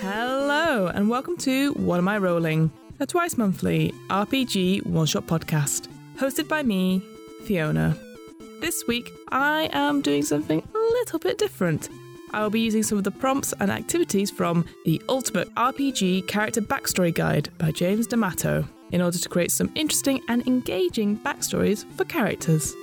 Hello, 0.00 0.86
and 0.86 1.08
welcome 1.08 1.36
to 1.38 1.72
What 1.72 1.98
Am 1.98 2.08
I 2.08 2.18
Rolling, 2.18 2.70
a 3.00 3.06
twice 3.06 3.36
monthly 3.36 3.92
RPG 4.08 4.86
one 4.86 5.06
shot 5.06 5.26
podcast, 5.26 5.88
hosted 6.16 6.48
by 6.48 6.62
me, 6.62 7.02
Fiona. 7.44 7.96
This 8.60 8.84
week, 8.86 9.12
I 9.28 9.68
am 9.72 10.02
doing 10.02 10.22
something 10.22 10.62
a 10.74 10.78
little 10.78 11.18
bit 11.18 11.38
different. 11.38 11.88
I 12.32 12.42
will 12.42 12.50
be 12.50 12.60
using 12.60 12.82
some 12.82 12.98
of 12.98 13.04
the 13.04 13.10
prompts 13.10 13.54
and 13.60 13.70
activities 13.70 14.30
from 14.30 14.64
the 14.84 15.00
Ultimate 15.08 15.54
RPG 15.54 16.26
Character 16.26 16.60
Backstory 16.60 17.14
Guide 17.14 17.48
by 17.58 17.70
James 17.70 18.06
D'Amato 18.06 18.66
in 18.92 19.00
order 19.02 19.18
to 19.18 19.28
create 19.28 19.50
some 19.50 19.70
interesting 19.74 20.20
and 20.28 20.46
engaging 20.46 21.16
backstories 21.18 21.84
for 21.96 22.04
characters. 22.04 22.74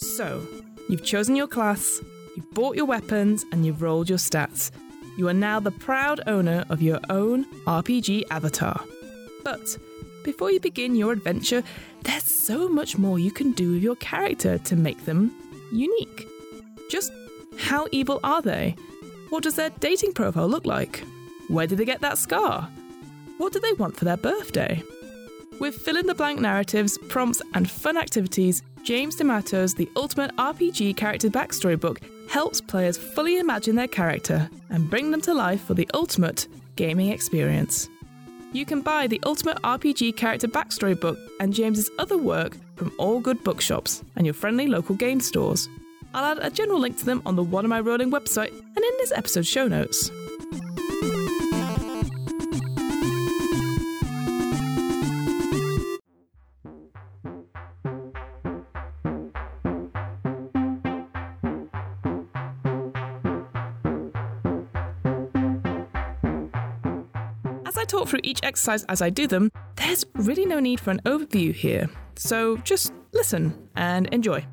So, 0.00 0.42
you've 0.88 1.04
chosen 1.04 1.36
your 1.36 1.46
class, 1.46 2.00
you've 2.34 2.50
bought 2.52 2.76
your 2.76 2.86
weapons, 2.86 3.44
and 3.52 3.64
you've 3.64 3.82
rolled 3.82 4.08
your 4.08 4.18
stats. 4.18 4.70
You 5.16 5.28
are 5.28 5.34
now 5.34 5.60
the 5.60 5.70
proud 5.70 6.20
owner 6.26 6.64
of 6.70 6.82
your 6.82 7.00
own 7.08 7.44
RPG 7.66 8.24
avatar. 8.30 8.80
But 9.44 9.78
before 10.24 10.50
you 10.50 10.60
begin 10.60 10.94
your 10.94 11.12
adventure, 11.12 11.62
there's 12.02 12.24
so 12.24 12.68
much 12.68 12.98
more 12.98 13.18
you 13.18 13.30
can 13.30 13.52
do 13.52 13.72
with 13.72 13.82
your 13.82 13.96
character 13.96 14.58
to 14.58 14.76
make 14.76 15.04
them 15.04 15.34
unique. 15.72 16.28
Just 16.90 17.12
how 17.58 17.86
evil 17.92 18.20
are 18.24 18.40
they? 18.40 18.76
What 19.30 19.42
does 19.42 19.56
their 19.56 19.70
dating 19.70 20.12
profile 20.14 20.48
look 20.48 20.64
like? 20.64 21.04
Where 21.48 21.66
did 21.66 21.78
they 21.78 21.84
get 21.84 22.00
that 22.00 22.18
scar? 22.18 22.68
What 23.36 23.52
do 23.52 23.60
they 23.60 23.72
want 23.74 23.96
for 23.96 24.04
their 24.04 24.16
birthday? 24.16 24.82
With 25.60 25.74
fill 25.74 25.96
in 25.96 26.06
the 26.06 26.14
blank 26.14 26.40
narratives, 26.40 26.98
prompts, 27.08 27.42
and 27.54 27.68
fun 27.68 27.96
activities, 27.96 28.62
James 28.84 29.16
D'Amato's 29.16 29.74
The 29.74 29.88
Ultimate 29.96 30.34
RPG 30.36 30.96
Character 30.96 31.28
Backstory 31.28 31.78
book 31.78 32.00
helps 32.28 32.60
players 32.60 32.96
fully 32.96 33.38
imagine 33.38 33.74
their 33.74 33.88
character 33.88 34.48
and 34.70 34.88
bring 34.88 35.10
them 35.10 35.20
to 35.22 35.34
life 35.34 35.62
for 35.62 35.74
the 35.74 35.88
ultimate 35.94 36.46
gaming 36.76 37.10
experience. 37.10 37.88
You 38.52 38.64
can 38.64 38.80
buy 38.80 39.06
the 39.06 39.20
Ultimate 39.26 39.60
RPG 39.62 40.16
Character 40.16 40.48
Backstory 40.48 40.98
book 40.98 41.18
and 41.38 41.52
James's 41.52 41.90
other 41.98 42.16
work 42.16 42.56
from 42.76 42.92
all 42.98 43.20
good 43.20 43.42
bookshops 43.44 44.02
and 44.16 44.26
your 44.26 44.34
friendly 44.34 44.66
local 44.66 44.94
game 44.94 45.20
stores. 45.20 45.68
I'll 46.14 46.24
add 46.24 46.38
a 46.40 46.50
general 46.50 46.80
link 46.80 46.98
to 46.98 47.04
them 47.04 47.22
on 47.26 47.36
the 47.36 47.42
What 47.42 47.64
Am 47.64 47.72
I 47.72 47.80
Rolling 47.80 48.10
website 48.10 48.50
and 48.50 48.76
in 48.76 48.92
this 48.98 49.12
episode's 49.12 49.46
show 49.46 49.68
notes. 49.68 50.10
As 67.66 67.76
I 67.76 67.84
talk 67.84 68.08
through 68.08 68.20
each 68.22 68.40
exercise 68.42 68.84
as 68.84 69.02
I 69.02 69.10
do 69.10 69.26
them, 69.26 69.50
there's 69.76 70.04
really 70.14 70.46
no 70.46 70.58
need 70.58 70.80
for 70.80 70.90
an 70.90 71.00
overview 71.04 71.52
here, 71.52 71.88
so 72.16 72.56
just 72.58 72.92
listen 73.12 73.68
and 73.76 74.06
enjoy. 74.08 74.44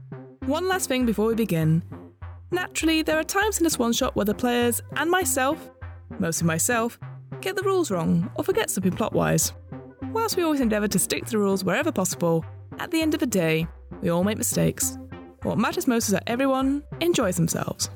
One 0.45 0.67
last 0.67 0.87
thing 0.87 1.07
before 1.07 1.25
we 1.25 1.33
begin. 1.33 1.81
Naturally, 2.51 3.01
there 3.01 3.17
are 3.17 3.23
times 3.23 3.57
in 3.57 3.63
this 3.63 3.79
one 3.79 3.91
shot 3.93 4.15
where 4.15 4.25
the 4.25 4.35
players 4.35 4.79
and 4.95 5.09
myself, 5.09 5.71
mostly 6.19 6.45
myself, 6.45 6.99
get 7.41 7.55
the 7.55 7.63
rules 7.63 7.89
wrong 7.89 8.29
or 8.35 8.43
forget 8.43 8.69
something 8.69 8.91
plot 8.91 9.13
wise. 9.13 9.53
Whilst 10.11 10.37
we 10.37 10.43
always 10.43 10.61
endeavour 10.61 10.87
to 10.87 10.99
stick 10.99 11.25
to 11.25 11.31
the 11.31 11.39
rules 11.39 11.63
wherever 11.63 11.91
possible, 11.91 12.45
at 12.77 12.91
the 12.91 13.01
end 13.01 13.15
of 13.15 13.21
the 13.21 13.25
day, 13.25 13.67
we 14.01 14.09
all 14.09 14.23
make 14.23 14.37
mistakes. 14.37 14.99
What 15.41 15.57
matters 15.57 15.87
most 15.87 16.05
is 16.05 16.11
that 16.11 16.23
everyone 16.27 16.83
enjoys 17.01 17.37
themselves. 17.37 17.89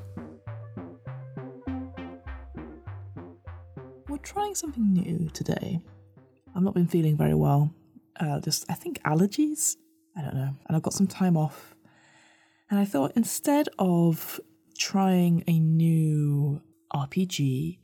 We're 4.08 4.18
trying 4.24 4.56
something 4.56 4.92
new 4.92 5.30
today. 5.32 5.78
I've 6.56 6.64
not 6.64 6.74
been 6.74 6.88
feeling 6.88 7.16
very 7.16 7.34
well. 7.34 7.72
Uh, 8.18 8.40
just, 8.40 8.64
I 8.68 8.74
think, 8.74 9.00
allergies? 9.04 9.76
I 10.16 10.22
don't 10.22 10.34
know. 10.34 10.56
And 10.66 10.76
I've 10.76 10.82
got 10.82 10.94
some 10.94 11.06
time 11.06 11.36
off. 11.36 11.76
And 12.70 12.78
I 12.78 12.84
thought 12.84 13.12
instead 13.16 13.68
of 13.78 14.40
trying 14.78 15.42
a 15.46 15.58
new 15.58 16.62
RPG 16.94 17.78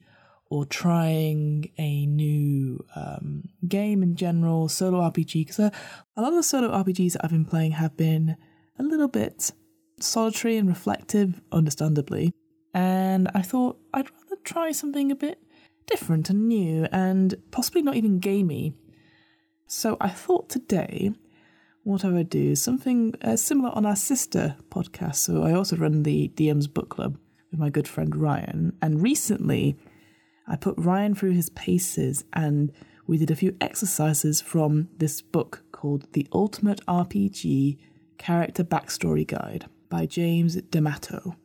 or 0.48 0.64
trying 0.64 1.70
a 1.76 2.06
new 2.06 2.84
um, 2.94 3.42
game 3.66 4.02
in 4.02 4.14
general, 4.14 4.68
solo 4.68 5.00
RPG, 5.00 5.32
because 5.46 5.58
a, 5.58 5.72
lot 6.16 6.28
of 6.28 6.34
the 6.34 6.42
solo 6.42 6.70
RPGs 6.70 7.14
that 7.14 7.24
I've 7.24 7.32
been 7.32 7.44
playing 7.44 7.72
have 7.72 7.96
been 7.96 8.36
a 8.78 8.82
little 8.84 9.08
bit 9.08 9.50
solitary 9.98 10.56
and 10.56 10.68
reflective, 10.68 11.40
understandably. 11.50 12.32
And 12.72 13.28
I 13.34 13.42
thought 13.42 13.78
I'd 13.92 14.10
rather 14.10 14.36
try 14.44 14.70
something 14.70 15.10
a 15.10 15.16
bit 15.16 15.40
different 15.86 16.30
and 16.30 16.46
new 16.48 16.86
and 16.92 17.34
possibly 17.50 17.82
not 17.82 17.96
even 17.96 18.18
gamey. 18.18 18.74
So 19.66 19.96
I 20.00 20.10
thought 20.10 20.48
today, 20.48 21.12
what 21.86 22.04
I 22.04 22.08
would 22.08 22.28
do 22.28 22.50
is 22.50 22.60
something 22.60 23.14
uh, 23.22 23.36
similar 23.36 23.70
on 23.72 23.86
our 23.86 23.94
sister 23.94 24.56
podcast. 24.70 25.16
So 25.16 25.44
I 25.44 25.52
also 25.52 25.76
run 25.76 26.02
the 26.02 26.28
DM's 26.34 26.66
book 26.66 26.88
club 26.88 27.16
with 27.52 27.60
my 27.60 27.70
good 27.70 27.86
friend 27.86 28.16
Ryan. 28.16 28.76
And 28.82 29.00
recently, 29.00 29.76
I 30.48 30.56
put 30.56 30.74
Ryan 30.76 31.14
through 31.14 31.34
his 31.34 31.48
paces 31.50 32.24
and 32.32 32.72
we 33.06 33.18
did 33.18 33.30
a 33.30 33.36
few 33.36 33.56
exercises 33.60 34.40
from 34.40 34.88
this 34.98 35.22
book 35.22 35.62
called 35.70 36.12
The 36.12 36.26
Ultimate 36.32 36.84
RPG 36.86 37.78
Character 38.18 38.64
Backstory 38.64 39.24
Guide 39.24 39.66
by 39.88 40.06
James 40.06 40.56
D'Amato. 40.56 41.36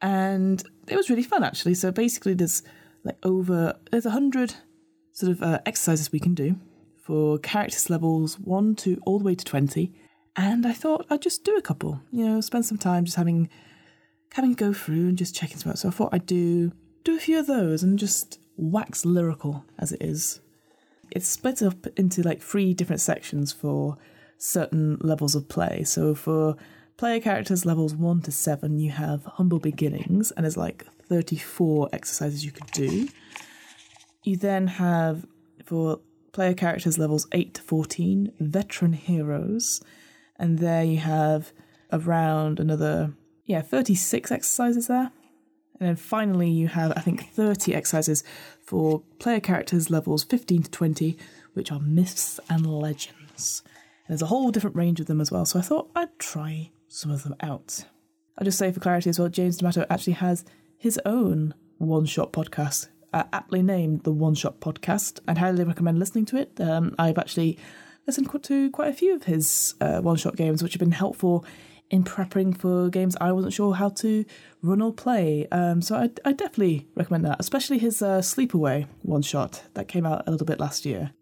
And 0.00 0.62
it 0.86 0.94
was 0.94 1.10
really 1.10 1.24
fun 1.24 1.42
actually. 1.42 1.74
So 1.74 1.90
basically, 1.90 2.34
there's 2.34 2.62
like 3.02 3.18
over 3.24 3.76
there's 3.90 4.06
a 4.06 4.10
hundred 4.10 4.54
sort 5.10 5.32
of 5.32 5.42
uh, 5.42 5.58
exercises 5.66 6.12
we 6.12 6.20
can 6.20 6.34
do 6.34 6.60
for 7.08 7.38
characters 7.38 7.88
levels 7.88 8.38
one 8.38 8.74
to 8.74 9.00
all 9.06 9.18
the 9.18 9.24
way 9.24 9.34
to 9.34 9.42
twenty. 9.42 9.94
And 10.36 10.66
I 10.66 10.74
thought 10.74 11.06
I'd 11.08 11.22
just 11.22 11.42
do 11.42 11.56
a 11.56 11.62
couple. 11.62 12.02
You 12.10 12.26
know, 12.26 12.40
spend 12.42 12.66
some 12.66 12.76
time 12.76 13.06
just 13.06 13.16
having 13.16 13.48
having 14.34 14.52
go 14.52 14.74
through 14.74 15.08
and 15.08 15.16
just 15.16 15.34
checking 15.34 15.56
some 15.56 15.72
out. 15.72 15.78
So 15.78 15.88
I 15.88 15.90
thought 15.90 16.10
I'd 16.12 16.26
do 16.26 16.70
do 17.04 17.16
a 17.16 17.18
few 17.18 17.38
of 17.38 17.46
those 17.46 17.82
and 17.82 17.98
just 17.98 18.38
wax 18.58 19.06
lyrical 19.06 19.64
as 19.78 19.90
it 19.90 20.02
is. 20.02 20.40
It's 21.10 21.26
split 21.26 21.62
up 21.62 21.86
into 21.96 22.22
like 22.22 22.42
three 22.42 22.74
different 22.74 23.00
sections 23.00 23.54
for 23.54 23.96
certain 24.36 24.98
levels 25.00 25.34
of 25.34 25.48
play. 25.48 25.84
So 25.84 26.14
for 26.14 26.56
player 26.98 27.20
characters 27.20 27.64
levels 27.64 27.94
1 27.94 28.20
to 28.20 28.30
7, 28.30 28.78
you 28.78 28.90
have 28.90 29.24
Humble 29.24 29.60
Beginnings, 29.60 30.30
and 30.32 30.44
there's 30.44 30.58
like 30.58 30.84
34 31.08 31.88
exercises 31.94 32.44
you 32.44 32.52
could 32.52 32.70
do. 32.72 33.08
You 34.24 34.36
then 34.36 34.66
have, 34.66 35.24
for 35.64 36.00
player 36.38 36.54
characters 36.54 36.98
levels 36.98 37.26
8 37.32 37.54
to 37.54 37.62
14, 37.62 38.32
Veteran 38.38 38.92
Heroes, 38.92 39.82
and 40.36 40.60
there 40.60 40.84
you 40.84 40.98
have 40.98 41.50
around 41.90 42.60
another, 42.60 43.12
yeah, 43.44 43.60
36 43.60 44.30
exercises 44.30 44.86
there. 44.86 45.10
And 45.80 45.88
then 45.88 45.96
finally, 45.96 46.48
you 46.48 46.68
have, 46.68 46.92
I 46.92 47.00
think, 47.00 47.32
30 47.32 47.74
exercises 47.74 48.22
for 48.62 49.02
player 49.18 49.40
characters 49.40 49.90
levels 49.90 50.22
15 50.22 50.62
to 50.62 50.70
20, 50.70 51.18
which 51.54 51.72
are 51.72 51.80
myths 51.80 52.38
and 52.48 52.64
legends. 52.64 53.64
And 54.06 54.10
there's 54.10 54.22
a 54.22 54.26
whole 54.26 54.52
different 54.52 54.76
range 54.76 55.00
of 55.00 55.06
them 55.06 55.20
as 55.20 55.32
well, 55.32 55.44
so 55.44 55.58
I 55.58 55.62
thought 55.62 55.90
I'd 55.96 56.20
try 56.20 56.70
some 56.86 57.10
of 57.10 57.24
them 57.24 57.34
out. 57.40 57.84
I'll 58.38 58.44
just 58.44 58.58
say 58.58 58.70
for 58.70 58.78
clarity 58.78 59.10
as 59.10 59.18
well, 59.18 59.28
James 59.28 59.56
D'Amato 59.56 59.86
actually 59.90 60.12
has 60.12 60.44
his 60.76 61.00
own 61.04 61.54
one 61.78 62.06
shot 62.06 62.32
podcast, 62.32 62.86
uh, 63.12 63.24
aptly 63.32 63.62
named 63.62 64.04
the 64.04 64.12
One 64.12 64.34
Shot 64.34 64.60
Podcast. 64.60 65.20
I'd 65.26 65.38
highly 65.38 65.64
recommend 65.64 65.98
listening 65.98 66.24
to 66.26 66.36
it. 66.36 66.60
Um, 66.60 66.94
I've 66.98 67.18
actually 67.18 67.58
listened 68.06 68.28
to 68.44 68.70
quite 68.70 68.88
a 68.88 68.94
few 68.94 69.14
of 69.14 69.24
his 69.24 69.74
uh, 69.80 70.00
one 70.00 70.16
shot 70.16 70.36
games, 70.36 70.62
which 70.62 70.72
have 70.72 70.80
been 70.80 70.92
helpful 70.92 71.44
in 71.90 72.04
prepping 72.04 72.56
for 72.56 72.88
games 72.90 73.16
I 73.20 73.32
wasn't 73.32 73.54
sure 73.54 73.74
how 73.74 73.88
to 73.90 74.24
run 74.62 74.82
or 74.82 74.92
play. 74.92 75.46
Um, 75.50 75.80
so 75.82 75.96
I, 75.96 76.10
I, 76.24 76.32
definitely 76.32 76.86
recommend 76.94 77.24
that, 77.24 77.36
especially 77.38 77.78
his 77.78 78.02
uh, 78.02 78.18
Sleepaway 78.18 78.86
one 79.02 79.22
shot 79.22 79.62
that 79.74 79.88
came 79.88 80.04
out 80.04 80.26
a 80.26 80.30
little 80.30 80.46
bit 80.46 80.60
last 80.60 80.84
year. 80.84 81.12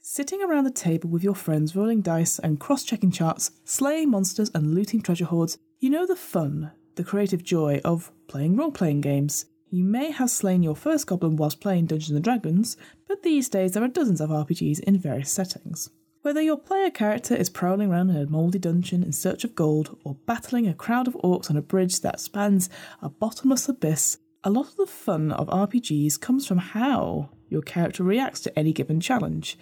Sitting 0.00 0.42
around 0.42 0.64
the 0.64 0.70
table 0.70 1.10
with 1.10 1.22
your 1.22 1.34
friends, 1.34 1.76
rolling 1.76 2.00
dice 2.00 2.38
and 2.38 2.58
cross 2.58 2.84
checking 2.84 3.10
charts, 3.10 3.50
slaying 3.64 4.10
monsters 4.10 4.50
and 4.54 4.74
looting 4.74 5.02
treasure 5.02 5.26
hoards, 5.26 5.58
you 5.78 5.90
know 5.90 6.06
the 6.06 6.16
fun, 6.16 6.72
the 6.96 7.04
creative 7.04 7.44
joy 7.44 7.80
of 7.84 8.10
playing 8.26 8.56
role 8.56 8.72
playing 8.72 9.00
games. 9.00 9.46
You 9.70 9.84
may 9.84 10.10
have 10.10 10.30
slain 10.30 10.62
your 10.62 10.76
first 10.76 11.06
goblin 11.06 11.36
whilst 11.36 11.60
playing 11.60 11.86
Dungeons 11.86 12.16
and 12.16 12.24
Dragons, 12.24 12.76
but 13.06 13.22
these 13.22 13.48
days 13.48 13.72
there 13.72 13.82
are 13.84 13.88
dozens 13.88 14.20
of 14.20 14.30
RPGs 14.30 14.80
in 14.80 14.98
various 14.98 15.30
settings. 15.30 15.90
Whether 16.22 16.42
your 16.42 16.56
player 16.56 16.90
character 16.90 17.36
is 17.36 17.48
prowling 17.50 17.90
around 17.90 18.10
in 18.10 18.16
a 18.16 18.26
mouldy 18.26 18.58
dungeon 18.58 19.02
in 19.02 19.12
search 19.12 19.44
of 19.44 19.54
gold 19.54 19.96
or 20.04 20.16
battling 20.26 20.66
a 20.66 20.74
crowd 20.74 21.06
of 21.06 21.14
orcs 21.22 21.50
on 21.50 21.56
a 21.56 21.62
bridge 21.62 22.00
that 22.00 22.18
spans 22.18 22.68
a 23.00 23.08
bottomless 23.08 23.68
abyss, 23.68 24.18
a 24.42 24.50
lot 24.50 24.66
of 24.66 24.76
the 24.76 24.86
fun 24.86 25.30
of 25.32 25.48
RPGs 25.48 26.20
comes 26.20 26.46
from 26.46 26.58
how 26.58 27.30
your 27.48 27.62
character 27.62 28.02
reacts 28.02 28.40
to 28.40 28.58
any 28.58 28.72
given 28.72 29.00
challenge. 29.00 29.58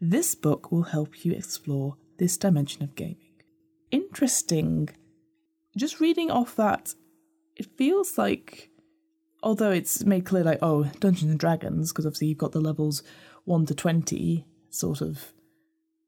This 0.00 0.34
book 0.34 0.70
will 0.70 0.84
help 0.84 1.24
you 1.24 1.32
explore 1.32 1.96
this 2.18 2.36
dimension 2.36 2.82
of 2.82 2.94
gaming. 2.94 3.42
Interesting. 3.90 4.90
Just 5.78 6.00
reading 6.00 6.28
off 6.28 6.56
that, 6.56 6.92
it 7.54 7.66
feels 7.76 8.18
like, 8.18 8.70
although 9.44 9.70
it's 9.70 10.04
made 10.04 10.24
clear, 10.24 10.42
like, 10.42 10.58
oh, 10.60 10.84
Dungeons 10.98 11.30
and 11.30 11.38
Dragons, 11.38 11.92
because 11.92 12.04
obviously 12.04 12.26
you've 12.26 12.38
got 12.38 12.50
the 12.50 12.60
levels 12.60 13.04
1 13.44 13.66
to 13.66 13.74
20 13.76 14.44
sort 14.70 15.00
of 15.00 15.32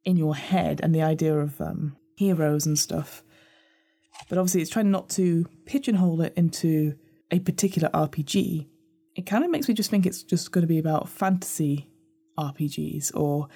in 0.04 0.16
your 0.16 0.34
head 0.34 0.80
and 0.82 0.92
the 0.92 1.02
idea 1.02 1.38
of 1.38 1.60
um, 1.60 1.96
heroes 2.16 2.66
and 2.66 2.76
stuff. 2.76 3.22
But 4.28 4.38
obviously, 4.38 4.60
it's 4.60 4.70
trying 4.70 4.90
not 4.90 5.08
to 5.10 5.46
pigeonhole 5.66 6.20
it 6.22 6.34
into 6.36 6.96
a 7.30 7.38
particular 7.38 7.88
RPG. 7.90 8.66
It 9.14 9.26
kind 9.26 9.44
of 9.44 9.50
makes 9.50 9.68
me 9.68 9.74
just 9.74 9.90
think 9.90 10.04
it's 10.04 10.24
just 10.24 10.50
going 10.50 10.62
to 10.62 10.68
be 10.68 10.78
about 10.78 11.08
fantasy 11.08 11.88
RPGs 12.36 13.14
or 13.14 13.46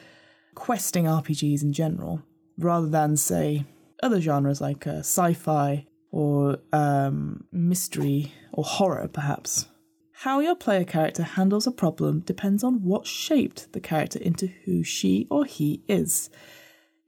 questing 0.55 1.07
RPGs 1.07 1.63
in 1.63 1.73
general, 1.73 2.23
rather 2.57 2.89
than, 2.89 3.17
say, 3.17 3.65
other 4.01 4.21
genres 4.21 4.61
like 4.61 4.87
uh, 4.87 5.01
sci 5.01 5.33
fi 5.33 5.87
or 6.15 6.59
um, 6.73 7.43
mystery 7.51 8.33
or 8.53 8.63
horror, 8.63 9.09
perhaps. 9.09 9.67
How 10.13 10.39
your 10.39 10.55
player 10.55 10.85
character 10.85 11.25
handles 11.25 11.67
a 11.67 11.73
problem 11.73 12.21
depends 12.21 12.63
on 12.63 12.85
what 12.85 13.05
shaped 13.05 13.73
the 13.73 13.81
character 13.81 14.21
into 14.21 14.47
who 14.47 14.85
she 14.85 15.27
or 15.29 15.45
he 15.45 15.83
is. 15.89 16.31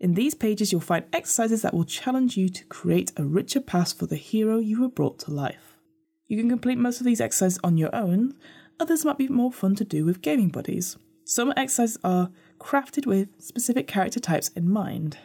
In 0.01 0.15
these 0.15 0.35
pages, 0.35 0.73
you'll 0.73 0.81
find 0.81 1.05
exercises 1.13 1.63
that 1.63 1.73
will 1.73 1.85
challenge 1.85 2.37
you 2.37 2.49
to 2.49 2.65
create 2.65 3.13
a 3.17 3.25
richer 3.25 3.61
past 3.61 3.97
for 3.97 4.07
the 4.07 4.17
hero 4.17 4.59
you 4.59 4.81
were 4.81 4.89
brought 4.89 5.21
to 5.21 5.31
life. 5.31 5.79
You 6.27 6.37
can 6.37 6.51
complete 6.51 6.77
most 6.77 6.99
of 6.99 7.07
these 7.07 7.21
exercises 7.21 7.61
on 7.63 7.79
your 7.79 7.95
own, 7.95 8.35
others 8.81 9.05
might 9.05 9.19
be 9.19 9.29
more 9.29 9.53
fun 9.53 9.77
to 9.77 9.85
do 9.85 10.05
with 10.05 10.21
gaming 10.21 10.49
buddies. 10.49 10.97
Some 11.25 11.55
exercises 11.57 11.97
are 12.03 12.33
crafted 12.59 13.07
with 13.07 13.29
specific 13.39 13.87
character 13.87 14.19
types 14.19 14.49
in 14.49 14.69
mind. 14.69 15.17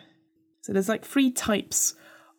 So 0.61 0.71
there's 0.71 0.87
like 0.87 1.03
three 1.03 1.31
types 1.31 1.95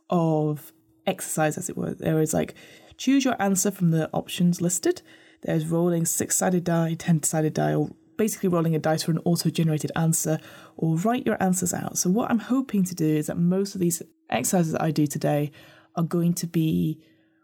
of 0.08 0.72
exercise, 1.06 1.58
as 1.58 1.69
it 1.69 1.76
were. 1.76 1.94
There 1.94 2.20
is 2.20 2.34
like 2.34 2.54
choose 2.96 3.25
your 3.25 3.40
answer 3.40 3.70
from 3.70 3.90
the 3.90 4.10
options 4.12 4.60
listed. 4.60 5.02
There's 5.43 5.66
rolling 5.66 6.06
six 6.06 6.37
sided 6.37 6.64
die, 6.64 6.94
10 6.94 7.25
sided 7.25 7.54
die, 7.54 7.75
or 7.75 7.90
basically 8.16 8.49
rolling 8.49 8.76
a 8.76 8.78
dice 8.78 9.02
for 9.02 9.10
an 9.10 9.20
auto 9.25 9.50
generated 9.50 9.90
answer, 9.96 10.38
or 10.76 10.96
write 10.96 11.26
your 11.26 11.43
answers 11.43 11.75
out. 11.75 11.99
So, 11.99 12.10
what 12.10 12.31
I'm 12.31 12.38
hoping 12.38 12.84
to 12.84 12.94
do 12.94 13.06
is 13.06 13.26
that 13.26 13.37
most 13.37 13.75
of 13.75 13.81
these 13.81 14.02
exercises 14.31 14.72
that 14.72 14.82
I 14.82 14.90
do 14.90 15.06
today 15.06 15.50
are 15.96 16.04
going 16.04 16.34
to 16.34 16.46
be 16.46 17.00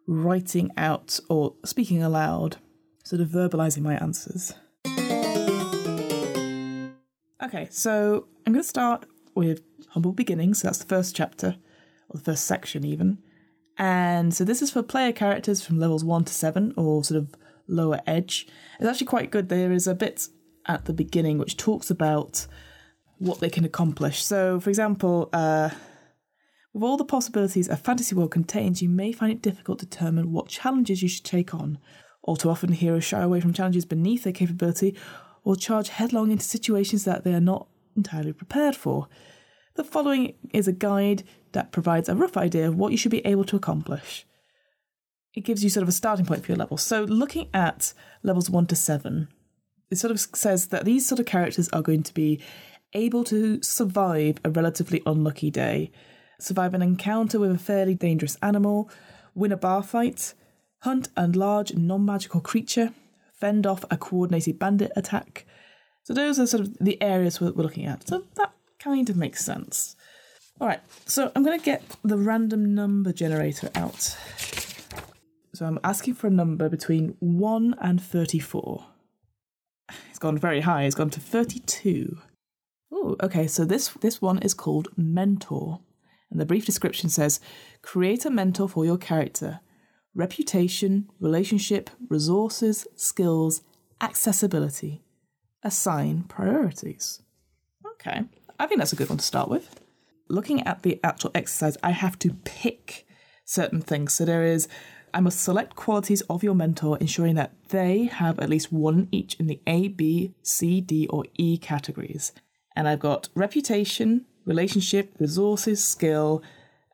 writing 0.06 0.70
out 0.76 1.20
or 1.28 1.54
speaking 1.64 2.02
aloud, 2.02 2.56
sort 3.04 3.20
of 3.20 3.28
verbalizing 3.28 3.82
my 3.82 3.94
answers. 3.96 4.54
Okay, 7.40 7.68
so 7.70 8.26
I'm 8.46 8.52
going 8.52 8.62
to 8.62 8.68
start 8.68 9.06
with 9.34 9.62
Humble 9.90 10.12
Beginnings. 10.12 10.60
So 10.60 10.68
that's 10.68 10.78
the 10.78 10.86
first 10.86 11.16
chapter, 11.16 11.56
or 12.08 12.18
the 12.18 12.24
first 12.24 12.44
section, 12.46 12.84
even. 12.84 13.18
And 13.78 14.34
so 14.34 14.44
this 14.44 14.60
is 14.60 14.72
for 14.72 14.82
player 14.82 15.12
characters 15.12 15.64
from 15.64 15.78
levels 15.78 16.04
1 16.04 16.24
to 16.24 16.32
7, 16.32 16.74
or 16.76 17.04
sort 17.04 17.18
of 17.18 17.34
lower 17.68 18.00
edge. 18.06 18.46
It's 18.80 18.88
actually 18.88 19.06
quite 19.06 19.30
good. 19.30 19.48
There 19.48 19.72
is 19.72 19.86
a 19.86 19.94
bit 19.94 20.28
at 20.66 20.84
the 20.84 20.92
beginning 20.92 21.38
which 21.38 21.56
talks 21.56 21.90
about 21.90 22.46
what 23.18 23.40
they 23.40 23.50
can 23.50 23.64
accomplish. 23.64 24.22
So, 24.24 24.58
for 24.60 24.68
example, 24.68 25.28
uh, 25.32 25.70
with 26.72 26.82
all 26.82 26.96
the 26.96 27.04
possibilities 27.04 27.68
a 27.68 27.76
fantasy 27.76 28.14
world 28.14 28.30
contains, 28.30 28.82
you 28.82 28.88
may 28.88 29.12
find 29.12 29.32
it 29.32 29.42
difficult 29.42 29.78
to 29.80 29.86
determine 29.86 30.32
what 30.32 30.48
challenges 30.48 31.02
you 31.02 31.08
should 31.08 31.24
take 31.24 31.54
on. 31.54 31.78
All 32.22 32.36
too 32.36 32.50
often, 32.50 32.72
heroes 32.72 33.04
shy 33.04 33.22
away 33.22 33.40
from 33.40 33.52
challenges 33.52 33.84
beneath 33.84 34.24
their 34.24 34.32
capability 34.32 34.96
or 35.44 35.56
charge 35.56 35.88
headlong 35.88 36.30
into 36.30 36.44
situations 36.44 37.04
that 37.04 37.24
they 37.24 37.32
are 37.32 37.40
not 37.40 37.68
entirely 37.96 38.32
prepared 38.32 38.76
for. 38.76 39.08
The 39.78 39.84
following 39.84 40.34
is 40.52 40.66
a 40.66 40.72
guide 40.72 41.22
that 41.52 41.70
provides 41.70 42.08
a 42.08 42.16
rough 42.16 42.36
idea 42.36 42.66
of 42.66 42.74
what 42.74 42.90
you 42.90 42.98
should 42.98 43.12
be 43.12 43.24
able 43.24 43.44
to 43.44 43.54
accomplish. 43.54 44.26
It 45.34 45.44
gives 45.44 45.62
you 45.62 45.70
sort 45.70 45.82
of 45.84 45.88
a 45.88 45.92
starting 45.92 46.26
point 46.26 46.44
for 46.44 46.50
your 46.50 46.58
level. 46.58 46.76
So, 46.76 47.04
looking 47.04 47.48
at 47.54 47.92
levels 48.24 48.50
1 48.50 48.66
to 48.66 48.74
7, 48.74 49.28
it 49.88 49.96
sort 49.96 50.10
of 50.10 50.18
says 50.18 50.66
that 50.66 50.84
these 50.84 51.06
sort 51.06 51.20
of 51.20 51.26
characters 51.26 51.68
are 51.68 51.80
going 51.80 52.02
to 52.02 52.12
be 52.12 52.40
able 52.92 53.22
to 53.22 53.62
survive 53.62 54.38
a 54.44 54.50
relatively 54.50 55.00
unlucky 55.06 55.48
day, 55.48 55.92
survive 56.40 56.74
an 56.74 56.82
encounter 56.82 57.38
with 57.38 57.52
a 57.52 57.56
fairly 57.56 57.94
dangerous 57.94 58.36
animal, 58.42 58.90
win 59.36 59.52
a 59.52 59.56
bar 59.56 59.84
fight, 59.84 60.34
hunt 60.80 61.08
a 61.16 61.28
large 61.28 61.72
non 61.72 62.04
magical 62.04 62.40
creature, 62.40 62.92
fend 63.32 63.64
off 63.64 63.84
a 63.92 63.96
coordinated 63.96 64.58
bandit 64.58 64.90
attack. 64.96 65.46
So 66.02 66.14
those 66.14 66.40
are 66.40 66.48
sort 66.48 66.62
of 66.62 66.78
the 66.78 67.00
areas 67.00 67.40
we're, 67.40 67.50
looking 67.50 67.86
at. 67.86 68.08
So 68.08 68.24
that 68.34 68.54
kind 68.78 69.10
of 69.10 69.16
makes 69.16 69.44
sense. 69.44 69.96
All 70.60 70.66
right, 70.66 70.80
so 71.06 71.30
I'm 71.34 71.44
going 71.44 71.58
to 71.58 71.64
get 71.64 71.82
the 72.02 72.16
random 72.16 72.74
number 72.74 73.12
generator 73.12 73.70
out. 73.74 74.16
So 75.54 75.66
I'm 75.66 75.78
asking 75.84 76.14
for 76.14 76.26
a 76.26 76.30
number 76.30 76.68
between 76.68 77.16
1 77.20 77.74
and 77.80 78.02
34. 78.02 78.86
It's 80.10 80.18
gone 80.18 80.38
very 80.38 80.60
high, 80.60 80.84
it's 80.84 80.94
gone 80.94 81.10
to 81.10 81.20
32. 81.20 82.18
Oh, 82.92 83.16
okay, 83.22 83.46
so 83.46 83.64
this, 83.64 83.88
this 84.00 84.20
one 84.20 84.38
is 84.38 84.54
called 84.54 84.88
Mentor. 84.96 85.80
And 86.30 86.40
the 86.40 86.46
brief 86.46 86.66
description 86.66 87.08
says 87.08 87.40
create 87.82 88.24
a 88.24 88.30
mentor 88.30 88.68
for 88.68 88.84
your 88.84 88.98
character 88.98 89.60
reputation, 90.14 91.08
relationship, 91.20 91.90
resources, 92.08 92.86
skills, 92.96 93.62
accessibility. 94.00 95.02
Assign 95.62 96.24
priorities. 96.24 97.22
Okay, 97.92 98.24
I 98.58 98.66
think 98.66 98.80
that's 98.80 98.92
a 98.92 98.96
good 98.96 99.08
one 99.08 99.18
to 99.18 99.24
start 99.24 99.48
with. 99.48 99.80
Looking 100.28 100.66
at 100.66 100.82
the 100.82 101.00
actual 101.04 101.30
exercise, 101.34 101.76
I 101.82 101.90
have 101.90 102.18
to 102.20 102.34
pick 102.44 103.06
certain 103.44 103.80
things. 103.80 104.12
So 104.12 104.24
there 104.24 104.44
is, 104.44 104.68
I 105.14 105.20
must 105.20 105.40
select 105.40 105.76
qualities 105.76 106.20
of 106.22 106.42
your 106.42 106.54
mentor, 106.54 106.98
ensuring 106.98 107.36
that 107.36 107.52
they 107.68 108.04
have 108.04 108.38
at 108.38 108.50
least 108.50 108.72
one 108.72 109.08
each 109.10 109.34
in 109.36 109.46
the 109.46 109.60
A, 109.66 109.88
B, 109.88 110.34
C, 110.42 110.80
D, 110.80 111.06
or 111.08 111.24
E 111.36 111.56
categories. 111.56 112.32
And 112.76 112.88
I've 112.88 113.00
got 113.00 113.28
reputation, 113.34 114.26
relationship, 114.44 115.14
resources, 115.18 115.82
skill, 115.82 116.42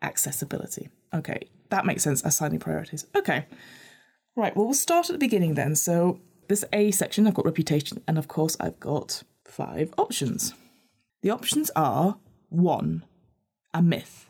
accessibility. 0.02 0.90
Okay, 1.12 1.49
that 1.70 1.87
makes 1.87 2.02
sense, 2.02 2.22
assigning 2.25 2.61
priorities. 2.61 3.06
Okay. 3.16 3.46
Right, 4.37 4.55
well, 4.56 4.66
we'll 4.66 4.75
start 4.75 5.08
at 5.08 5.12
the 5.12 5.19
beginning 5.19 5.55
then. 5.55 5.76
So, 5.76 6.20
this 6.49 6.64
A 6.73 6.90
section, 6.90 7.26
I've 7.26 7.35
got 7.35 7.47
reputation, 7.47 8.02
and 8.06 8.18
of 8.18 8.28
course, 8.28 8.56
I've 8.61 8.78
got 8.80 9.23
five 9.44 9.94
options. 9.97 10.52
The 11.25 11.31
options 11.31 11.71
are 11.75 12.19
one, 12.50 13.02
a 13.73 13.81
myth. 13.81 14.28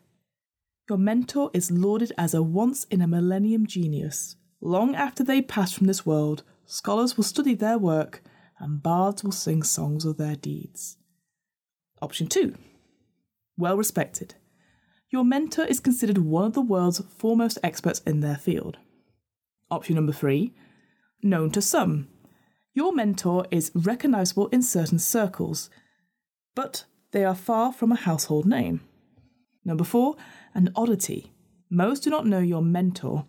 Your 0.89 0.97
mentor 0.97 1.51
is 1.53 1.73
lauded 1.73 2.13
as 2.17 2.35
a 2.35 2.41
once 2.41 2.85
in 2.85 3.01
a 3.01 3.09
millennium 3.09 3.67
genius. 3.67 4.37
Long 4.61 4.95
after 4.95 5.25
they 5.25 5.43
pass 5.43 5.73
from 5.73 5.89
this 5.89 6.07
world, 6.07 6.45
scholars 6.67 7.17
will 7.17 7.25
study 7.25 7.57
their 7.57 7.79
work 7.79 8.23
and 8.61 8.81
bards 8.81 9.25
will 9.25 9.33
sing 9.33 9.65
songs 9.65 10.05
of 10.05 10.19
their 10.19 10.37
deeds. 10.37 10.97
Option 12.01 12.29
two, 12.29 12.55
well 13.59 13.77
respected. 13.77 14.37
Your 15.11 15.25
mentor 15.25 15.65
is 15.65 15.81
considered 15.81 16.19
one 16.19 16.45
of 16.45 16.53
the 16.53 16.61
world's 16.61 17.01
foremost 17.01 17.59
experts 17.65 18.03
in 18.07 18.21
their 18.21 18.37
field. 18.37 18.79
Option 19.69 19.97
number 19.97 20.13
three, 20.13 20.55
known 21.25 21.51
to 21.51 21.61
some. 21.61 22.07
Your 22.73 22.93
mentor 22.93 23.47
is 23.51 23.73
recognizable 23.75 24.47
in 24.53 24.63
certain 24.63 25.01
circles, 25.01 25.71
but 26.55 26.85
they 27.13 27.25
are 27.25 27.35
far 27.35 27.73
from 27.73 27.93
a 27.93 27.97
household 27.97 28.47
name. 28.47 28.81
Number 29.65 29.85
four, 29.85 30.17
an 30.55 30.71
oddity. 30.75 31.33
Most 31.71 32.05
do 32.05 32.11
not 32.11 32.27
know 32.27 32.41
your 32.41 32.63
mentor. 32.63 33.27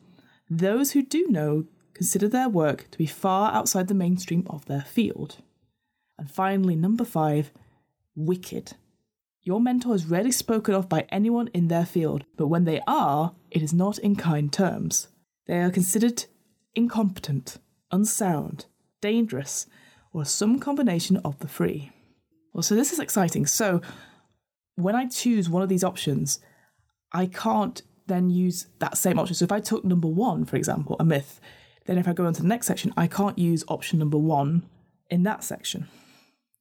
Those 0.49 0.91
who 0.91 1.01
do 1.01 1.27
know 1.29 1.65
consider 1.93 2.27
their 2.27 2.49
work 2.49 2.89
to 2.91 2.97
be 2.97 3.05
far 3.05 3.53
outside 3.53 3.87
the 3.87 3.93
mainstream 3.93 4.45
of 4.49 4.65
their 4.65 4.81
field. 4.81 5.37
And 6.17 6.29
finally, 6.29 6.75
number 6.75 7.05
five, 7.05 7.51
wicked. 8.15 8.73
Your 9.41 9.61
mentor 9.61 9.95
is 9.95 10.07
rarely 10.07 10.31
spoken 10.31 10.73
of 10.73 10.89
by 10.89 11.05
anyone 11.09 11.49
in 11.53 11.67
their 11.67 11.85
field, 11.85 12.25
but 12.35 12.47
when 12.47 12.65
they 12.65 12.81
are, 12.87 13.33
it 13.51 13.61
is 13.61 13.73
not 13.73 13.99
in 13.99 14.15
kind 14.15 14.51
terms. 14.51 15.07
They 15.45 15.59
are 15.59 15.69
considered 15.69 16.25
incompetent, 16.73 17.57
unsound, 17.91 18.65
dangerous, 19.01 19.67
or 20.11 20.25
some 20.25 20.59
combination 20.59 21.17
of 21.17 21.39
the 21.39 21.47
three. 21.47 21.91
Well, 22.55 22.63
so 22.63 22.73
this 22.73 22.93
is 22.93 22.99
exciting. 22.99 23.45
So 23.47 23.81
when 24.75 24.95
I 24.95 25.07
choose 25.07 25.49
one 25.49 25.61
of 25.61 25.67
these 25.67 25.83
options, 25.83 26.39
I 27.11 27.25
can't 27.25 27.81
then 28.07 28.29
use 28.29 28.67
that 28.79 28.97
same 28.97 29.19
option. 29.19 29.35
So 29.35 29.43
if 29.43 29.51
I 29.51 29.59
took 29.59 29.83
number 29.83 30.07
one, 30.07 30.45
for 30.45 30.55
example, 30.55 30.95
a 30.97 31.03
myth, 31.03 31.41
then 31.85 31.97
if 31.97 32.07
I 32.07 32.13
go 32.13 32.25
on 32.25 32.33
to 32.33 32.41
the 32.41 32.47
next 32.47 32.67
section, 32.67 32.93
I 32.95 33.07
can't 33.07 33.37
use 33.37 33.65
option 33.67 33.99
number 33.99 34.17
one 34.17 34.63
in 35.09 35.23
that 35.23 35.43
section. 35.43 35.89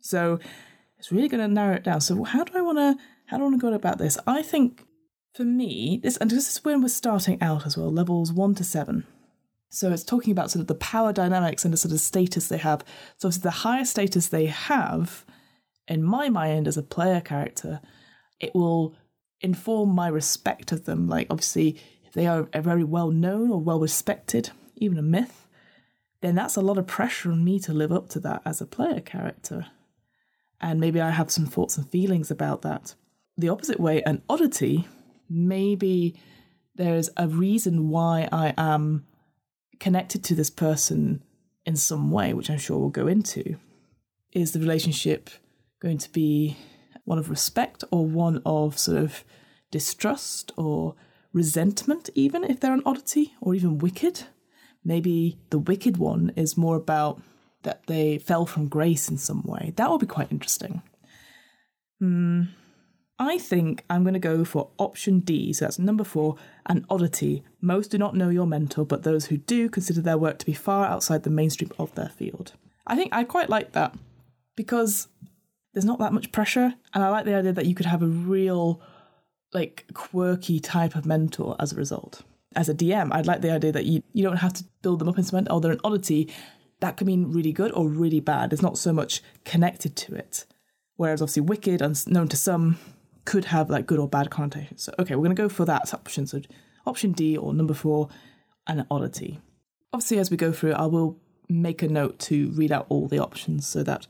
So 0.00 0.40
it's 0.98 1.12
really 1.12 1.28
going 1.28 1.48
to 1.48 1.54
narrow 1.54 1.76
it 1.76 1.84
down. 1.84 2.00
So 2.00 2.24
how 2.24 2.42
do 2.42 2.58
I 2.58 2.60
want 2.60 2.78
to 2.78 2.96
how 3.26 3.36
do 3.36 3.44
I 3.44 3.46
want 3.46 3.60
to 3.60 3.64
go 3.64 3.72
about 3.72 3.98
this? 3.98 4.18
I 4.26 4.42
think 4.42 4.84
for 5.32 5.44
me, 5.44 6.00
this 6.02 6.16
and 6.16 6.28
this 6.28 6.50
is 6.50 6.64
when 6.64 6.82
we're 6.82 6.88
starting 6.88 7.40
out 7.40 7.66
as 7.66 7.78
well, 7.78 7.92
levels 7.92 8.32
one 8.32 8.56
to 8.56 8.64
seven. 8.64 9.06
So 9.70 9.92
it's 9.92 10.02
talking 10.02 10.32
about 10.32 10.50
sort 10.50 10.62
of 10.62 10.66
the 10.66 10.74
power 10.74 11.12
dynamics 11.12 11.64
and 11.64 11.72
the 11.72 11.78
sort 11.78 11.92
of 11.92 12.00
status 12.00 12.48
they 12.48 12.58
have. 12.58 12.84
So 13.16 13.28
obviously 13.28 13.42
the 13.42 13.50
higher 13.50 13.84
status 13.84 14.26
they 14.26 14.46
have, 14.46 15.24
in 15.88 16.02
my 16.02 16.28
mind 16.28 16.66
as 16.66 16.76
a 16.76 16.82
player 16.82 17.20
character, 17.20 17.80
it 18.40 18.54
will 18.54 18.94
inform 19.40 19.90
my 19.90 20.08
respect 20.08 20.72
of 20.72 20.84
them. 20.84 21.08
Like 21.08 21.26
obviously, 21.30 21.78
if 22.04 22.12
they 22.12 22.26
are 22.26 22.48
a 22.52 22.62
very 22.62 22.84
well 22.84 23.10
known 23.10 23.50
or 23.50 23.60
well 23.60 23.80
respected, 23.80 24.50
even 24.76 24.98
a 24.98 25.02
myth, 25.02 25.46
then 26.20 26.34
that's 26.34 26.56
a 26.56 26.62
lot 26.62 26.78
of 26.78 26.86
pressure 26.86 27.30
on 27.30 27.44
me 27.44 27.58
to 27.60 27.72
live 27.72 27.92
up 27.92 28.08
to 28.10 28.20
that 28.20 28.42
as 28.44 28.60
a 28.60 28.66
player 28.66 29.00
character. 29.00 29.66
And 30.60 30.80
maybe 30.80 31.00
I 31.00 31.10
have 31.10 31.30
some 31.30 31.46
thoughts 31.46 31.76
and 31.76 31.88
feelings 31.88 32.30
about 32.30 32.62
that. 32.62 32.94
The 33.36 33.50
opposite 33.50 33.78
way, 33.78 34.02
an 34.04 34.22
oddity, 34.28 34.88
maybe 35.28 36.14
there's 36.74 37.10
a 37.16 37.28
reason 37.28 37.90
why 37.90 38.28
I 38.32 38.54
am 38.56 39.04
connected 39.78 40.24
to 40.24 40.34
this 40.34 40.50
person 40.50 41.22
in 41.66 41.76
some 41.76 42.10
way, 42.10 42.32
which 42.32 42.48
I'm 42.48 42.58
sure 42.58 42.78
we'll 42.78 42.88
go 42.88 43.06
into. 43.06 43.56
Is 44.32 44.52
the 44.52 44.60
relationship 44.60 45.30
going 45.84 45.98
to 45.98 46.10
be 46.12 46.56
one 47.04 47.18
of 47.18 47.30
respect 47.30 47.84
or 47.90 48.06
one 48.06 48.40
of 48.44 48.78
sort 48.78 48.96
of 48.96 49.22
distrust 49.70 50.50
or 50.56 50.96
resentment, 51.32 52.10
even 52.14 52.42
if 52.42 52.58
they're 52.58 52.72
an 52.72 52.82
oddity 52.86 53.34
or 53.40 53.54
even 53.54 53.78
wicked? 53.78 54.24
Maybe 54.82 55.38
the 55.50 55.58
wicked 55.58 55.98
one 55.98 56.32
is 56.36 56.56
more 56.56 56.76
about 56.76 57.22
that 57.62 57.86
they 57.86 58.18
fell 58.18 58.46
from 58.46 58.68
grace 58.68 59.08
in 59.08 59.18
some 59.18 59.42
way. 59.42 59.72
That 59.76 59.90
would 59.90 60.00
be 60.00 60.06
quite 60.06 60.32
interesting. 60.32 60.82
Hmm. 62.00 62.42
I 63.18 63.38
think 63.38 63.84
I'm 63.88 64.02
going 64.02 64.14
to 64.14 64.20
go 64.20 64.44
for 64.44 64.70
option 64.76 65.20
D, 65.20 65.52
so 65.52 65.64
that's 65.64 65.78
number 65.78 66.02
four, 66.02 66.36
an 66.66 66.84
oddity. 66.90 67.44
Most 67.60 67.92
do 67.92 67.98
not 67.98 68.16
know 68.16 68.28
your 68.28 68.46
mentor, 68.46 68.84
but 68.84 69.04
those 69.04 69.26
who 69.26 69.36
do 69.36 69.68
consider 69.68 70.00
their 70.00 70.18
work 70.18 70.38
to 70.40 70.46
be 70.46 70.52
far 70.52 70.86
outside 70.86 71.22
the 71.22 71.30
mainstream 71.30 71.70
of 71.78 71.94
their 71.94 72.08
field. 72.08 72.54
I 72.86 72.96
think 72.96 73.14
I 73.14 73.22
quite 73.22 73.48
like 73.48 73.72
that 73.72 73.94
because 74.56 75.08
there's 75.74 75.84
not 75.84 75.98
that 75.98 76.12
much 76.12 76.32
pressure, 76.32 76.74
and 76.94 77.04
I 77.04 77.10
like 77.10 77.24
the 77.24 77.34
idea 77.34 77.52
that 77.52 77.66
you 77.66 77.74
could 77.74 77.86
have 77.86 78.02
a 78.02 78.06
real, 78.06 78.80
like, 79.52 79.84
quirky 79.92 80.60
type 80.60 80.94
of 80.94 81.04
mentor 81.04 81.56
as 81.58 81.72
a 81.72 81.76
result. 81.76 82.22
As 82.56 82.68
a 82.68 82.74
DM, 82.74 83.12
I'd 83.12 83.26
like 83.26 83.40
the 83.40 83.50
idea 83.50 83.72
that 83.72 83.84
you, 83.84 84.02
you 84.12 84.22
don't 84.22 84.36
have 84.36 84.52
to 84.54 84.64
build 84.82 85.00
them 85.00 85.08
up 85.08 85.18
in 85.18 85.24
cement, 85.24 85.48
oh, 85.50 85.60
they're 85.60 85.72
an 85.72 85.80
oddity. 85.84 86.32
That 86.80 86.96
could 86.96 87.08
mean 87.08 87.32
really 87.32 87.52
good 87.52 87.72
or 87.72 87.88
really 87.88 88.20
bad. 88.20 88.52
It's 88.52 88.62
not 88.62 88.78
so 88.78 88.92
much 88.92 89.22
connected 89.44 89.96
to 89.96 90.14
it. 90.14 90.46
Whereas 90.96 91.20
obviously 91.20 91.42
wicked, 91.42 91.82
unknown 91.82 92.28
to 92.28 92.36
some, 92.36 92.78
could 93.24 93.46
have 93.46 93.70
like 93.70 93.86
good 93.86 93.98
or 93.98 94.08
bad 94.08 94.30
connotations. 94.30 94.84
So 94.84 94.94
okay, 94.98 95.16
we're 95.16 95.24
gonna 95.24 95.34
go 95.34 95.48
for 95.48 95.64
that 95.64 95.92
option. 95.92 96.26
So 96.26 96.42
option 96.86 97.12
D 97.12 97.36
or 97.36 97.52
number 97.52 97.74
four, 97.74 98.08
an 98.66 98.86
oddity. 98.90 99.40
Obviously, 99.92 100.18
as 100.18 100.30
we 100.30 100.36
go 100.36 100.52
through, 100.52 100.72
I 100.72 100.86
will 100.86 101.18
make 101.48 101.82
a 101.82 101.88
note 101.88 102.18
to 102.18 102.50
read 102.50 102.72
out 102.72 102.86
all 102.88 103.08
the 103.08 103.18
options 103.18 103.66
so 103.66 103.82
that 103.82 104.06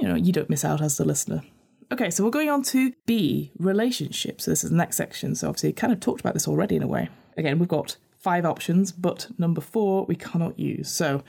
you 0.00 0.08
know 0.08 0.14
you 0.14 0.32
don't 0.32 0.50
miss 0.50 0.64
out 0.64 0.80
as 0.80 0.96
the 0.96 1.04
listener. 1.04 1.42
Okay, 1.90 2.10
so 2.10 2.22
we're 2.22 2.30
going 2.30 2.50
on 2.50 2.62
to 2.64 2.92
B, 3.06 3.50
relationships. 3.58 4.44
So 4.44 4.50
this 4.50 4.62
is 4.62 4.70
the 4.70 4.76
next 4.76 4.96
section. 4.96 5.34
So 5.34 5.48
obviously, 5.48 5.72
kind 5.72 5.92
of 5.92 6.00
talked 6.00 6.20
about 6.20 6.34
this 6.34 6.46
already 6.46 6.76
in 6.76 6.82
a 6.82 6.86
way. 6.86 7.08
Again, 7.36 7.58
we've 7.58 7.68
got 7.68 7.96
five 8.18 8.44
options, 8.44 8.92
but 8.92 9.28
number 9.38 9.60
four 9.60 10.04
we 10.04 10.14
cannot 10.16 10.58
use. 10.58 10.90
So 10.90 11.22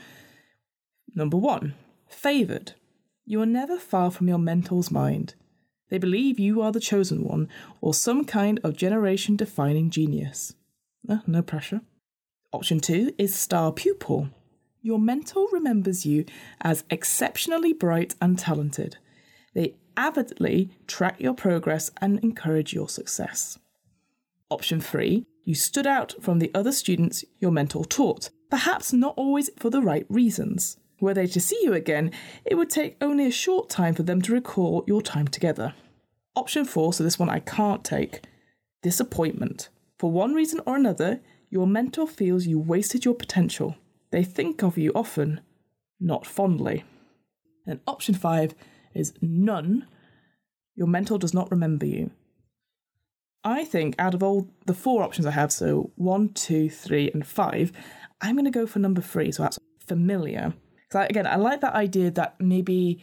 number 1.14 1.36
one, 1.36 1.74
favored. 2.08 2.74
You 3.24 3.40
are 3.40 3.46
never 3.46 3.78
far 3.78 4.10
from 4.10 4.28
your 4.28 4.38
mentor's 4.38 4.90
mind. 4.90 5.34
They 5.88 5.98
believe 5.98 6.38
you 6.38 6.60
are 6.62 6.72
the 6.72 6.80
chosen 6.80 7.24
one 7.24 7.48
or 7.80 7.94
some 7.94 8.24
kind 8.24 8.60
of 8.62 8.76
generation 8.76 9.36
defining 9.36 9.90
genius. 9.90 10.54
Uh, 11.08 11.18
no 11.26 11.42
pressure. 11.42 11.80
Option 12.52 12.80
two 12.80 13.14
is 13.18 13.34
star 13.34 13.72
pupil. 13.72 14.28
Your 14.82 14.98
mentor 14.98 15.46
remembers 15.52 16.06
you 16.06 16.24
as 16.62 16.84
exceptionally 16.88 17.74
bright 17.74 18.14
and 18.20 18.38
talented. 18.38 18.96
They 19.54 19.74
avidly 19.96 20.70
track 20.86 21.20
your 21.20 21.34
progress 21.34 21.90
and 22.00 22.18
encourage 22.20 22.72
your 22.72 22.88
success. 22.88 23.58
Option 24.48 24.80
three, 24.80 25.26
you 25.44 25.54
stood 25.54 25.86
out 25.86 26.14
from 26.20 26.38
the 26.38 26.50
other 26.54 26.72
students 26.72 27.24
your 27.38 27.50
mentor 27.50 27.84
taught, 27.84 28.30
perhaps 28.48 28.92
not 28.92 29.14
always 29.16 29.50
for 29.58 29.68
the 29.68 29.82
right 29.82 30.06
reasons. 30.08 30.78
Were 31.00 31.14
they 31.14 31.26
to 31.26 31.40
see 31.40 31.58
you 31.62 31.74
again, 31.74 32.10
it 32.44 32.54
would 32.54 32.70
take 32.70 32.96
only 33.00 33.26
a 33.26 33.30
short 33.30 33.68
time 33.68 33.94
for 33.94 34.02
them 34.02 34.22
to 34.22 34.32
recall 34.32 34.84
your 34.86 35.02
time 35.02 35.28
together. 35.28 35.74
Option 36.36 36.64
four, 36.64 36.92
so 36.92 37.04
this 37.04 37.18
one 37.18 37.28
I 37.28 37.40
can't 37.40 37.84
take 37.84 38.22
disappointment. 38.82 39.68
For 39.98 40.10
one 40.10 40.32
reason 40.32 40.60
or 40.66 40.76
another, 40.76 41.20
your 41.50 41.66
mentor 41.66 42.06
feels 42.06 42.46
you 42.46 42.58
wasted 42.58 43.04
your 43.04 43.14
potential. 43.14 43.76
They 44.10 44.24
think 44.24 44.62
of 44.62 44.76
you 44.76 44.92
often, 44.94 45.40
not 46.00 46.26
fondly. 46.26 46.84
And 47.66 47.80
option 47.86 48.14
five 48.14 48.54
is 48.94 49.12
none. 49.20 49.86
Your 50.74 50.88
mentor 50.88 51.18
does 51.18 51.34
not 51.34 51.50
remember 51.50 51.86
you. 51.86 52.10
I 53.44 53.64
think 53.64 53.94
out 53.98 54.14
of 54.14 54.22
all 54.22 54.48
the 54.66 54.74
four 54.74 55.02
options 55.02 55.26
I 55.26 55.30
have, 55.30 55.52
so 55.52 55.92
one, 55.96 56.30
two, 56.30 56.68
three, 56.68 57.10
and 57.12 57.26
five, 57.26 57.72
I'm 58.20 58.34
going 58.34 58.44
to 58.44 58.50
go 58.50 58.66
for 58.66 58.78
number 58.78 59.00
three. 59.00 59.32
So 59.32 59.42
that's 59.42 59.58
familiar. 59.86 60.52
Because 60.88 61.08
again, 61.08 61.26
I 61.26 61.36
like 61.36 61.60
that 61.60 61.74
idea 61.74 62.10
that 62.12 62.36
maybe 62.40 63.02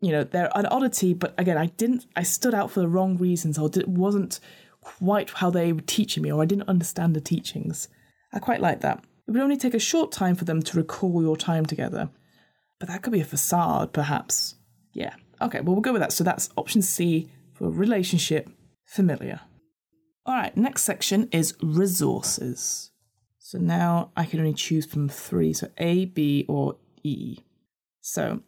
you 0.00 0.12
know 0.12 0.24
they're 0.24 0.50
an 0.54 0.66
oddity, 0.66 1.14
but 1.14 1.34
again, 1.38 1.58
I 1.58 1.66
didn't. 1.66 2.06
I 2.16 2.22
stood 2.22 2.54
out 2.54 2.70
for 2.70 2.80
the 2.80 2.88
wrong 2.88 3.16
reasons, 3.16 3.58
or 3.58 3.68
it 3.74 3.88
wasn't 3.88 4.40
quite 4.80 5.30
how 5.30 5.50
they 5.50 5.72
were 5.72 5.80
teaching 5.80 6.22
me, 6.22 6.32
or 6.32 6.42
I 6.42 6.46
didn't 6.46 6.68
understand 6.68 7.14
the 7.14 7.20
teachings. 7.20 7.88
I 8.32 8.38
quite 8.38 8.60
like 8.60 8.80
that. 8.80 9.04
It 9.26 9.30
would 9.30 9.40
only 9.40 9.56
take 9.56 9.74
a 9.74 9.78
short 9.78 10.12
time 10.12 10.34
for 10.34 10.44
them 10.44 10.62
to 10.62 10.76
recall 10.76 11.22
your 11.22 11.36
time 11.36 11.64
together, 11.64 12.10
but 12.78 12.88
that 12.88 13.02
could 13.02 13.12
be 13.12 13.20
a 13.20 13.24
facade, 13.24 13.92
perhaps. 13.92 14.56
Yeah. 14.92 15.14
Okay. 15.40 15.60
Well, 15.60 15.74
we'll 15.74 15.82
go 15.82 15.92
with 15.92 16.02
that. 16.02 16.12
So 16.12 16.24
that's 16.24 16.50
option 16.56 16.82
C 16.82 17.30
for 17.52 17.70
relationship 17.70 18.50
familiar. 18.84 19.40
All 20.26 20.34
right. 20.34 20.56
Next 20.56 20.84
section 20.84 21.28
is 21.32 21.54
resources. 21.62 22.90
So 23.38 23.58
now 23.58 24.10
I 24.16 24.24
can 24.24 24.40
only 24.40 24.54
choose 24.54 24.86
from 24.86 25.08
three. 25.08 25.52
So 25.52 25.68
A, 25.78 26.06
B, 26.06 26.44
or 26.48 26.76
E. 27.02 27.38
So, 28.00 28.40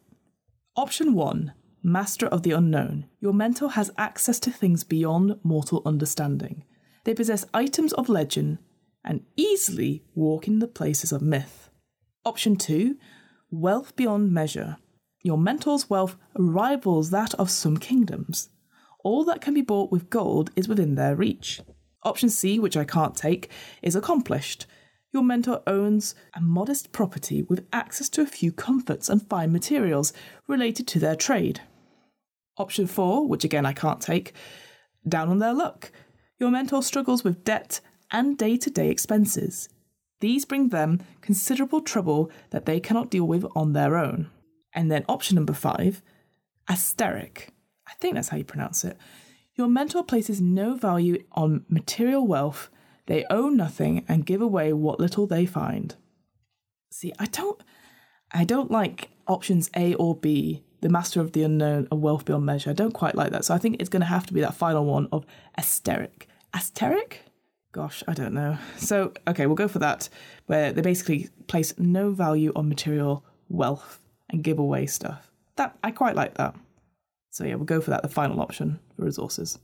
option 0.75 1.13
one 1.13 1.53
Master 1.83 2.27
of 2.27 2.43
the 2.43 2.51
Unknown. 2.51 3.05
Your 3.19 3.33
mentor 3.33 3.71
has 3.71 3.91
access 3.97 4.39
to 4.41 4.51
things 4.51 4.83
beyond 4.83 5.39
mortal 5.43 5.81
understanding. 5.85 6.63
They 7.05 7.13
possess 7.13 7.45
items 7.53 7.93
of 7.93 8.09
legend 8.09 8.57
and 9.07 9.25
easily 9.35 10.03
walk 10.13 10.47
in 10.47 10.59
the 10.59 10.67
places 10.67 11.11
of 11.11 11.23
myth. 11.23 11.71
Option 12.23 12.55
two 12.55 12.97
Wealth 13.49 13.95
beyond 13.95 14.31
measure. 14.31 14.77
Your 15.23 15.39
mentor's 15.39 15.89
wealth 15.89 16.15
rivals 16.35 17.09
that 17.09 17.33
of 17.35 17.49
some 17.49 17.77
kingdoms. 17.77 18.49
All 19.03 19.23
that 19.25 19.41
can 19.41 19.55
be 19.55 19.61
bought 19.61 19.91
with 19.91 20.11
gold 20.11 20.51
is 20.55 20.67
within 20.67 20.93
their 20.93 21.15
reach. 21.15 21.61
Option 22.03 22.29
C, 22.29 22.59
which 22.59 22.77
I 22.77 22.83
can't 22.83 23.15
take, 23.15 23.49
is 23.81 23.95
accomplished 23.95 24.67
your 25.13 25.23
mentor 25.23 25.63
owns 25.65 26.13
a 26.33 26.41
modest 26.41 26.91
property 26.91 27.41
with 27.43 27.65
access 27.71 28.09
to 28.09 28.21
a 28.21 28.27
few 28.27 28.51
comforts 28.51 29.09
and 29.09 29.27
fine 29.27 29.51
materials 29.51 30.13
related 30.47 30.87
to 30.89 30.99
their 30.99 31.15
trade. 31.15 31.61
Option 32.57 32.87
4, 32.87 33.27
which 33.27 33.43
again 33.43 33.65
I 33.65 33.73
can't 33.73 34.01
take, 34.01 34.33
down 35.07 35.29
on 35.29 35.39
their 35.39 35.53
luck. 35.53 35.91
Your 36.39 36.51
mentor 36.51 36.83
struggles 36.83 37.23
with 37.23 37.43
debt 37.43 37.79
and 38.11 38.37
day 38.37 38.57
to 38.57 38.69
day 38.69 38.89
expenses. 38.89 39.69
These 40.19 40.45
bring 40.45 40.69
them 40.69 41.01
considerable 41.21 41.81
trouble 41.81 42.31
that 42.49 42.65
they 42.65 42.79
cannot 42.79 43.09
deal 43.09 43.25
with 43.25 43.45
on 43.55 43.73
their 43.73 43.97
own. 43.97 44.29
And 44.73 44.91
then 44.91 45.05
option 45.07 45.35
number 45.35 45.53
5, 45.53 46.01
asteric. 46.69 47.49
I 47.87 47.93
think 47.99 48.15
that's 48.15 48.29
how 48.29 48.37
you 48.37 48.43
pronounce 48.43 48.83
it. 48.83 48.97
Your 49.55 49.67
mentor 49.67 50.03
places 50.03 50.41
no 50.41 50.75
value 50.75 51.23
on 51.33 51.65
material 51.69 52.25
wealth 52.25 52.69
they 53.07 53.25
own 53.29 53.57
nothing 53.57 54.05
and 54.07 54.25
give 54.25 54.41
away 54.41 54.71
what 54.73 54.99
little 54.99 55.25
they 55.25 55.45
find. 55.45 55.95
See, 56.91 57.11
I 57.17 57.25
don't 57.25 57.59
I 58.31 58.43
don't 58.43 58.69
like 58.69 59.09
options 59.25 59.69
A 59.75 59.93
or 59.95 60.15
B, 60.15 60.63
the 60.81 60.89
master 60.89 61.21
of 61.21 61.31
the 61.31 61.43
unknown, 61.43 61.87
a 61.89 61.95
wealth 61.95 62.25
beyond 62.25 62.45
measure. 62.45 62.69
I 62.69 62.73
don't 62.73 62.93
quite 62.93 63.15
like 63.15 63.31
that. 63.31 63.45
So 63.45 63.53
I 63.53 63.57
think 63.57 63.77
it's 63.79 63.89
gonna 63.89 64.05
have 64.05 64.25
to 64.27 64.33
be 64.33 64.41
that 64.41 64.55
final 64.55 64.85
one 64.85 65.07
of 65.11 65.25
asteric. 65.57 66.27
Asteric? 66.53 67.19
Gosh, 67.71 68.03
I 68.07 68.13
don't 68.13 68.33
know. 68.33 68.57
So 68.77 69.13
okay, 69.27 69.45
we'll 69.45 69.55
go 69.55 69.67
for 69.67 69.79
that, 69.79 70.09
where 70.45 70.71
they 70.71 70.81
basically 70.81 71.29
place 71.47 71.73
no 71.77 72.11
value 72.11 72.51
on 72.55 72.69
material 72.69 73.23
wealth 73.49 73.99
and 74.29 74.43
give 74.43 74.59
away 74.59 74.85
stuff. 74.85 75.31
That 75.55 75.77
I 75.83 75.91
quite 75.91 76.15
like 76.15 76.35
that. 76.35 76.55
So 77.29 77.43
yeah, 77.43 77.55
we'll 77.55 77.65
go 77.65 77.81
for 77.81 77.91
that, 77.91 78.01
the 78.01 78.09
final 78.09 78.41
option 78.41 78.79
for 78.95 79.03
resources. 79.03 79.59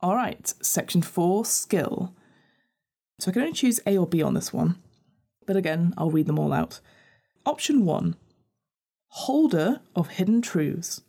All 0.00 0.14
right, 0.14 0.52
section 0.60 1.02
four, 1.02 1.44
skill. 1.44 2.14
So 3.20 3.30
I 3.30 3.32
can 3.32 3.42
only 3.42 3.54
choose 3.54 3.80
A 3.86 3.96
or 3.96 4.06
B 4.06 4.22
on 4.22 4.34
this 4.34 4.52
one. 4.52 4.76
But 5.46 5.56
again, 5.56 5.94
I'll 5.96 6.10
read 6.10 6.26
them 6.26 6.38
all 6.38 6.52
out. 6.52 6.80
Option 7.46 7.84
1 7.84 8.16
Holder 9.08 9.80
of 9.94 10.08
Hidden 10.08 10.42
Truths. 10.42 11.02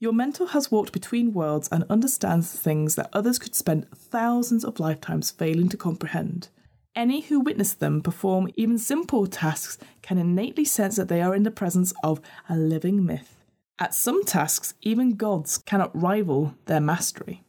Your 0.00 0.12
mentor 0.12 0.48
has 0.48 0.70
walked 0.70 0.92
between 0.92 1.32
worlds 1.32 1.68
and 1.72 1.84
understands 1.90 2.52
things 2.52 2.94
that 2.94 3.10
others 3.12 3.38
could 3.38 3.56
spend 3.56 3.90
thousands 3.90 4.64
of 4.64 4.78
lifetimes 4.78 5.32
failing 5.32 5.68
to 5.70 5.76
comprehend. 5.76 6.48
Any 6.94 7.20
who 7.22 7.40
witness 7.40 7.74
them 7.74 8.00
perform 8.00 8.48
even 8.54 8.78
simple 8.78 9.26
tasks 9.26 9.76
can 10.02 10.18
innately 10.18 10.64
sense 10.64 10.96
that 10.96 11.08
they 11.08 11.20
are 11.20 11.34
in 11.34 11.42
the 11.42 11.50
presence 11.50 11.92
of 12.04 12.20
a 12.48 12.56
living 12.56 13.04
myth. 13.04 13.44
At 13.80 13.94
some 13.94 14.24
tasks, 14.24 14.74
even 14.82 15.16
gods 15.16 15.58
cannot 15.58 16.00
rival 16.00 16.54
their 16.66 16.80
mastery. 16.80 17.42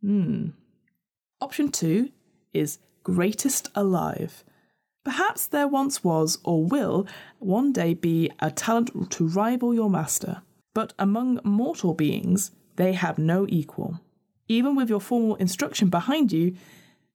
Hmm. 0.00 0.50
Option 1.40 1.70
two 1.70 2.10
is 2.52 2.78
greatest 3.02 3.68
alive. 3.74 4.44
Perhaps 5.04 5.48
there 5.48 5.68
once 5.68 6.02
was, 6.02 6.38
or 6.44 6.64
will, 6.64 7.06
one 7.38 7.72
day 7.72 7.94
be 7.94 8.30
a 8.40 8.50
talent 8.50 9.10
to 9.10 9.28
rival 9.28 9.74
your 9.74 9.90
master. 9.90 10.42
But 10.74 10.92
among 10.98 11.40
mortal 11.44 11.94
beings, 11.94 12.50
they 12.76 12.92
have 12.92 13.16
no 13.18 13.46
equal. 13.48 14.00
Even 14.48 14.76
with 14.76 14.90
your 14.90 15.00
formal 15.00 15.36
instruction 15.36 15.88
behind 15.88 16.32
you, 16.32 16.56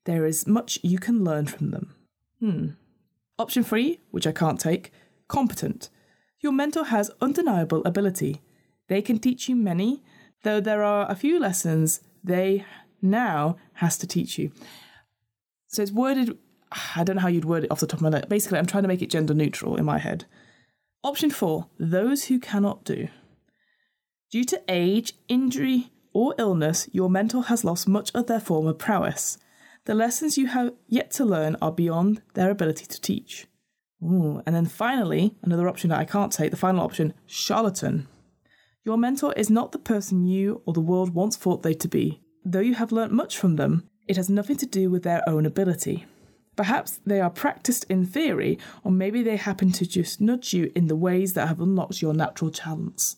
there 0.06 0.25
is 0.25 0.48
much 0.48 0.80
you 0.82 0.98
can 0.98 1.24
learn 1.24 1.46
from 1.46 1.72
them. 1.72 1.94
Hmm. 2.39 2.68
Option 3.38 3.63
three, 3.63 4.00
which 4.12 4.25
I 4.25 4.32
can't 4.32 4.60
take, 4.60 4.92
competent. 5.28 5.89
Your 6.39 6.54
mentor 6.54 6.86
has 6.86 7.12
undeniable 7.22 7.84
ability. 7.86 8.42
They 8.88 9.01
can 9.01 9.20
teach 9.20 9.50
you 9.50 9.56
many, 9.56 10.01
though 10.44 10.60
there 10.62 10.84
are 10.84 11.10
a 11.12 11.16
few 11.16 11.39
lessons 11.39 12.00
they 12.24 12.66
now 13.01 13.58
has 13.74 13.98
to 13.98 14.08
teach 14.08 14.38
you. 14.38 14.51
So 15.68 15.82
it's 15.82 15.92
worded, 15.92 16.38
I 16.96 17.04
don't 17.04 17.18
know 17.18 17.22
how 17.22 17.28
you'd 17.28 17.46
word 17.46 17.66
it 17.66 17.72
off 17.72 17.82
the 17.82 17.88
top 17.88 18.00
of 18.00 18.12
my 18.12 18.18
head. 18.18 18.30
Basically, 18.30 18.58
I'm 18.58 18.66
trying 18.66 18.84
to 18.84 18.89
make 18.89 19.01
it 19.01 19.10
gender 19.10 19.34
neutral 19.34 19.75
in 19.75 19.86
my 19.86 20.00
head. 20.00 20.25
Option 21.04 21.30
four, 21.30 21.68
those 21.78 22.25
who 22.25 22.39
cannot 22.39 22.84
do. 22.84 23.10
Due 24.31 24.43
to 24.43 24.62
age, 24.67 25.13
injury, 25.27 25.91
or 26.13 26.36
illness, 26.38 26.88
your 26.91 27.09
mentor 27.09 27.45
has 27.45 27.63
lost 27.63 27.88
much 27.88 28.12
of 28.13 28.27
their 28.27 28.39
former 28.39 28.74
prowess. 28.74 29.38
The 29.86 29.95
lessons 29.95 30.38
you 30.38 30.45
have 30.48 30.74
yet 30.88 31.09
to 31.12 31.25
learn 31.25 31.55
are 31.62 31.71
beyond 31.71 32.21
their 32.36 32.51
ability 32.51 32.86
to 32.86 33.01
teach. 33.01 33.48
Ooh, 34.03 34.41
and 34.45 34.55
then 34.55 34.67
finally, 34.67 35.36
another 35.41 35.67
option 35.67 35.89
that 35.89 36.00
I 36.00 36.05
can't 36.05 36.31
take, 36.31 36.51
the 36.51 36.57
final 36.57 36.86
option, 36.86 37.13
charlatan. 37.25 38.07
Your 38.86 38.98
mentor 38.98 39.33
is 39.33 39.50
not 39.50 39.71
the 39.71 39.79
person 39.79 40.25
you 40.25 40.62
or 40.65 40.74
the 40.74 40.79
world 40.79 41.15
once 41.15 41.36
thought 41.36 41.63
they 41.63 41.74
to 41.74 41.88
be. 41.88 42.21
Though 42.45 42.59
you 42.59 42.75
have 42.75 42.91
learnt 42.91 43.12
much 43.12 43.38
from 43.38 43.55
them, 43.55 43.89
it 44.07 44.15
has 44.15 44.29
nothing 44.29 44.57
to 44.57 44.65
do 44.65 44.91
with 44.91 45.03
their 45.03 45.27
own 45.27 45.45
ability. 45.45 46.05
Perhaps 46.55 47.00
they 47.05 47.19
are 47.19 47.29
practiced 47.29 47.86
in 47.86 48.05
theory, 48.05 48.59
or 48.83 48.91
maybe 48.91 49.24
they 49.24 49.38
happen 49.38 49.71
to 49.71 49.86
just 49.86 50.21
nudge 50.21 50.53
you 50.53 50.71
in 50.75 50.88
the 50.88 50.95
ways 50.95 51.33
that 51.33 51.48
have 51.48 51.59
unlocked 51.59 52.01
your 52.01 52.13
natural 52.13 52.51
talents. 52.51 53.17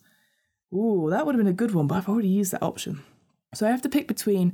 Ooh, 0.74 1.10
that 1.10 1.26
would 1.26 1.36
have 1.36 1.44
been 1.44 1.52
a 1.52 1.54
good 1.54 1.74
one, 1.74 1.88
but 1.88 1.96
I've 1.96 2.10
already 2.10 2.30
used 2.30 2.54
that 2.54 2.64
option. 2.64 3.04
So 3.54 3.68
I 3.68 3.72
have 3.72 3.82
to 3.82 3.90
pick 3.90 4.08
between 4.08 4.54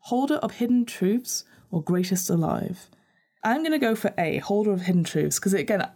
Holder 0.00 0.36
of 0.36 0.52
Hidden 0.52 0.84
Truths 0.84 1.44
or 1.70 1.82
Greatest 1.82 2.28
Alive. 2.28 2.88
I'm 3.42 3.62
going 3.62 3.72
to 3.72 3.78
go 3.78 3.94
for 3.94 4.12
A, 4.18 4.38
Holder 4.38 4.72
of 4.72 4.82
Hidden 4.82 5.04
Truths, 5.04 5.38
because 5.38 5.54
again, 5.54 5.88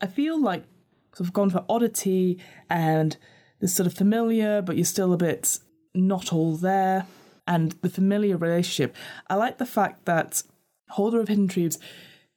I 0.00 0.06
feel 0.06 0.40
like 0.40 0.64
of 1.18 1.32
gone 1.32 1.50
for 1.50 1.64
oddity 1.68 2.38
and 2.68 3.16
this 3.60 3.74
sort 3.74 3.86
of 3.86 3.94
familiar, 3.94 4.60
but 4.60 4.76
you're 4.76 4.84
still 4.84 5.12
a 5.12 5.16
bit 5.16 5.58
not 5.94 6.32
all 6.32 6.56
there, 6.56 7.06
and 7.48 7.72
the 7.80 7.88
familiar 7.88 8.36
relationship. 8.36 8.94
I 9.28 9.36
like 9.36 9.58
the 9.58 9.66
fact 9.66 10.04
that 10.04 10.42
Holder 10.90 11.20
of 11.20 11.28
Hidden 11.28 11.48
Truths, 11.48 11.78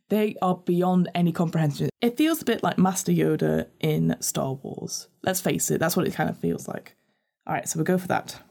they 0.10 0.36
are 0.42 0.58
beyond 0.58 1.10
any 1.16 1.32
comprehension. 1.32 1.90
It 2.02 2.18
feels 2.18 2.42
a 2.42 2.46
bit 2.46 2.64
like 2.64 2.78
Master 2.78 3.12
Yoda 3.12 3.68
in 3.80 4.16
Star 4.20 4.54
Wars. 4.54 5.08
Let's 5.24 5.42
face 5.42 5.72
it, 5.72 5.80
that's 5.80 5.96
what 5.96 6.08
it 6.08 6.14
kind 6.14 6.30
of 6.30 6.38
feels 6.38 6.68
like. 6.68 6.96
All 7.48 7.54
right, 7.54 7.68
so 7.68 7.78
we'll 7.78 7.86
go 7.86 7.98
for 7.98 8.08
that. 8.08 8.42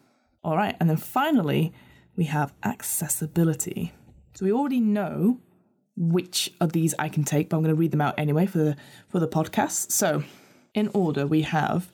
All 0.43 0.57
right, 0.57 0.77
and 0.81 0.89
then 0.89 0.97
finally, 0.97 1.73
we 2.17 2.25
have 2.25 2.53
accessibility. 2.65 3.93
So 4.35 4.45
we 4.45 4.53
already 4.53 4.81
know 4.81 5.41
which 5.97 6.53
of 6.61 6.73
these 6.73 6.95
I 6.99 7.09
can 7.09 7.25
take, 7.25 7.49
but 7.49 7.57
I'm 7.57 7.63
going 7.63 7.75
to 7.75 7.79
read 7.79 7.91
them 7.91 8.01
out 8.01 8.15
anyway 8.17 8.47
for 8.47 8.59
the 8.59 8.77
for 9.09 9.19
the 9.19 9.29
podcast. 9.29 9.91
So, 9.91 10.23
in 10.75 10.89
order, 10.95 11.27
we 11.27 11.43
have 11.43 11.93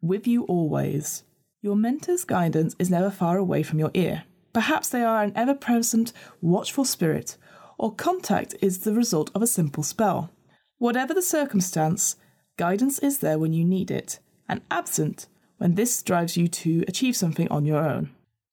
with 0.00 0.26
you 0.26 0.44
always. 0.44 1.24
Your 1.62 1.76
mentor's 1.76 2.24
guidance 2.24 2.74
is 2.78 2.90
never 2.90 3.10
far 3.10 3.36
away 3.36 3.62
from 3.62 3.78
your 3.78 3.90
ear. 3.92 4.24
Perhaps 4.52 4.88
they 4.88 5.02
are 5.02 5.22
an 5.22 5.32
ever 5.36 5.54
present, 5.54 6.12
watchful 6.40 6.84
spirit, 6.84 7.36
or 7.80 7.90
contact 7.94 8.54
is 8.60 8.80
the 8.80 8.92
result 8.92 9.30
of 9.34 9.40
a 9.40 9.46
simple 9.46 9.82
spell. 9.82 10.30
Whatever 10.76 11.14
the 11.14 11.22
circumstance, 11.22 12.16
guidance 12.58 12.98
is 12.98 13.20
there 13.20 13.38
when 13.38 13.54
you 13.54 13.64
need 13.64 13.90
it, 13.90 14.18
and 14.46 14.60
absent 14.70 15.28
when 15.56 15.76
this 15.76 16.02
drives 16.02 16.36
you 16.36 16.46
to 16.46 16.84
achieve 16.86 17.16
something 17.16 17.48
on 17.48 17.64
your 17.64 17.82
own. 17.82 18.10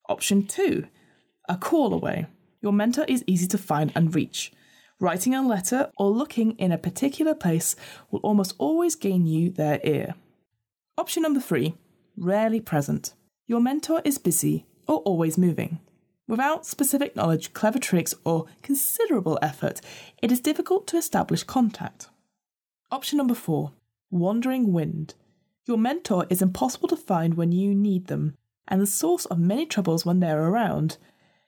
Option 0.07 0.47
2 0.47 0.87
A 1.49 1.57
call 1.57 1.93
away. 1.93 2.27
Your 2.61 2.71
mentor 2.71 3.03
is 3.09 3.25
easy 3.27 3.47
to 3.47 3.57
find 3.57 3.91
and 3.95 4.15
reach. 4.15 4.53
Writing 4.97 5.35
a 5.35 5.45
letter 5.45 5.91
or 5.97 6.09
looking 6.09 6.53
in 6.53 6.71
a 6.71 6.77
particular 6.77 7.35
place 7.35 7.75
will 8.09 8.21
almost 8.21 8.55
always 8.57 8.95
gain 8.95 9.27
you 9.27 9.49
their 9.51 9.81
ear. 9.83 10.15
Option 10.97 11.23
number 11.23 11.41
three 11.41 11.75
rarely 12.15 12.61
present. 12.61 13.13
Your 13.45 13.59
mentor 13.59 14.01
is 14.05 14.17
busy 14.17 14.67
or 14.87 14.99
always 14.99 15.37
moving. 15.37 15.79
Without 16.27 16.65
specific 16.65 17.15
knowledge, 17.15 17.53
clever 17.53 17.79
tricks, 17.79 18.13
or 18.25 18.45
considerable 18.61 19.39
effort, 19.41 19.79
it 20.21 20.31
is 20.31 20.41
difficult 20.41 20.85
to 20.87 20.97
establish 20.97 21.43
contact. 21.43 22.09
Option 22.91 23.17
number 23.17 23.35
four 23.35 23.71
wandering 24.09 24.71
wind. 24.71 25.13
Your 25.65 25.77
mentor 25.77 26.25
is 26.29 26.41
impossible 26.41 26.87
to 26.89 26.95
find 26.95 27.33
when 27.33 27.51
you 27.51 27.75
need 27.75 28.07
them, 28.07 28.35
and 28.67 28.81
the 28.81 28.87
source 28.87 29.25
of 29.25 29.39
many 29.39 29.65
troubles 29.65 30.05
when 30.05 30.19
they're 30.19 30.43
around. 30.43 30.97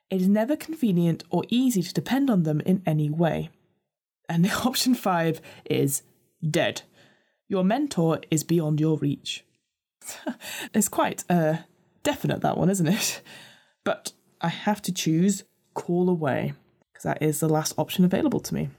It 0.09 0.21
is 0.21 0.27
never 0.27 0.55
convenient 0.55 1.23
or 1.29 1.43
easy 1.49 1.83
to 1.83 1.93
depend 1.93 2.29
on 2.29 2.43
them 2.43 2.61
in 2.61 2.81
any 2.85 3.09
way. 3.09 3.49
And 4.27 4.43
the 4.45 4.53
option 4.53 4.95
five 4.95 5.41
is 5.65 6.03
dead. 6.47 6.83
Your 7.47 7.63
mentor 7.63 8.19
is 8.29 8.43
beyond 8.43 8.79
your 8.79 8.97
reach. 8.97 9.43
it's 10.73 10.89
quite 10.89 11.23
uh, 11.29 11.57
definite, 12.03 12.41
that 12.41 12.57
one, 12.57 12.69
isn't 12.69 12.87
it? 12.87 13.21
But 13.85 14.11
I 14.41 14.49
have 14.49 14.81
to 14.83 14.93
choose 14.93 15.43
call 15.73 16.09
away 16.09 16.53
because 16.91 17.03
that 17.03 17.21
is 17.21 17.39
the 17.39 17.49
last 17.49 17.73
option 17.77 18.05
available 18.05 18.39
to 18.41 18.53
me. 18.53 18.69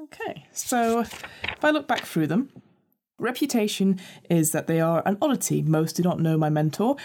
Okay, 0.00 0.46
so 0.52 1.00
if 1.00 1.64
I 1.64 1.70
look 1.70 1.88
back 1.88 2.04
through 2.04 2.28
them, 2.28 2.50
reputation 3.18 4.00
is 4.30 4.52
that 4.52 4.66
they 4.66 4.80
are 4.80 5.02
an 5.06 5.18
oddity. 5.20 5.62
Most 5.62 5.96
do 5.96 6.02
not 6.02 6.20
know 6.20 6.36
my 6.36 6.50
mentor. 6.50 6.96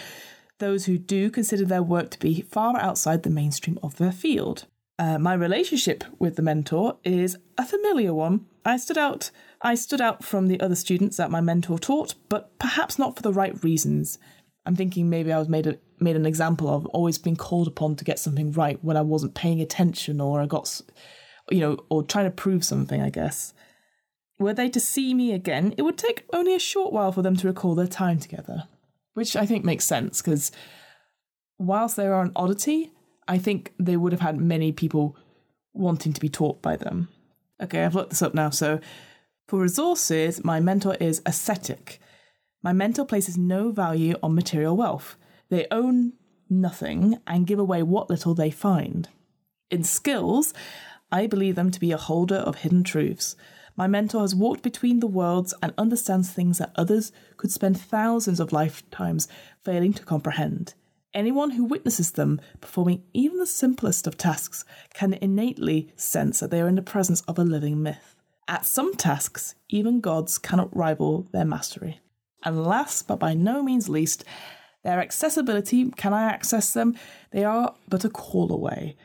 Those 0.58 0.84
who 0.84 0.98
do 0.98 1.30
consider 1.30 1.64
their 1.64 1.82
work 1.82 2.10
to 2.10 2.18
be 2.18 2.42
far 2.42 2.78
outside 2.78 3.22
the 3.22 3.30
mainstream 3.30 3.78
of 3.82 3.96
their 3.96 4.12
field. 4.12 4.66
Uh, 4.98 5.18
my 5.18 5.32
relationship 5.32 6.04
with 6.18 6.36
the 6.36 6.42
mentor 6.42 6.98
is 7.04 7.38
a 7.56 7.64
familiar 7.64 8.12
one. 8.12 8.44
I 8.66 8.76
stood 8.76 8.98
out. 8.98 9.30
I 9.62 9.74
stood 9.74 10.00
out 10.00 10.22
from 10.22 10.48
the 10.48 10.60
other 10.60 10.74
students 10.74 11.16
that 11.16 11.30
my 11.30 11.40
mentor 11.40 11.78
taught, 11.78 12.14
but 12.28 12.58
perhaps 12.58 12.98
not 12.98 13.16
for 13.16 13.22
the 13.22 13.32
right 13.32 13.62
reasons. 13.64 14.18
I'm 14.70 14.76
thinking 14.76 15.10
maybe 15.10 15.32
I 15.32 15.38
was 15.40 15.48
made 15.48 15.66
a, 15.66 15.78
made 15.98 16.14
an 16.14 16.26
example 16.26 16.68
of, 16.68 16.86
always 16.86 17.18
being 17.18 17.34
called 17.34 17.66
upon 17.66 17.96
to 17.96 18.04
get 18.04 18.20
something 18.20 18.52
right 18.52 18.78
when 18.84 18.96
I 18.96 19.00
wasn't 19.00 19.34
paying 19.34 19.60
attention, 19.60 20.20
or 20.20 20.40
I 20.40 20.46
got, 20.46 20.80
you 21.50 21.58
know, 21.58 21.78
or 21.88 22.04
trying 22.04 22.26
to 22.26 22.30
prove 22.30 22.64
something. 22.64 23.02
I 23.02 23.10
guess. 23.10 23.52
Were 24.38 24.54
they 24.54 24.68
to 24.68 24.78
see 24.78 25.12
me 25.12 25.32
again, 25.32 25.74
it 25.76 25.82
would 25.82 25.98
take 25.98 26.24
only 26.32 26.54
a 26.54 26.60
short 26.60 26.92
while 26.92 27.10
for 27.10 27.20
them 27.20 27.34
to 27.38 27.48
recall 27.48 27.74
their 27.74 27.88
time 27.88 28.20
together, 28.20 28.68
which 29.14 29.34
I 29.34 29.44
think 29.44 29.64
makes 29.64 29.86
sense 29.86 30.22
because 30.22 30.52
whilst 31.58 31.96
they 31.96 32.06
are 32.06 32.22
an 32.22 32.30
oddity, 32.36 32.92
I 33.26 33.38
think 33.38 33.72
they 33.76 33.96
would 33.96 34.12
have 34.12 34.20
had 34.20 34.40
many 34.40 34.70
people 34.70 35.16
wanting 35.72 36.12
to 36.12 36.20
be 36.20 36.28
taught 36.28 36.62
by 36.62 36.76
them. 36.76 37.08
Okay, 37.60 37.82
I've 37.82 37.96
looked 37.96 38.10
this 38.10 38.22
up 38.22 38.34
now. 38.34 38.50
So, 38.50 38.78
for 39.48 39.58
resources, 39.58 40.44
my 40.44 40.60
mentor 40.60 40.96
is 41.00 41.22
ascetic. 41.26 42.00
My 42.62 42.72
mentor 42.72 43.06
places 43.06 43.38
no 43.38 43.70
value 43.70 44.16
on 44.22 44.34
material 44.34 44.76
wealth. 44.76 45.16
They 45.48 45.66
own 45.70 46.12
nothing 46.48 47.18
and 47.26 47.46
give 47.46 47.58
away 47.58 47.82
what 47.82 48.10
little 48.10 48.34
they 48.34 48.50
find. 48.50 49.08
In 49.70 49.82
skills, 49.82 50.52
I 51.10 51.26
believe 51.26 51.54
them 51.54 51.70
to 51.70 51.80
be 51.80 51.92
a 51.92 51.96
holder 51.96 52.36
of 52.36 52.56
hidden 52.56 52.84
truths. 52.84 53.34
My 53.76 53.86
mentor 53.86 54.20
has 54.20 54.34
walked 54.34 54.62
between 54.62 55.00
the 55.00 55.06
worlds 55.06 55.54
and 55.62 55.72
understands 55.78 56.30
things 56.30 56.58
that 56.58 56.72
others 56.76 57.12
could 57.38 57.50
spend 57.50 57.80
thousands 57.80 58.40
of 58.40 58.52
lifetimes 58.52 59.26
failing 59.62 59.94
to 59.94 60.04
comprehend. 60.04 60.74
Anyone 61.14 61.52
who 61.52 61.64
witnesses 61.64 62.12
them 62.12 62.40
performing 62.60 63.02
even 63.14 63.38
the 63.38 63.46
simplest 63.46 64.06
of 64.06 64.18
tasks 64.18 64.64
can 64.92 65.14
innately 65.14 65.92
sense 65.96 66.40
that 66.40 66.50
they 66.50 66.60
are 66.60 66.68
in 66.68 66.76
the 66.76 66.82
presence 66.82 67.22
of 67.22 67.38
a 67.38 67.44
living 67.44 67.82
myth. 67.82 68.16
At 68.46 68.66
some 68.66 68.94
tasks, 68.94 69.54
even 69.68 70.00
gods 70.00 70.36
cannot 70.36 70.76
rival 70.76 71.26
their 71.32 71.44
mastery. 71.44 72.00
And 72.42 72.64
last 72.64 73.06
but 73.06 73.18
by 73.18 73.34
no 73.34 73.62
means 73.62 73.88
least, 73.88 74.24
their 74.82 75.00
accessibility 75.00 75.90
can 75.90 76.14
I 76.14 76.24
access 76.24 76.72
them? 76.72 76.96
They 77.32 77.44
are 77.44 77.74
but 77.88 78.04
a 78.04 78.10
call 78.10 78.52
away. 78.52 78.96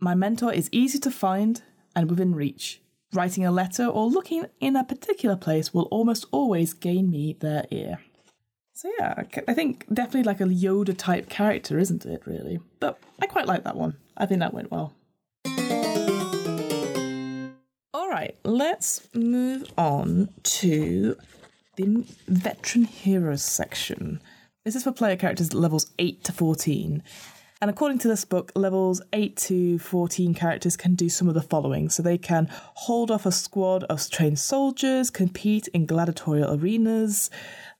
My 0.00 0.14
mentor 0.14 0.52
is 0.52 0.68
easy 0.72 0.98
to 1.00 1.10
find 1.10 1.62
and 1.94 2.10
within 2.10 2.34
reach. 2.34 2.80
Writing 3.14 3.44
a 3.44 3.52
letter 3.52 3.86
or 3.86 4.06
looking 4.06 4.46
in 4.58 4.74
a 4.74 4.84
particular 4.84 5.36
place 5.36 5.72
will 5.72 5.84
almost 5.90 6.24
always 6.32 6.72
gain 6.72 7.10
me 7.10 7.36
their 7.38 7.66
ear. 7.70 7.98
So 8.72 8.90
yeah, 8.98 9.22
I 9.46 9.54
think 9.54 9.86
definitely 9.92 10.24
like 10.24 10.40
a 10.40 10.44
Yoda 10.44 10.96
type 10.96 11.28
character, 11.28 11.78
isn't 11.78 12.04
it? 12.04 12.22
Really, 12.26 12.58
but 12.80 12.98
I 13.20 13.26
quite 13.26 13.46
like 13.46 13.64
that 13.64 13.76
one. 13.76 13.96
I 14.16 14.26
think 14.26 14.40
that 14.40 14.54
went 14.54 14.72
well. 14.72 14.94
All 17.94 18.08
right, 18.08 18.34
let's 18.44 19.06
move 19.14 19.70
on 19.76 20.30
to 20.42 21.16
the 21.76 22.04
veteran 22.28 22.84
heroes 22.84 23.42
section. 23.42 24.20
This 24.64 24.76
is 24.76 24.84
for 24.84 24.92
player 24.92 25.16
characters 25.16 25.54
levels 25.54 25.90
8 25.98 26.22
to 26.24 26.32
14. 26.32 27.02
And 27.62 27.70
according 27.70 27.98
to 28.00 28.08
this 28.08 28.24
book, 28.24 28.52
levels 28.54 29.00
8 29.12 29.36
to 29.36 29.78
14 29.78 30.34
characters 30.34 30.76
can 30.76 30.94
do 30.94 31.08
some 31.08 31.28
of 31.28 31.34
the 31.34 31.42
following. 31.42 31.88
So 31.88 32.02
they 32.02 32.18
can 32.18 32.48
hold 32.50 33.10
off 33.10 33.24
a 33.24 33.32
squad 33.32 33.84
of 33.84 34.10
trained 34.10 34.38
soldiers, 34.38 35.10
compete 35.10 35.68
in 35.68 35.86
gladiatorial 35.86 36.52
arenas, 36.52 37.30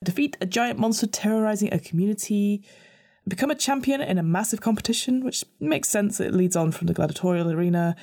defeat 0.03 0.37
a 0.41 0.45
giant 0.45 0.79
monster 0.79 1.05
terrorizing 1.05 1.71
a 1.73 1.79
community, 1.79 2.63
become 3.27 3.51
a 3.51 3.55
champion 3.55 4.01
in 4.01 4.17
a 4.17 4.23
massive 4.23 4.61
competition, 4.61 5.23
which 5.23 5.43
makes 5.59 5.89
sense, 5.89 6.19
it 6.19 6.33
leads 6.33 6.55
on 6.55 6.71
from 6.71 6.87
the 6.87 6.93
gladiatorial 6.93 7.51
arena, 7.51 7.95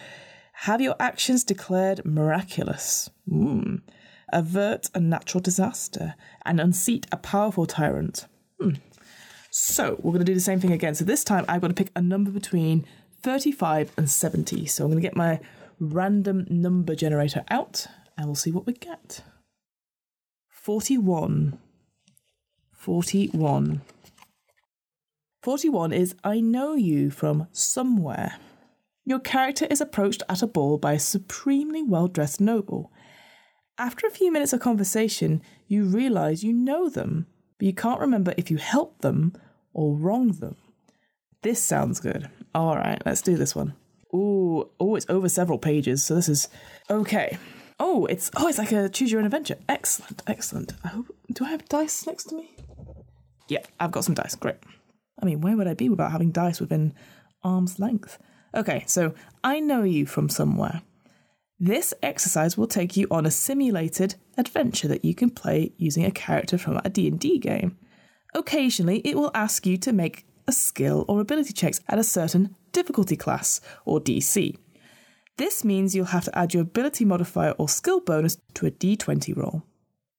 have 0.52 0.80
your 0.80 0.96
actions 1.00 1.44
declared 1.44 2.04
miraculous, 2.04 3.10
mm. 3.28 3.80
Avert 4.32 4.90
a 4.94 5.00
natural 5.00 5.40
disaster, 5.40 6.14
and 6.44 6.60
unseat 6.60 7.06
a 7.12 7.16
powerful 7.16 7.66
tyrant. 7.66 8.26
Hmm. 8.60 8.74
So 9.50 9.96
we're 10.02 10.12
going 10.12 10.24
to 10.24 10.24
do 10.24 10.34
the 10.34 10.40
same 10.40 10.60
thing 10.60 10.72
again. 10.72 10.94
So 10.94 11.04
this 11.04 11.24
time 11.24 11.44
I've 11.48 11.60
got 11.60 11.68
to 11.68 11.74
pick 11.74 11.90
a 11.96 12.00
number 12.00 12.30
between 12.30 12.86
35 13.22 13.92
and 13.96 14.08
70. 14.08 14.66
So 14.66 14.84
I'm 14.84 14.90
going 14.90 15.02
to 15.02 15.06
get 15.06 15.16
my 15.16 15.40
random 15.78 16.46
number 16.48 16.94
generator 16.94 17.44
out 17.50 17.86
and 18.16 18.26
we'll 18.26 18.34
see 18.34 18.52
what 18.52 18.66
we 18.66 18.74
get. 18.74 19.22
41. 20.50 21.58
41. 22.72 23.80
41 25.42 25.92
is 25.92 26.14
I 26.22 26.40
know 26.40 26.74
you 26.74 27.10
from 27.10 27.48
somewhere. 27.50 28.36
Your 29.04 29.18
character 29.18 29.66
is 29.70 29.80
approached 29.80 30.22
at 30.28 30.42
a 30.42 30.46
ball 30.46 30.76
by 30.78 30.92
a 30.92 30.98
supremely 30.98 31.82
well 31.82 32.08
dressed 32.08 32.40
noble. 32.40 32.92
After 33.80 34.06
a 34.06 34.10
few 34.10 34.30
minutes 34.30 34.52
of 34.52 34.60
conversation, 34.60 35.40
you 35.66 35.84
realise 35.84 36.42
you 36.42 36.52
know 36.52 36.88
them 36.88 37.26
but 37.60 37.66
you 37.66 37.74
can't 37.74 38.00
remember 38.00 38.32
if 38.38 38.50
you 38.50 38.56
helped 38.56 39.02
them 39.02 39.34
or 39.74 39.94
wronged 39.94 40.40
them. 40.40 40.56
This 41.42 41.62
sounds 41.62 42.00
good. 42.00 42.30
All 42.54 42.74
right, 42.74 43.00
let's 43.04 43.20
do 43.20 43.36
this 43.36 43.54
one. 43.54 43.74
Ooh, 44.14 44.70
oh, 44.80 44.96
it's 44.96 45.04
over 45.10 45.28
several 45.28 45.58
pages, 45.58 46.02
so 46.02 46.14
this 46.14 46.28
is 46.28 46.48
okay. 46.88 47.36
Oh, 47.78 48.06
it's 48.06 48.30
oh, 48.36 48.48
it's 48.48 48.56
like 48.56 48.72
a 48.72 48.88
choose 48.88 49.12
your 49.12 49.20
own 49.20 49.26
adventure. 49.26 49.56
Excellent, 49.68 50.22
excellent. 50.26 50.72
I 50.82 50.88
hope. 50.88 51.14
Do 51.32 51.44
I 51.44 51.50
have 51.50 51.68
dice 51.68 52.06
next 52.06 52.24
to 52.24 52.34
me? 52.34 52.50
Yeah, 53.48 53.62
I've 53.78 53.92
got 53.92 54.04
some 54.04 54.14
dice. 54.14 54.34
Great. 54.34 54.56
I 55.20 55.26
mean, 55.26 55.42
where 55.42 55.56
would 55.56 55.68
I 55.68 55.74
be 55.74 55.90
without 55.90 56.12
having 56.12 56.32
dice 56.32 56.60
within 56.60 56.94
arm's 57.44 57.78
length? 57.78 58.18
Okay, 58.54 58.84
so 58.86 59.14
I 59.44 59.60
know 59.60 59.82
you 59.82 60.06
from 60.06 60.30
somewhere. 60.30 60.80
This 61.62 61.92
exercise 62.02 62.56
will 62.56 62.66
take 62.66 62.96
you 62.96 63.06
on 63.10 63.26
a 63.26 63.30
simulated 63.30 64.14
adventure 64.38 64.88
that 64.88 65.04
you 65.04 65.14
can 65.14 65.28
play 65.28 65.72
using 65.76 66.06
a 66.06 66.10
character 66.10 66.56
from 66.56 66.80
a 66.82 66.88
D&D 66.88 67.38
game. 67.38 67.76
Occasionally, 68.34 69.00
it 69.00 69.14
will 69.14 69.30
ask 69.34 69.66
you 69.66 69.76
to 69.76 69.92
make 69.92 70.24
a 70.48 70.52
skill 70.52 71.04
or 71.06 71.20
ability 71.20 71.52
checks 71.52 71.80
at 71.86 71.98
a 71.98 72.02
certain 72.02 72.56
difficulty 72.72 73.14
class 73.14 73.60
or 73.84 74.00
DC. 74.00 74.56
This 75.36 75.62
means 75.62 75.94
you'll 75.94 76.06
have 76.06 76.24
to 76.24 76.38
add 76.38 76.54
your 76.54 76.62
ability 76.62 77.04
modifier 77.04 77.50
or 77.52 77.68
skill 77.68 78.00
bonus 78.00 78.38
to 78.54 78.66
a 78.66 78.70
d20 78.70 79.36
roll. 79.36 79.62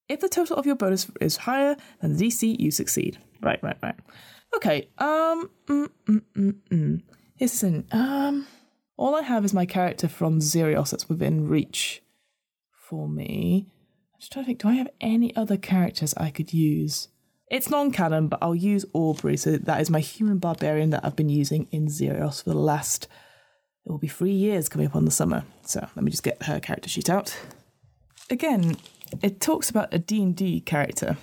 If 0.08 0.20
the 0.20 0.30
total 0.30 0.58
of 0.58 0.68
your 0.68 0.76
bonus 0.76 1.10
is 1.20 1.38
higher 1.38 1.76
than 2.02 2.18
the 2.18 2.28
DC, 2.28 2.60
you 2.60 2.70
succeed. 2.70 3.18
Right, 3.42 3.62
right, 3.64 3.78
right. 3.82 3.96
Okay, 4.58 4.90
um, 5.00 5.50
mm, 5.66 5.90
mm, 6.06 6.22
mm, 6.36 6.56
mm. 6.70 7.02
Here's 7.36 7.54
the 7.54 7.58
thing. 7.58 7.88
Um, 7.92 8.46
all 9.02 9.16
I 9.16 9.24
have 9.24 9.44
is 9.44 9.52
my 9.52 9.66
character 9.66 10.08
from 10.08 10.40
Xerios 10.40 10.92
that's 10.92 11.10
within 11.10 11.48
reach 11.48 12.04
for 12.72 13.10
me. 13.10 13.66
I'm 14.14 14.20
just 14.20 14.32
trying 14.32 14.46
to 14.46 14.48
think, 14.48 14.62
do 14.62 14.68
I 14.68 14.74
have 14.74 14.90
any 15.02 15.36
other 15.36 15.58
characters 15.58 16.14
I 16.18 16.30
could 16.30 16.54
use? 16.54 17.08
It's 17.50 17.68
non 17.68 17.90
canon, 17.90 18.28
but 18.28 18.38
I'll 18.44 18.54
use 18.54 18.86
Aubrey. 18.94 19.38
So 19.38 19.58
that 19.58 19.82
is 19.82 19.90
my 19.90 20.02
human 20.02 20.38
barbarian 20.38 20.92
that 20.92 21.04
I've 21.04 21.16
been 21.16 21.30
using 21.30 21.68
in 21.72 21.88
Xerios 21.88 22.44
for 22.44 22.52
the 22.52 22.60
last, 22.60 23.08
it 23.88 23.92
will 23.92 23.98
be 23.98 24.08
three 24.08 24.34
years 24.34 24.70
coming 24.70 24.86
up 24.86 24.96
on 24.96 25.06
the 25.06 25.12
summer. 25.12 25.46
So 25.66 25.80
let 25.96 26.06
me 26.06 26.12
just 26.12 26.22
get 26.22 26.44
her 26.44 26.60
character 26.60 26.88
sheet 26.88 27.10
out. 27.10 27.36
Again, 28.30 28.78
it 29.24 29.42
talks 29.42 29.72
about 29.72 29.92
a 29.92 29.98
D&D 29.98 30.62
character 30.62 31.18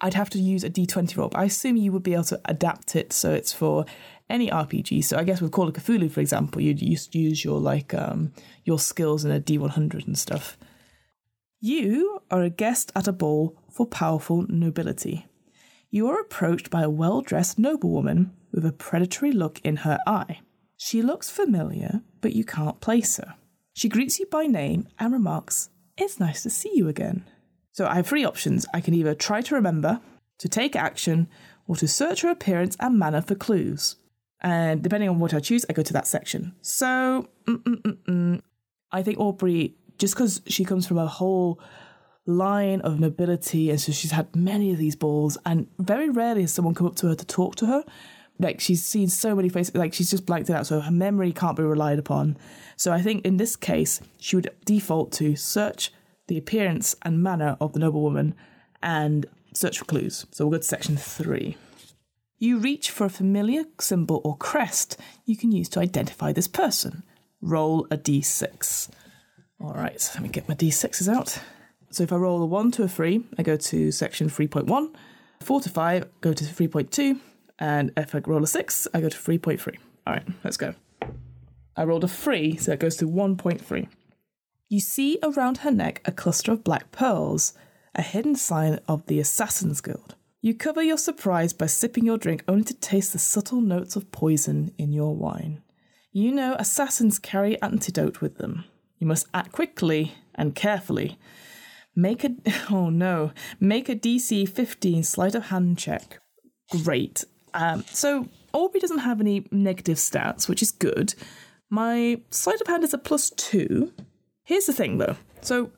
I'd 0.00 0.14
have 0.14 0.30
to 0.30 0.38
use 0.40 0.64
a 0.64 0.70
D20 0.70 1.16
roll, 1.16 1.28
but 1.28 1.40
I 1.40 1.44
assume 1.44 1.76
you 1.76 1.92
would 1.92 2.02
be 2.02 2.14
able 2.14 2.24
to 2.24 2.40
adapt 2.44 2.96
it 2.96 3.12
so 3.12 3.32
it's 3.32 3.52
for 3.52 3.84
any 4.28 4.48
RPG. 4.48 5.04
So 5.04 5.16
I 5.16 5.24
guess 5.24 5.40
with 5.40 5.52
Call 5.52 5.68
of 5.68 5.74
Cthulhu, 5.74 6.10
for 6.10 6.20
example, 6.20 6.60
you'd 6.60 6.82
use, 6.82 7.44
your 7.44 7.60
like 7.60 7.94
um, 7.94 8.32
your 8.64 8.78
skills 8.78 9.24
in 9.24 9.30
a 9.30 9.40
D100 9.40 10.06
and 10.06 10.18
stuff. 10.18 10.56
You 11.60 12.20
are 12.30 12.42
a 12.42 12.50
guest 12.50 12.92
at 12.94 13.08
a 13.08 13.12
ball 13.12 13.56
for 13.70 13.86
powerful 13.86 14.44
nobility. 14.48 15.26
You 15.90 16.08
are 16.08 16.20
approached 16.20 16.70
by 16.70 16.82
a 16.82 16.90
well 16.90 17.20
dressed 17.20 17.58
noblewoman 17.58 18.32
with 18.52 18.66
a 18.66 18.72
predatory 18.72 19.32
look 19.32 19.60
in 19.64 19.76
her 19.76 19.98
eye. 20.06 20.40
She 20.76 21.02
looks 21.02 21.30
familiar, 21.30 22.02
but 22.20 22.34
you 22.34 22.44
can't 22.44 22.80
place 22.80 23.16
her. 23.16 23.36
She 23.72 23.88
greets 23.88 24.18
you 24.18 24.26
by 24.26 24.46
name 24.46 24.88
and 24.98 25.12
remarks, 25.12 25.70
It's 25.96 26.20
nice 26.20 26.42
to 26.42 26.50
see 26.50 26.72
you 26.74 26.88
again. 26.88 27.24
So 27.74 27.86
I 27.86 27.96
have 27.96 28.06
three 28.06 28.24
options. 28.24 28.64
I 28.72 28.80
can 28.80 28.94
either 28.94 29.16
try 29.16 29.42
to 29.42 29.54
remember, 29.56 30.00
to 30.38 30.48
take 30.48 30.76
action, 30.76 31.26
or 31.66 31.74
to 31.76 31.88
search 31.88 32.22
her 32.22 32.30
appearance 32.30 32.76
and 32.78 32.96
manner 32.96 33.20
for 33.20 33.34
clues. 33.34 33.96
And 34.40 34.80
depending 34.80 35.08
on 35.08 35.18
what 35.18 35.34
I 35.34 35.40
choose, 35.40 35.66
I 35.68 35.72
go 35.72 35.82
to 35.82 35.92
that 35.92 36.06
section. 36.06 36.54
So 36.62 37.28
mm, 37.46 37.56
mm, 37.56 37.98
mm, 38.08 38.42
I 38.92 39.02
think 39.02 39.18
Aubrey, 39.18 39.74
just 39.98 40.14
because 40.14 40.40
she 40.46 40.64
comes 40.64 40.86
from 40.86 40.98
a 40.98 41.08
whole 41.08 41.60
line 42.26 42.80
of 42.82 43.00
nobility, 43.00 43.70
and 43.70 43.80
so 43.80 43.90
she's 43.90 44.12
had 44.12 44.36
many 44.36 44.70
of 44.70 44.78
these 44.78 44.94
balls, 44.94 45.36
and 45.44 45.66
very 45.80 46.08
rarely 46.08 46.42
has 46.42 46.52
someone 46.52 46.74
come 46.74 46.86
up 46.86 46.94
to 46.96 47.08
her 47.08 47.16
to 47.16 47.26
talk 47.26 47.56
to 47.56 47.66
her. 47.66 47.84
Like 48.38 48.60
she's 48.60 48.84
seen 48.84 49.08
so 49.08 49.34
many 49.34 49.48
faces, 49.48 49.74
like 49.74 49.94
she's 49.94 50.10
just 50.12 50.26
blanked 50.26 50.48
it 50.48 50.52
out, 50.52 50.68
so 50.68 50.80
her 50.80 50.92
memory 50.92 51.32
can't 51.32 51.56
be 51.56 51.64
relied 51.64 51.98
upon. 51.98 52.36
So 52.76 52.92
I 52.92 53.02
think 53.02 53.24
in 53.24 53.36
this 53.36 53.56
case, 53.56 54.00
she 54.20 54.36
would 54.36 54.50
default 54.64 55.10
to 55.14 55.34
search 55.34 55.92
the 56.26 56.38
appearance 56.38 56.94
and 57.02 57.22
manner 57.22 57.56
of 57.60 57.72
the 57.72 57.78
noblewoman 57.78 58.34
and 58.82 59.26
search 59.54 59.78
for 59.78 59.84
clues. 59.84 60.26
So 60.30 60.44
we'll 60.44 60.58
go 60.58 60.58
to 60.58 60.64
section 60.64 60.96
three. 60.96 61.56
You 62.38 62.58
reach 62.58 62.90
for 62.90 63.06
a 63.06 63.10
familiar 63.10 63.64
symbol 63.80 64.20
or 64.24 64.36
crest 64.36 65.00
you 65.24 65.36
can 65.36 65.52
use 65.52 65.68
to 65.70 65.80
identify 65.80 66.32
this 66.32 66.48
person. 66.48 67.02
Roll 67.40 67.86
a 67.90 67.96
d6. 67.96 68.90
All 69.60 69.72
right, 69.72 70.10
let 70.14 70.22
me 70.22 70.28
get 70.28 70.48
my 70.48 70.54
d6s 70.54 71.08
out. 71.08 71.38
So 71.90 72.02
if 72.02 72.12
I 72.12 72.16
roll 72.16 72.42
a 72.42 72.46
1 72.46 72.72
to 72.72 72.82
a 72.82 72.88
3, 72.88 73.24
I 73.38 73.42
go 73.44 73.56
to 73.56 73.92
section 73.92 74.28
3.1. 74.28 74.94
4 75.40 75.60
to 75.60 75.68
5, 75.70 76.06
go 76.20 76.32
to 76.32 76.44
3.2. 76.44 77.20
And 77.60 77.92
if 77.96 78.14
I 78.16 78.18
roll 78.18 78.42
a 78.42 78.48
6, 78.48 78.88
I 78.92 79.00
go 79.00 79.08
to 79.08 79.16
3.3. 79.16 79.76
All 80.06 80.14
right, 80.14 80.26
let's 80.42 80.56
go. 80.56 80.74
I 81.76 81.84
rolled 81.84 82.04
a 82.04 82.08
3, 82.08 82.56
so 82.56 82.72
it 82.72 82.80
goes 82.80 82.96
to 82.96 83.08
1.3. 83.08 83.88
You 84.68 84.80
see 84.80 85.18
around 85.22 85.58
her 85.58 85.70
neck 85.70 86.00
a 86.04 86.12
cluster 86.12 86.52
of 86.52 86.64
black 86.64 86.90
pearls, 86.90 87.52
a 87.94 88.02
hidden 88.02 88.34
sign 88.34 88.80
of 88.88 89.06
the 89.06 89.20
Assassin's 89.20 89.80
Guild. 89.80 90.16
You 90.40 90.54
cover 90.54 90.82
your 90.82 90.98
surprise 90.98 91.52
by 91.52 91.66
sipping 91.66 92.04
your 92.04 92.18
drink 92.18 92.44
only 92.48 92.64
to 92.64 92.74
taste 92.74 93.12
the 93.12 93.18
subtle 93.18 93.60
notes 93.60 93.96
of 93.96 94.12
poison 94.12 94.72
in 94.76 94.92
your 94.92 95.14
wine. 95.14 95.62
You 96.12 96.32
know 96.32 96.54
assassins 96.58 97.18
carry 97.18 97.60
antidote 97.62 98.20
with 98.20 98.38
them. 98.38 98.64
You 98.98 99.06
must 99.06 99.26
act 99.34 99.52
quickly 99.52 100.12
and 100.34 100.54
carefully. 100.54 101.18
Make 101.96 102.24
a 102.24 102.30
oh 102.70 102.90
no, 102.90 103.32
make 103.60 103.88
a 103.88 103.96
DC 103.96 104.48
15 104.48 105.02
sleight 105.02 105.34
of 105.34 105.46
hand 105.46 105.78
check. 105.78 106.20
Great. 106.70 107.24
Um, 107.52 107.84
so 107.88 108.28
Aubrey 108.52 108.80
doesn't 108.80 108.98
have 108.98 109.20
any 109.20 109.46
negative 109.50 109.98
stats, 109.98 110.48
which 110.48 110.62
is 110.62 110.70
good. 110.70 111.14
My 111.70 112.20
sleight 112.30 112.60
of 112.60 112.66
hand 112.66 112.84
is 112.84 112.94
a 112.94 112.98
plus 112.98 113.30
two. 113.30 113.92
Here's 114.44 114.66
the 114.66 114.72
thing 114.72 114.98
though. 114.98 115.16
So 115.40 115.70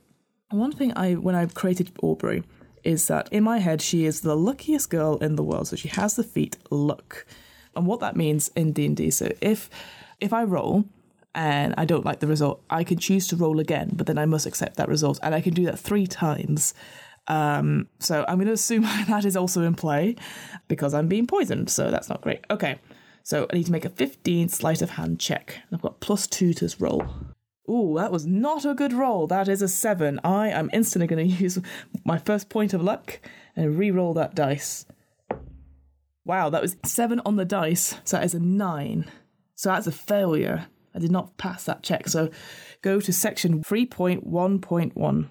one 0.50 0.72
thing 0.72 0.92
I 0.96 1.14
when 1.14 1.34
I 1.34 1.46
created 1.46 1.92
Aubrey, 2.02 2.42
is 2.86 3.08
that 3.08 3.28
in 3.32 3.42
my 3.42 3.58
head 3.58 3.82
she 3.82 4.06
is 4.06 4.20
the 4.20 4.36
luckiest 4.36 4.90
girl 4.90 5.16
in 5.18 5.34
the 5.34 5.42
world. 5.42 5.68
So 5.68 5.76
she 5.76 5.88
has 5.88 6.14
the 6.14 6.22
feat 6.22 6.56
luck, 6.70 7.26
and 7.74 7.86
what 7.86 8.00
that 8.00 8.16
means 8.16 8.48
in 8.54 8.72
D 8.72 8.86
and 8.86 8.96
D. 8.96 9.10
So 9.10 9.32
if 9.40 9.68
if 10.20 10.32
I 10.32 10.44
roll 10.44 10.84
and 11.34 11.74
I 11.76 11.84
don't 11.84 12.04
like 12.04 12.20
the 12.20 12.26
result, 12.26 12.62
I 12.70 12.84
can 12.84 12.98
choose 12.98 13.26
to 13.28 13.36
roll 13.36 13.60
again, 13.60 13.90
but 13.92 14.06
then 14.06 14.16
I 14.16 14.24
must 14.24 14.46
accept 14.46 14.76
that 14.76 14.88
result, 14.88 15.18
and 15.22 15.34
I 15.34 15.40
can 15.40 15.52
do 15.52 15.64
that 15.66 15.78
three 15.78 16.06
times. 16.06 16.72
Um, 17.28 17.88
so 17.98 18.24
I'm 18.28 18.36
going 18.36 18.46
to 18.46 18.52
assume 18.52 18.82
that 19.08 19.24
is 19.24 19.36
also 19.36 19.62
in 19.62 19.74
play 19.74 20.14
because 20.68 20.94
I'm 20.94 21.08
being 21.08 21.26
poisoned. 21.26 21.68
So 21.70 21.90
that's 21.90 22.08
not 22.08 22.20
great. 22.20 22.44
Okay. 22.50 22.78
So 23.24 23.48
I 23.50 23.56
need 23.56 23.66
to 23.66 23.72
make 23.72 23.84
a 23.84 23.90
15 23.90 24.48
sleight 24.48 24.80
of 24.80 24.90
hand 24.90 25.18
check. 25.18 25.60
I've 25.72 25.82
got 25.82 25.98
plus 25.98 26.28
two 26.28 26.54
to 26.54 26.64
this 26.64 26.80
roll. 26.80 27.04
Ooh, 27.68 27.94
that 27.96 28.12
was 28.12 28.26
not 28.26 28.64
a 28.64 28.74
good 28.74 28.92
roll. 28.92 29.26
That 29.26 29.48
is 29.48 29.62
a 29.62 29.68
seven. 29.68 30.20
I 30.22 30.48
am 30.48 30.70
instantly 30.72 31.06
going 31.06 31.28
to 31.36 31.42
use 31.42 31.58
my 32.04 32.18
first 32.18 32.48
point 32.48 32.72
of 32.72 32.82
luck 32.82 33.20
and 33.54 33.78
re 33.78 33.90
roll 33.90 34.14
that 34.14 34.34
dice. 34.34 34.86
Wow, 36.24 36.50
that 36.50 36.62
was 36.62 36.76
seven 36.84 37.20
on 37.24 37.36
the 37.36 37.44
dice. 37.44 37.96
So 38.04 38.16
that 38.16 38.24
is 38.24 38.34
a 38.34 38.40
nine. 38.40 39.06
So 39.54 39.70
that's 39.70 39.86
a 39.86 39.92
failure. 39.92 40.66
I 40.94 40.98
did 40.98 41.12
not 41.12 41.36
pass 41.36 41.64
that 41.64 41.82
check. 41.82 42.08
So 42.08 42.30
go 42.82 43.00
to 43.00 43.12
section 43.12 43.62
3.1.1. 43.62 45.28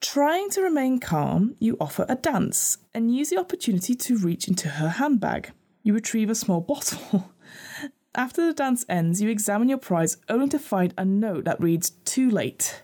Trying 0.00 0.50
to 0.50 0.62
remain 0.62 0.98
calm, 0.98 1.54
you 1.60 1.76
offer 1.80 2.04
a 2.08 2.16
dance 2.16 2.78
and 2.92 3.14
use 3.14 3.30
the 3.30 3.38
opportunity 3.38 3.94
to 3.94 4.18
reach 4.18 4.48
into 4.48 4.68
her 4.68 4.88
handbag. 4.88 5.52
You 5.84 5.94
retrieve 5.94 6.28
a 6.28 6.34
small 6.34 6.60
bottle. 6.72 7.32
After 8.14 8.46
the 8.46 8.52
dance 8.52 8.84
ends, 8.90 9.22
you 9.22 9.30
examine 9.30 9.70
your 9.70 9.78
prize 9.78 10.18
only 10.28 10.48
to 10.50 10.58
find 10.58 10.92
a 10.98 11.04
note 11.04 11.44
that 11.44 11.60
reads, 11.60 11.90
Too 12.04 12.30
late. 12.30 12.82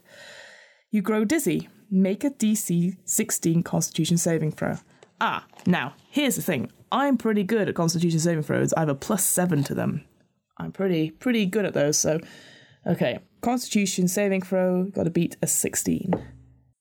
You 0.91 1.03
grow 1.03 1.25
dizzy. 1.25 1.69
Make 1.91 2.25
a 2.25 2.31
DC 2.31 2.97
16 3.05 3.63
Constitution 3.63 4.17
saving 4.17 4.53
throw. 4.53 4.79
Ah, 5.21 5.47
now, 5.67 5.95
here's 6.11 6.37
the 6.37 6.43
thing. 6.43 6.71
I'm 6.91 7.19
pretty 7.19 7.43
good 7.43 7.69
at 7.69 7.75
Constitution 7.75 8.21
saving 8.21 8.43
throws. 8.45 8.73
I 8.73 8.81
have 8.81 8.89
a 8.89 8.95
plus 8.95 9.25
seven 9.25 9.63
to 9.65 9.75
them. 9.75 10.05
I'm 10.57 10.73
pretty, 10.73 11.11
pretty 11.11 11.45
good 11.45 11.67
at 11.67 11.75
those. 11.75 11.99
So, 11.99 12.21
okay. 12.87 13.19
Constitution 13.43 14.09
saving 14.09 14.43
throw, 14.43 14.85
got 14.85 15.05
to 15.05 15.11
beat 15.11 15.37
a 15.43 15.47
16. 15.47 16.13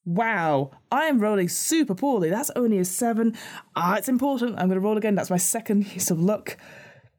Wow, 0.06 0.72
I 0.90 1.06
am 1.08 1.20
rolling 1.20 1.50
super 1.50 1.94
poorly. 1.94 2.30
That's 2.30 2.52
only 2.56 2.80
a 2.80 2.86
seven. 2.86 3.36
Ah, 3.76 3.98
it's 3.98 4.08
important. 4.08 4.52
I'm 4.52 4.68
going 4.68 4.80
to 4.80 4.86
roll 4.86 4.98
again. 4.98 5.16
That's 5.16 5.30
my 5.30 5.38
second 5.38 5.86
use 5.94 6.10
of 6.10 6.22
luck. 6.22 6.58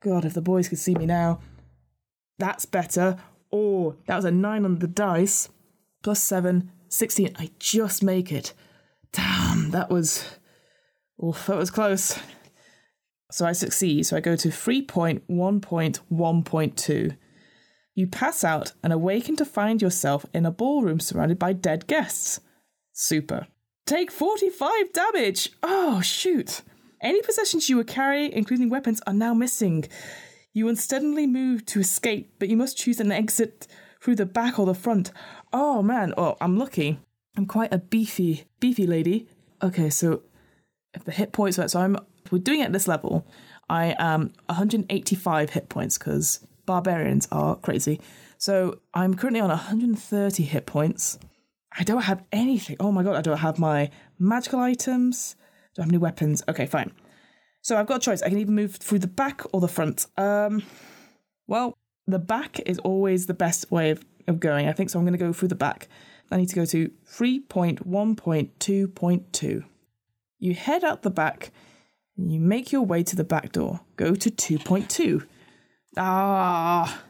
God, 0.00 0.24
if 0.24 0.34
the 0.34 0.40
boys 0.40 0.68
could 0.68 0.78
see 0.78 0.94
me 0.94 1.06
now. 1.06 1.40
That's 2.38 2.66
better. 2.66 3.18
Oh, 3.52 3.96
that 4.06 4.16
was 4.16 4.24
a 4.24 4.30
9 4.30 4.64
on 4.64 4.78
the 4.78 4.86
dice. 4.86 5.48
Plus 6.02 6.22
7, 6.22 6.70
16. 6.88 7.36
I 7.38 7.50
just 7.58 8.02
make 8.02 8.32
it. 8.32 8.54
Damn, 9.12 9.72
that 9.72 9.90
was. 9.90 10.24
Oof, 11.24 11.46
that 11.46 11.56
was 11.56 11.70
close. 11.70 12.18
So 13.30 13.46
I 13.46 13.52
succeed. 13.52 14.06
So 14.06 14.16
I 14.16 14.20
go 14.20 14.36
to 14.36 14.48
3.1.1.2. 14.48 17.16
You 17.94 18.06
pass 18.06 18.44
out 18.44 18.72
and 18.82 18.92
awaken 18.92 19.36
to 19.36 19.44
find 19.44 19.82
yourself 19.82 20.24
in 20.32 20.46
a 20.46 20.52
ballroom 20.52 21.00
surrounded 21.00 21.38
by 21.38 21.52
dead 21.52 21.86
guests. 21.88 22.40
Super. 22.92 23.48
Take 23.86 24.12
45 24.12 24.92
damage! 24.92 25.50
Oh, 25.62 26.00
shoot. 26.00 26.62
Any 27.00 27.22
possessions 27.22 27.68
you 27.68 27.76
were 27.76 27.84
carrying, 27.84 28.32
including 28.32 28.70
weapons, 28.70 29.00
are 29.06 29.12
now 29.12 29.34
missing. 29.34 29.84
You 30.52 30.68
unsteadily 30.68 31.26
move 31.26 31.64
to 31.66 31.80
escape, 31.80 32.34
but 32.38 32.48
you 32.48 32.56
must 32.56 32.76
choose 32.76 33.00
an 33.00 33.12
exit 33.12 33.66
through 34.02 34.16
the 34.16 34.26
back 34.26 34.58
or 34.58 34.66
the 34.66 34.74
front. 34.74 35.12
Oh 35.52 35.82
man, 35.82 36.14
oh, 36.16 36.36
I'm 36.40 36.58
lucky. 36.58 36.98
I'm 37.36 37.46
quite 37.46 37.72
a 37.72 37.78
beefy, 37.78 38.44
beefy 38.58 38.86
lady. 38.86 39.28
Okay, 39.62 39.90
so 39.90 40.22
if 40.94 41.04
the 41.04 41.12
hit 41.12 41.32
points, 41.32 41.58
are, 41.58 41.68
so 41.68 41.80
I'm 41.80 41.96
we're 42.30 42.38
doing 42.38 42.60
it 42.60 42.64
at 42.64 42.72
this 42.72 42.88
level. 42.88 43.26
I 43.70 43.94
am 43.98 44.32
185 44.46 45.50
hit 45.50 45.68
points 45.68 45.98
because 45.98 46.46
barbarians 46.66 47.28
are 47.30 47.56
crazy. 47.56 48.00
So 48.38 48.80
I'm 48.94 49.14
currently 49.14 49.40
on 49.40 49.48
130 49.48 50.42
hit 50.42 50.66
points. 50.66 51.18
I 51.78 51.84
don't 51.84 52.02
have 52.02 52.24
anything. 52.32 52.76
Oh 52.80 52.92
my 52.92 53.02
god, 53.02 53.16
I 53.16 53.20
don't 53.20 53.38
have 53.38 53.58
my 53.58 53.90
magical 54.18 54.60
items. 54.60 55.36
Don't 55.78 55.86
have 55.86 55.92
any 55.92 55.98
weapons. 55.98 56.42
Okay, 56.48 56.66
fine. 56.66 56.90
So 57.62 57.76
I've 57.76 57.86
got 57.86 57.98
a 57.98 58.00
choice. 58.00 58.20
I 58.20 58.30
can 58.30 58.38
either 58.38 58.50
move 58.50 58.74
through 58.74 58.98
the 58.98 59.06
back 59.06 59.42
or 59.52 59.60
the 59.60 59.68
front. 59.68 60.06
Um, 60.16 60.64
well, 61.46 61.78
the 62.08 62.18
back 62.18 62.58
is 62.66 62.80
always 62.80 63.26
the 63.26 63.34
best 63.34 63.70
way 63.70 63.90
of, 63.90 64.04
of 64.26 64.40
going, 64.40 64.66
I 64.66 64.72
think. 64.72 64.90
So 64.90 64.98
I'm 64.98 65.04
going 65.04 65.12
to 65.12 65.24
go 65.24 65.32
through 65.32 65.46
the 65.46 65.54
back. 65.54 65.86
I 66.32 66.36
need 66.36 66.48
to 66.48 66.56
go 66.56 66.64
to 66.64 66.90
3.1.2.2. 67.06 69.64
You 70.40 70.54
head 70.54 70.82
out 70.82 71.02
the 71.02 71.10
back 71.10 71.52
and 72.16 72.32
you 72.32 72.40
make 72.40 72.72
your 72.72 72.82
way 72.82 73.04
to 73.04 73.14
the 73.14 73.22
back 73.22 73.52
door. 73.52 73.82
Go 73.94 74.16
to 74.16 74.30
2.2. 74.32 75.24
Ah. 75.96 77.04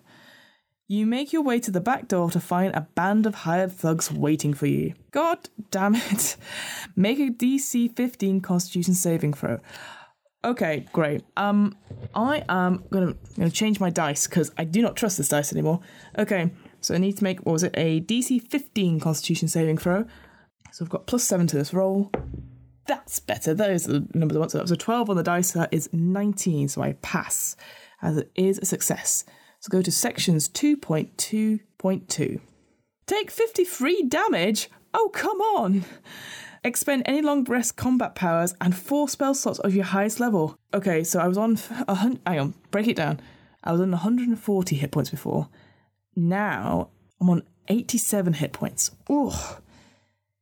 You 0.91 1.05
make 1.05 1.35
your 1.35 1.43
way 1.43 1.61
to 1.61 1.71
the 1.71 1.83
back 1.83 2.09
door 2.09 2.31
to 2.31 2.41
find 2.41 2.75
a 2.75 2.89
band 2.95 3.27
of 3.27 3.35
hired 3.35 3.73
thugs 3.73 4.11
waiting 4.11 4.55
for 4.55 4.65
you. 4.65 4.95
God 5.11 5.51
damn 5.71 5.95
it. 5.95 6.37
Make 6.97 7.19
a 7.19 7.29
DC 7.31 7.95
15 7.95 8.41
Constitution 8.41 8.95
saving 8.95 9.35
throw. 9.35 9.61
Okay, 10.43 10.87
great. 10.95 11.25
Um, 11.37 11.77
I 12.15 12.43
am 12.49 12.85
gonna, 12.89 13.15
gonna 13.37 13.51
change 13.51 13.81
my 13.81 13.91
dice 13.91 14.27
because 14.27 14.51
I 14.57 14.65
do 14.65 14.81
not 14.81 14.97
trust 14.97 15.19
this 15.19 15.29
dice 15.29 15.53
anymore. 15.53 15.81
Okay, 16.19 16.53
so 16.81 16.95
I 16.95 16.99
need 16.99 17.19
to 17.19 17.25
make 17.25 17.41
what 17.41 17.53
was 17.53 17.65
it 17.65 17.75
a 17.77 18.01
DC 18.01 18.49
15 18.49 18.99
Constitution 18.99 19.47
saving 19.47 19.77
throw. 19.77 20.07
So 20.73 20.87
I've 20.87 20.91
got 20.91 21.07
plus 21.07 21.25
seven 21.25 21.47
to 21.49 21.57
this 21.57 21.75
roll. 21.75 22.11
That's 22.87 23.21
better. 23.21 23.53
Those 23.53 23.87
are 23.87 23.93
the 23.93 24.09
numbers 24.15 24.37
I 24.37 24.39
want. 24.39 24.53
So 24.53 24.59
that 24.59 24.65
was 24.65 24.71
a 24.71 24.77
12 24.79 25.11
on 25.11 25.17
the 25.17 25.23
dice. 25.23 25.53
So 25.53 25.59
that 25.59 25.75
is 25.75 25.91
19. 25.93 26.69
So 26.69 26.81
I 26.81 26.95
pass, 27.03 27.57
as 28.01 28.17
it 28.17 28.31
is 28.35 28.59
a 28.59 28.65
success. 28.65 29.27
So 29.61 29.71
go 29.71 29.83
to 29.83 29.91
sections 29.91 30.49
2.2.2. 30.49 32.41
Take 33.07 33.31
53 33.31 34.03
damage? 34.05 34.69
Oh, 34.95 35.11
come 35.13 35.41
on! 35.41 35.85
Expend 36.65 37.03
any 37.07 37.23
long 37.23 37.45
rest 37.45 37.77
combat 37.77 38.15
powers 38.15 38.55
and 38.61 38.77
four 38.77 39.09
spell 39.09 39.35
slots 39.35 39.59
of 39.61 39.75
your 39.75 39.85
highest 39.85 40.19
level. 40.21 40.57
Okay, 40.75 41.05
so 41.05 41.21
I 41.21 41.29
was 41.29 41.39
on. 41.39 41.59
A 41.87 41.95
hun- 41.95 42.21
hang 42.27 42.39
on, 42.41 42.55
break 42.71 42.89
it 42.89 42.97
down. 42.97 43.21
I 43.63 43.73
was 43.73 43.81
on 43.81 43.91
140 43.91 44.77
hit 44.77 44.91
points 44.91 45.11
before. 45.11 45.49
Now 46.17 46.91
I'm 47.21 47.31
on 47.31 47.43
87 47.69 48.35
hit 48.35 48.53
points. 48.53 48.91
Ugh. 49.09 49.63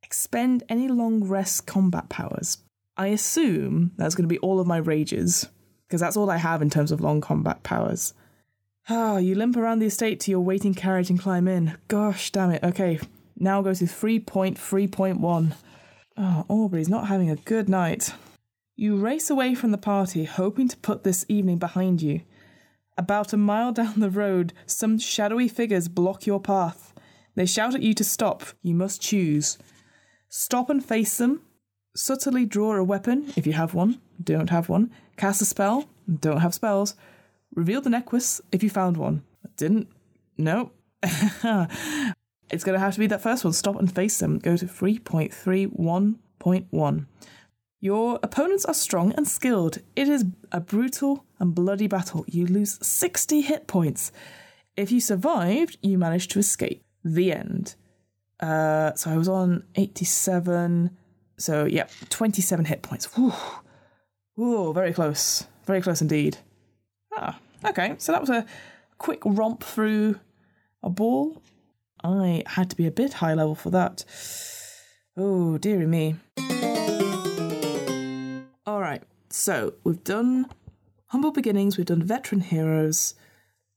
Expend 0.03 0.63
any 0.69 0.89
long 0.89 1.25
rest 1.25 1.67
combat 1.67 2.09
powers. 2.09 2.59
I 2.97 3.09
assume 3.09 3.93
that's 3.97 4.15
going 4.15 4.25
to 4.25 4.33
be 4.33 4.39
all 4.39 4.59
of 4.59 4.67
my 4.67 4.79
rages, 4.79 5.49
because 5.87 6.01
that's 6.01 6.17
all 6.17 6.31
I 6.31 6.39
have 6.39 6.63
in 6.63 6.71
terms 6.71 6.93
of 6.93 7.01
long 7.01 7.21
combat 7.21 7.63
powers. 7.63 8.15
Ah, 8.89 9.17
you 9.17 9.35
limp 9.35 9.57
around 9.57 9.81
the 9.81 9.87
estate 9.87 10.21
to 10.21 10.31
your 10.31 10.41
waiting 10.41 10.73
carriage 10.73 11.11
and 11.11 11.19
climb 11.19 11.49
in. 11.49 11.77
Gosh 11.89 12.31
damn 12.31 12.53
it. 12.53 12.63
Okay, 12.63 13.01
now 13.37 13.61
go 13.61 13.75
to 13.75 13.85
3.3.1. 13.85 15.55
Oh, 16.17 16.45
Aubrey's 16.49 16.89
not 16.89 17.09
having 17.09 17.29
a 17.29 17.37
good 17.37 17.69
night. 17.69 18.15
You 18.77 18.97
race 18.97 19.29
away 19.29 19.55
from 19.55 19.73
the 19.73 19.79
party, 19.79 20.25
hoping 20.25 20.69
to 20.69 20.77
put 20.77 21.03
this 21.03 21.25
evening 21.29 21.59
behind 21.59 22.01
you. 22.01 22.21
About 22.97 23.33
a 23.33 23.37
mile 23.37 23.73
down 23.81 23.99
the 23.99 24.11
road, 24.11 24.53
some 24.67 24.99
shadowy 24.99 25.49
figures 25.49 25.89
block 25.89 26.25
your 26.25 26.41
path. 26.41 26.95
They 27.35 27.47
shout 27.47 27.75
at 27.75 27.83
you 27.83 27.93
to 27.95 28.05
stop. 28.05 28.45
You 28.63 28.75
must 28.75 29.03
choose. 29.03 29.59
Stop 30.29 30.71
and 30.71 30.85
face 30.85 31.19
them. 31.19 31.43
Subtly 31.97 32.47
draw 32.47 32.77
a 32.77 32.85
weapon, 32.85 33.33
if 33.37 33.47
you 33.47 33.55
have 33.55 33.75
one. 33.75 34.01
Don't 34.23 34.51
have 34.51 34.69
one. 34.69 34.93
Cast 35.17 35.43
a 35.43 35.45
spell. 35.45 35.89
Don't 36.21 36.41
have 36.41 36.55
spells. 36.55 36.95
Reveal 37.57 37.81
the 37.81 37.91
necklace 37.91 38.41
if 38.53 38.63
you 38.63 38.71
found 38.71 38.99
one. 38.99 39.25
I 39.45 39.49
Didn't. 39.57 39.89
No. 40.39 40.71
it's 41.03 41.43
going 41.43 42.75
to 42.75 42.79
have 42.79 42.93
to 42.93 43.01
be 43.01 43.09
that 43.09 43.23
first 43.23 43.43
one. 43.45 43.55
Stop 43.55 43.77
and 43.77 43.91
face 43.93 44.19
them. 44.19 44.39
Go 44.39 44.57
to 44.59 44.67
3.31.1. 44.67 47.07
Your 47.81 48.21
opponents 48.23 48.65
are 48.67 48.75
strong 48.75 49.13
and 49.13 49.27
skilled. 49.27 49.79
It 49.97 50.09
is 50.09 50.27
a 50.53 50.61
brutal 50.61 51.25
and 51.39 51.55
bloody 51.55 51.87
battle. 51.87 52.27
You 52.29 52.47
lose 52.47 52.79
60 52.87 53.41
hit 53.41 53.67
points. 53.67 54.13
If 54.77 54.93
you 54.93 55.01
survived, 55.01 55.79
you 55.81 55.97
managed 55.97 56.31
to 56.33 56.39
escape. 56.39 56.83
The 57.05 57.33
end. 57.33 57.75
Uh, 58.39 58.93
so 58.95 59.11
I 59.11 59.17
was 59.17 59.29
on 59.29 59.65
87. 59.77 60.91
So, 61.39 61.65
yeah, 61.65 61.87
27 62.11 62.67
hit 62.67 62.83
points. 62.83 63.07
Whew. 63.17 63.33
Ooh, 64.39 64.75
very 64.75 64.93
close. 64.93 65.47
Very 65.65 65.81
close 65.81 66.03
indeed. 66.03 66.37
Ah, 67.17 67.39
okay. 67.65 67.95
So 67.99 68.13
that 68.13 68.21
was 68.21 68.31
a 68.31 68.47
quick 68.99 69.21
romp 69.25 69.63
through 69.63 70.21
a 70.83 70.91
ball. 70.91 71.43
I 72.03 72.43
had 72.47 72.71
to 72.71 72.77
be 72.77 72.87
a 72.87 72.91
bit 72.91 73.15
high 73.15 73.35
level 73.35 73.55
for 73.55 73.71
that. 73.71 74.05
Oh, 75.17 75.59
dearie 75.59 75.87
me. 75.87 76.17
All 78.67 78.81
right. 78.81 79.03
So 79.31 79.75
we've 79.85 80.05
done 80.05 80.47
humble 81.07 81.33
beginnings. 81.33 81.77
We've 81.77 81.87
done 81.87 82.03
veteran 82.03 82.43
heroes. 82.43 83.15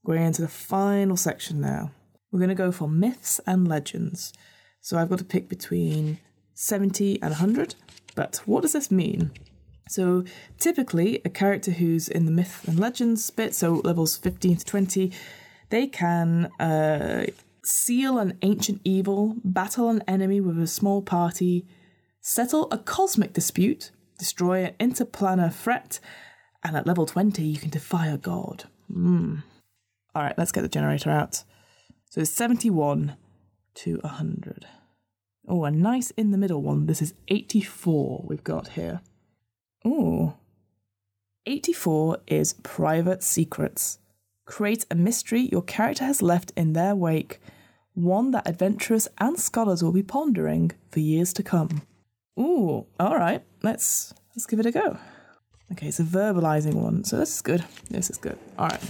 We're 0.04 0.16
going 0.16 0.28
into 0.28 0.42
the 0.42 0.48
final 0.48 1.18
section 1.18 1.60
now. 1.62 1.92
We're 2.32 2.40
going 2.40 2.50
to 2.50 2.56
go 2.56 2.72
for 2.72 2.88
myths 2.88 3.40
and 3.48 3.68
legends. 3.68 4.34
So 4.82 4.98
I've 4.98 5.10
got 5.10 5.20
to 5.20 5.26
pick 5.26 5.50
between 5.50 6.20
70 6.54 7.22
and 7.22 7.32
100. 7.32 7.76
But 8.16 8.42
what 8.46 8.62
does 8.62 8.74
this 8.74 8.92
mean? 8.92 9.32
So 9.90 10.24
typically, 10.60 11.20
a 11.26 11.30
character 11.30 11.72
who's 11.72 12.08
in 12.08 12.26
the 12.26 12.32
myth 12.32 12.64
and 12.68 12.80
legends 12.80 13.28
bit, 13.32 13.56
so 13.56 13.82
levels 13.84 14.16
15 14.18 14.58
to 14.58 14.66
20, 14.66 15.12
they 15.72 15.88
can 15.88 16.46
uh, 16.60 17.26
seal 17.66 18.20
an 18.20 18.38
ancient 18.44 18.82
evil, 18.84 19.36
battle 19.44 19.90
an 19.90 20.04
enemy 20.08 20.42
with 20.42 20.60
a 20.60 20.68
small 20.68 21.02
party, 21.02 21.66
settle 22.22 22.68
a 22.72 22.78
cosmic 22.78 23.34
dispute, 23.34 23.90
destroy 24.20 24.64
an 24.64 24.74
interplanar 24.80 25.52
threat, 25.52 26.00
and 26.64 26.78
at 26.78 26.86
level 26.86 27.08
20, 27.08 27.42
you 27.42 27.58
can 27.58 27.72
defy 27.72 28.08
a 28.08 28.18
god. 28.18 28.66
Mm. 28.92 29.42
All 30.14 30.22
right, 30.22 30.38
let's 30.38 30.52
get 30.52 30.62
the 30.62 30.70
generator 30.70 31.10
out. 31.10 31.44
So 32.12 32.22
it's 32.22 32.32
71 32.32 33.18
to 33.76 33.98
100. 34.04 34.68
Oh, 35.48 35.64
a 35.64 35.72
nice 35.72 36.12
in 36.12 36.30
the 36.30 36.38
middle 36.38 36.62
one. 36.62 36.86
This 36.86 37.02
is 37.02 37.16
84 37.28 38.26
we've 38.28 38.44
got 38.44 38.70
here. 38.70 39.02
Oh. 39.86 40.34
84 41.46 42.20
is 42.28 42.54
Private 42.54 43.24
Secrets. 43.24 44.00
Create 44.46 44.86
a 44.92 44.96
mystery 44.96 45.42
your 45.52 45.62
character 45.62 46.04
has 46.06 46.22
left 46.22 46.52
in 46.56 46.74
their 46.74 46.96
wake, 46.96 47.40
one 47.94 48.32
that 48.32 48.48
adventurers 48.48 49.08
and 49.20 49.40
scholars 49.40 49.84
will 49.84 49.92
be 49.92 50.04
pondering 50.04 50.72
for 50.90 51.00
years 51.00 51.34
to 51.34 51.44
come. 51.44 51.84
Ooh, 52.40 52.86
all 53.00 53.18
right, 53.18 53.44
let's 53.64 54.14
let's 54.36 54.46
give 54.46 54.60
it 54.60 54.66
a 54.66 54.72
go. 54.72 54.98
Okay, 55.72 55.88
it's 55.88 56.00
a 56.00 56.04
verbalizing 56.04 56.76
one, 56.76 57.04
so 57.04 57.18
this 57.18 57.36
is 57.36 57.42
good. 57.42 57.64
This 57.90 58.10
is 58.10 58.18
good. 58.18 58.38
All 58.58 58.68
right. 58.68 58.82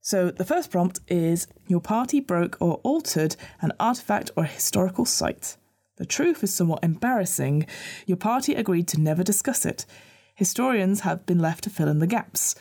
So 0.00 0.30
the 0.30 0.44
first 0.44 0.70
prompt 0.70 1.00
is 1.08 1.46
Your 1.66 1.80
party 1.80 2.20
broke 2.20 2.56
or 2.60 2.74
altered 2.82 3.36
an 3.60 3.72
artifact 3.80 4.30
or 4.36 4.44
historical 4.44 5.04
site. 5.04 5.56
The 5.96 6.06
truth 6.06 6.42
is 6.42 6.52
somewhat 6.52 6.82
embarrassing. 6.82 7.66
Your 8.06 8.16
party 8.16 8.54
agreed 8.54 8.88
to 8.88 9.00
never 9.00 9.22
discuss 9.22 9.64
it. 9.64 9.86
Historians 10.34 11.00
have 11.00 11.24
been 11.26 11.38
left 11.38 11.64
to 11.64 11.70
fill 11.70 11.88
in 11.88 12.00
the 12.00 12.06
gaps. 12.06 12.56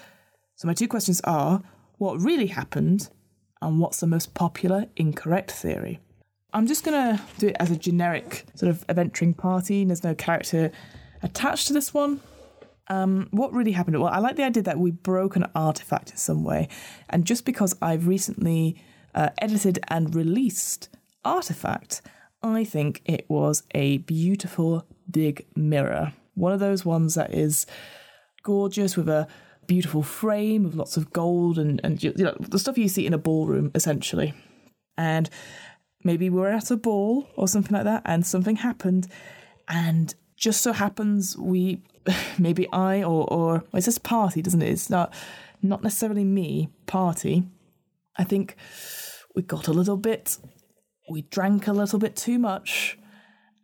So 0.56 0.68
my 0.68 0.74
two 0.74 0.88
questions 0.88 1.20
are 1.22 1.64
what 1.98 2.22
really 2.22 2.48
happened 2.48 3.10
and 3.62 3.80
what's 3.80 4.00
the 4.00 4.08
most 4.08 4.34
popular 4.34 4.86
incorrect 4.96 5.52
theory? 5.52 6.00
I'm 6.54 6.68
just 6.68 6.84
going 6.84 7.18
to 7.18 7.24
do 7.40 7.48
it 7.48 7.58
as 7.60 7.72
a 7.72 7.76
generic 7.76 8.46
sort 8.54 8.70
of 8.70 8.86
adventuring 8.88 9.34
party. 9.34 9.84
There's 9.84 10.04
no 10.04 10.14
character 10.14 10.72
attached 11.24 11.68
to 11.68 11.74
this 11.74 11.94
one. 11.94 12.20
Um, 12.90 13.30
what 13.32 13.54
really 13.54 13.72
happened? 13.72 14.00
Well, 14.00 14.14
I 14.14 14.20
like 14.20 14.36
the 14.36 14.44
idea 14.44 14.62
that 14.64 14.78
we 14.78 14.92
broke 14.92 15.36
an 15.36 15.48
artifact 15.56 16.12
in 16.12 16.18
some 16.18 16.44
way. 16.44 16.68
And 17.10 17.26
just 17.26 17.46
because 17.46 17.76
I've 17.82 18.06
recently 18.06 18.76
uh, 19.16 19.30
edited 19.40 19.80
and 19.88 20.14
released 20.14 20.90
Artifact, 21.26 22.02
I 22.44 22.64
think 22.64 23.02
it 23.06 23.26
was 23.30 23.64
a 23.74 24.00
beautiful 24.00 24.86
big 25.10 25.46
mirror. 25.56 26.14
One 26.36 26.52
of 26.52 26.60
those 26.60 26.84
ones 26.84 27.16
that 27.16 27.34
is 27.34 27.66
gorgeous 28.44 28.98
with 28.98 29.08
a 29.08 29.28
beautiful 29.66 30.04
frame 30.04 30.64
with 30.64 30.76
lots 30.76 30.98
of 30.98 31.14
gold 31.14 31.58
and, 31.58 31.80
and 31.84 32.04
you 32.04 32.14
know, 32.18 32.36
the 32.40 32.60
stuff 32.60 32.78
you 32.78 32.90
see 32.90 33.06
in 33.06 33.14
a 33.14 33.18
ballroom, 33.18 33.72
essentially. 33.74 34.34
And 34.98 35.30
maybe 36.04 36.30
we 36.30 36.42
are 36.42 36.50
at 36.50 36.72
a 36.72 36.78
ball 36.78 37.30
or 37.36 37.48
something 37.48 37.72
like 37.74 37.86
that, 37.86 38.02
and 38.06 38.26
something 38.26 38.58
happened. 38.58 39.08
And 39.68 40.14
just 40.36 40.62
so 40.62 40.74
happens 40.74 41.38
we 41.38 41.82
maybe 42.38 42.68
I 42.72 43.02
or 43.04 43.26
or 43.32 43.64
well, 43.72 43.82
just 43.82 44.04
party, 44.04 44.42
doesn't 44.42 44.62
it? 44.62 44.70
It's 44.70 44.90
not 44.90 45.14
not 45.62 45.84
necessarily 45.84 46.26
me, 46.26 46.70
party. 46.86 47.44
I 48.18 48.24
think 48.24 48.56
we 49.34 49.42
got 49.42 49.68
a 49.68 49.74
little 49.74 49.98
bit 49.98 50.38
we 51.10 51.24
drank 51.24 51.68
a 51.68 51.74
little 51.74 52.00
bit 52.00 52.16
too 52.16 52.40
much 52.40 52.98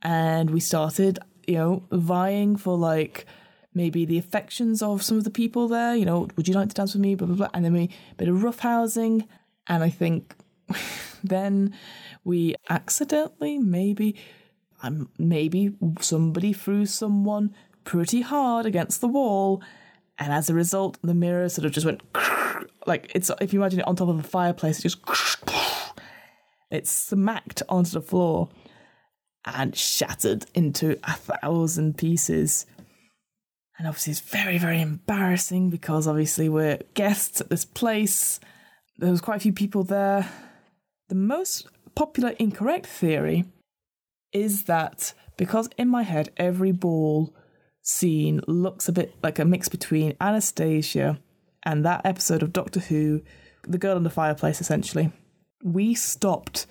and 0.02 0.50
we 0.50 0.60
started, 0.60 1.20
you 1.48 1.56
know, 1.56 1.84
vying 1.92 2.56
for 2.56 2.78
like 2.78 3.26
maybe 3.74 4.06
the 4.06 4.18
affections 4.18 4.82
of 4.82 5.04
some 5.04 5.18
of 5.18 5.24
the 5.24 5.30
people 5.30 5.68
there, 5.68 5.96
you 5.96 6.06
know, 6.06 6.28
would 6.36 6.48
you 6.48 6.54
like 6.54 6.70
to 6.70 6.76
dance 6.76 6.94
with 6.94 7.02
me? 7.02 7.16
Blah 7.16 7.28
blah 7.28 7.36
blah. 7.36 7.50
And 7.54 7.64
then 7.64 7.74
we 7.74 7.90
a 8.12 8.16
bit 8.16 8.28
of 8.28 8.38
roughhousing 8.38 9.28
and 9.68 9.84
I 9.84 9.90
think 9.90 10.36
then 11.24 11.74
we 12.24 12.56
accidentally 12.70 13.58
maybe 13.58 14.16
um, 14.82 15.10
maybe 15.18 15.76
somebody 16.00 16.54
threw 16.54 16.86
someone 16.86 17.54
pretty 17.84 18.22
hard 18.22 18.66
against 18.66 19.02
the 19.02 19.08
wall, 19.08 19.62
and 20.18 20.32
as 20.32 20.50
a 20.50 20.54
result, 20.54 20.98
the 21.02 21.14
mirror 21.14 21.50
sort 21.50 21.66
of 21.66 21.72
just 21.72 21.86
went 21.86 22.02
like 22.86 23.12
it's 23.14 23.30
if 23.42 23.54
you 23.54 23.60
imagine 23.60 23.80
it 23.80 23.88
on 23.88 23.96
top 23.96 24.10
of 24.10 24.20
a 24.20 24.24
fireplace, 24.24 24.80
it 24.80 24.84
just 24.84 25.06
it 26.72 26.88
smacked 26.88 27.64
onto 27.70 27.92
the 27.92 28.02
floor 28.02 28.50
and 29.46 29.76
shattered 29.76 30.46
into 30.54 31.00
a 31.04 31.14
thousand 31.14 31.98
pieces. 31.98 32.66
And 33.78 33.88
obviously, 33.88 34.12
it's 34.12 34.20
very, 34.20 34.58
very 34.58 34.82
embarrassing 34.82 35.70
because 35.70 36.08
obviously 36.08 36.50
we're 36.50 36.80
guests 36.94 37.40
at 37.40 37.50
this 37.50 37.66
place. 37.66 38.40
There 38.98 39.12
was 39.12 39.22
quite 39.22 39.38
a 39.38 39.42
few 39.42 39.54
people 39.54 39.84
there. 39.84 40.30
The 41.08 41.16
most 41.16 41.68
popular 41.96 42.32
incorrect 42.40 42.86
theory 42.86 43.46
is 44.32 44.66
that 44.66 45.14
because 45.38 45.70
in 45.78 45.88
my 45.88 46.04
head 46.04 46.30
every 46.38 46.72
ball 46.72 47.34
scene 47.82 48.42
looks 48.48 48.88
a 48.88 48.92
bit 48.92 49.16
like 49.24 49.40
a 49.40 49.46
mix 49.46 49.68
between 49.70 50.16
Anastasia 50.22 51.20
and 51.64 51.84
that 51.86 52.06
episode 52.06 52.44
of 52.44 52.54
Doctor 52.54 52.80
Who, 52.80 53.22
The 53.64 53.78
Girl 53.78 53.98
in 53.98 54.04
the 54.04 54.10
Fireplace, 54.10 54.62
essentially. 54.62 55.12
We 55.64 55.94
stopped 55.94 56.66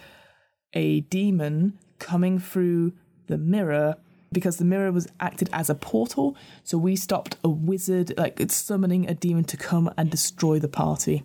a 0.72 1.00
demon 1.00 1.78
coming 1.98 2.38
through 2.38 2.92
the 3.26 3.38
mirror 3.38 3.96
because 4.30 4.58
the 4.58 4.64
mirror 4.64 4.92
was 4.92 5.08
acted 5.20 5.48
as 5.52 5.70
a 5.70 5.74
portal. 5.74 6.36
So 6.64 6.76
we 6.78 6.96
stopped 6.96 7.36
a 7.42 7.48
wizard, 7.48 8.14
like 8.18 8.40
it's 8.40 8.54
summoning 8.54 9.08
a 9.08 9.14
demon 9.14 9.44
to 9.44 9.56
come 9.56 9.90
and 9.96 10.10
destroy 10.10 10.58
the 10.58 10.68
party. 10.68 11.22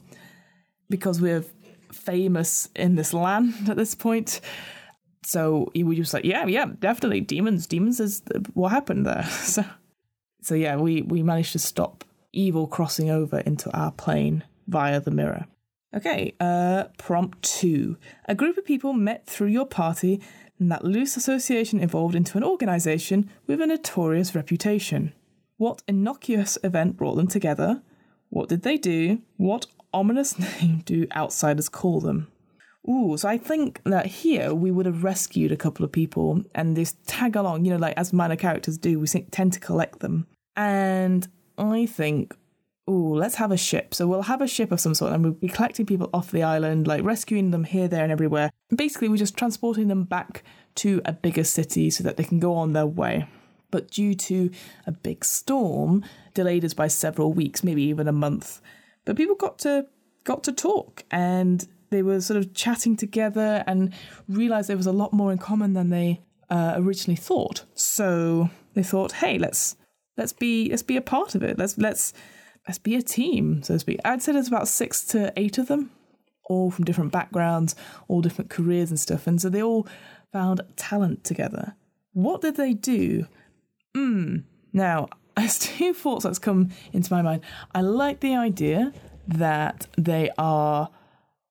Because 0.89 1.19
we're 1.19 1.43
famous 1.91 2.69
in 2.75 2.95
this 2.95 3.13
land 3.13 3.53
at 3.69 3.77
this 3.77 3.95
point, 3.95 4.41
so 5.25 5.71
he 5.73 5.83
was 5.83 5.97
just 5.97 6.13
like, 6.13 6.25
yeah, 6.25 6.45
yeah, 6.45 6.65
definitely 6.79 7.21
demons. 7.21 7.67
Demons 7.67 7.99
is 7.99 8.21
what 8.53 8.69
happened 8.69 9.05
there. 9.05 9.27
So, 9.43 9.63
so 10.41 10.55
yeah, 10.55 10.75
we 10.75 11.01
we 11.01 11.23
managed 11.23 11.53
to 11.53 11.59
stop 11.59 12.03
evil 12.33 12.67
crossing 12.67 13.09
over 13.09 13.39
into 13.39 13.71
our 13.71 13.91
plane 13.91 14.43
via 14.67 14.99
the 14.99 15.11
mirror. 15.11 15.45
Okay, 15.95 16.33
uh, 16.39 16.85
prompt 16.97 17.41
two. 17.43 17.97
A 18.25 18.33
group 18.33 18.57
of 18.57 18.65
people 18.65 18.93
met 18.93 19.27
through 19.27 19.49
your 19.49 19.65
party, 19.65 20.19
and 20.59 20.71
that 20.71 20.83
loose 20.83 21.15
association 21.15 21.79
evolved 21.79 22.15
into 22.15 22.37
an 22.37 22.43
organization 22.43 23.29
with 23.45 23.61
a 23.61 23.67
notorious 23.67 24.33
reputation. 24.33 25.13
What 25.57 25.83
innocuous 25.87 26.57
event 26.63 26.97
brought 26.97 27.15
them 27.15 27.27
together? 27.27 27.83
What 28.29 28.49
did 28.49 28.63
they 28.63 28.77
do? 28.77 29.21
What 29.37 29.67
ominous 29.93 30.39
name 30.61 30.81
do 30.85 31.05
outsiders 31.15 31.69
call 31.69 32.01
them? 32.01 32.27
Ooh, 32.89 33.15
so 33.15 33.29
I 33.29 33.37
think 33.37 33.81
that 33.85 34.07
here 34.07 34.53
we 34.53 34.71
would 34.71 34.85
have 34.85 35.03
rescued 35.03 35.51
a 35.51 35.57
couple 35.57 35.85
of 35.85 35.91
people 35.91 36.43
and 36.53 36.75
this 36.75 36.95
tag 37.05 37.35
along, 37.35 37.63
you 37.63 37.71
know, 37.71 37.77
like 37.77 37.97
as 37.97 38.11
minor 38.11 38.35
characters 38.35 38.77
do, 38.77 38.99
we 38.99 39.07
tend 39.07 39.53
to 39.53 39.59
collect 39.59 39.99
them. 39.99 40.27
And 40.55 41.25
I 41.57 41.85
think, 41.85 42.35
ooh, 42.89 43.15
let's 43.15 43.35
have 43.35 43.51
a 43.51 43.57
ship. 43.57 43.93
So 43.93 44.07
we'll 44.07 44.23
have 44.23 44.41
a 44.41 44.47
ship 44.47 44.71
of 44.71 44.79
some 44.79 44.93
sort 44.93 45.13
and 45.13 45.23
we'll 45.23 45.33
be 45.33 45.47
collecting 45.47 45.85
people 45.85 46.09
off 46.13 46.31
the 46.31 46.43
island, 46.43 46.87
like 46.87 47.03
rescuing 47.03 47.51
them 47.51 47.63
here, 47.63 47.87
there, 47.87 48.03
and 48.03 48.11
everywhere. 48.11 48.51
And 48.69 48.77
basically, 48.77 49.09
we're 49.09 49.17
just 49.17 49.37
transporting 49.37 49.87
them 49.87 50.03
back 50.03 50.43
to 50.75 51.01
a 51.05 51.13
bigger 51.13 51.43
city 51.43 51.89
so 51.89 52.03
that 52.03 52.17
they 52.17 52.23
can 52.23 52.39
go 52.39 52.55
on 52.55 52.73
their 52.73 52.87
way. 52.87 53.27
But 53.71 53.89
due 53.89 54.13
to 54.15 54.51
a 54.85 54.91
big 54.91 55.25
storm, 55.25 56.03
delayed 56.33 56.63
us 56.65 56.73
by 56.73 56.87
several 56.87 57.33
weeks, 57.33 57.63
maybe 57.63 57.83
even 57.83 58.07
a 58.07 58.11
month. 58.11 58.61
But 59.05 59.15
people 59.15 59.35
got 59.35 59.59
to 59.59 59.87
got 60.23 60.43
to 60.43 60.53
talk 60.53 61.03
and 61.11 61.67
they 61.89 62.01
were 62.01 62.21
sort 62.21 62.37
of 62.37 62.53
chatting 62.53 62.95
together 62.95 63.63
and 63.67 63.93
realized 64.29 64.69
there 64.69 64.77
was 64.77 64.87
a 64.87 64.91
lot 64.91 65.11
more 65.11 65.31
in 65.31 65.37
common 65.37 65.73
than 65.73 65.89
they 65.89 66.21
uh, 66.49 66.73
originally 66.77 67.15
thought. 67.15 67.65
So 67.73 68.49
they 68.73 68.83
thought, 68.83 69.13
hey, 69.13 69.37
let's 69.37 69.75
let's 70.17 70.33
be 70.33 70.69
let's 70.69 70.83
be 70.83 70.97
a 70.97 71.01
part 71.01 71.35
of 71.35 71.43
it. 71.43 71.57
Let's 71.57 71.77
let's 71.77 72.13
let's 72.67 72.79
be 72.79 72.95
a 72.95 73.01
team, 73.01 73.63
so 73.63 73.75
to 73.75 73.79
speak. 73.79 73.99
I'd 74.05 74.21
say 74.21 74.31
there's 74.31 74.47
about 74.47 74.67
six 74.67 75.03
to 75.07 75.33
eight 75.35 75.57
of 75.57 75.67
them, 75.67 75.91
all 76.45 76.71
from 76.71 76.85
different 76.85 77.11
backgrounds, 77.11 77.75
all 78.07 78.21
different 78.21 78.49
careers 78.49 78.89
and 78.89 78.99
stuff. 78.99 79.27
And 79.27 79.41
so 79.41 79.49
they 79.49 79.61
all 79.63 79.87
found 80.31 80.61
talent 80.75 81.23
together. 81.23 81.75
What 82.13 82.41
did 82.41 82.55
they 82.55 82.73
do? 82.73 83.27
Hmm. 83.95 84.37
Now, 84.71 85.09
there's 85.37 85.59
two 85.59 85.93
thoughts 85.93 86.23
that's 86.23 86.39
come 86.39 86.69
into 86.91 87.13
my 87.13 87.21
mind. 87.21 87.41
I 87.73 87.81
like 87.81 88.19
the 88.19 88.35
idea 88.35 88.93
that 89.27 89.87
they 89.97 90.29
are 90.37 90.89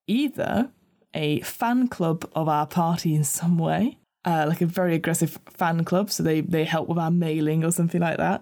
either 0.06 0.70
a 1.14 1.40
fan 1.40 1.88
club 1.88 2.28
of 2.34 2.48
our 2.48 2.66
party 2.66 3.14
in 3.14 3.24
some 3.24 3.58
way, 3.58 3.98
uh, 4.24 4.46
like 4.48 4.60
a 4.60 4.66
very 4.66 4.94
aggressive 4.94 5.38
fan 5.50 5.84
club, 5.84 6.10
so 6.10 6.22
they, 6.22 6.40
they 6.40 6.64
help 6.64 6.88
with 6.88 6.98
our 6.98 7.10
mailing 7.10 7.64
or 7.64 7.70
something 7.70 8.00
like 8.00 8.16
that, 8.18 8.40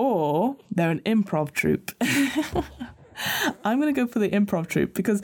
or 0.00 0.56
they're 0.70 0.90
an 0.90 1.00
improv 1.00 1.52
troupe. 1.52 1.90
I'm 3.64 3.78
going 3.78 3.94
to 3.94 4.00
go 4.00 4.06
for 4.06 4.18
the 4.18 4.30
improv 4.30 4.66
troupe 4.66 4.94
because 4.94 5.20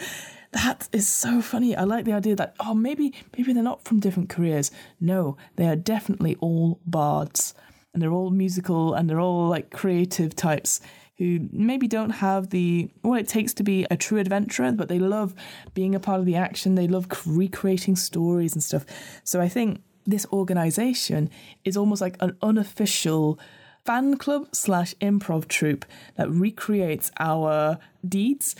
that 0.53 0.87
is 0.93 1.09
so 1.09 1.41
funny. 1.41 1.75
I 1.75 1.85
like 1.85 2.05
the 2.05 2.13
idea 2.13 2.37
that 2.37 2.55
oh 2.61 2.75
maybe 2.75 3.15
maybe 3.37 3.55
they're 3.55 3.63
not 3.63 3.85
from 3.85 4.01
different 4.01 4.29
careers. 4.29 4.71
No, 5.01 5.39
they 5.57 5.67
are 5.67 5.77
definitely 5.77 6.37
all 6.41 6.79
bards 6.85 7.55
and 7.95 8.03
they're 8.03 8.13
all 8.13 8.29
musical 8.29 8.93
and 8.93 9.09
they're 9.09 9.19
all 9.19 9.49
like 9.49 9.71
creative 9.71 10.37
types 10.37 10.83
who 11.17 11.49
maybe 11.51 11.89
don't 11.89 12.11
have 12.11 12.51
the 12.51 12.91
what 13.01 13.19
it 13.19 13.29
takes 13.29 13.55
to 13.55 13.63
be 13.63 13.87
a 13.91 13.97
true 13.97 14.19
adventurer, 14.19 14.73
but 14.73 14.89
they 14.89 14.99
love 14.99 15.35
being 15.73 15.95
a 15.95 16.01
part 16.01 16.21
of 16.21 16.27
the 16.27 16.37
action. 16.37 16.75
They 16.75 16.87
love 16.87 17.07
recreating 17.25 17.97
stories 17.97 18.53
and 18.53 18.63
stuff. 18.63 18.85
So 19.25 19.41
I 19.41 19.49
think 19.49 19.81
this 20.05 20.27
organization 20.35 21.31
is 21.65 21.79
almost 21.79 22.03
like 22.03 22.19
an 22.21 22.37
unofficial 22.43 23.41
fan 23.87 24.17
club 24.17 24.49
slash 24.53 24.95
improv 25.01 25.49
troupe 25.49 25.85
that 26.17 26.31
recreates 26.31 27.11
our 27.19 27.79
deeds, 28.07 28.57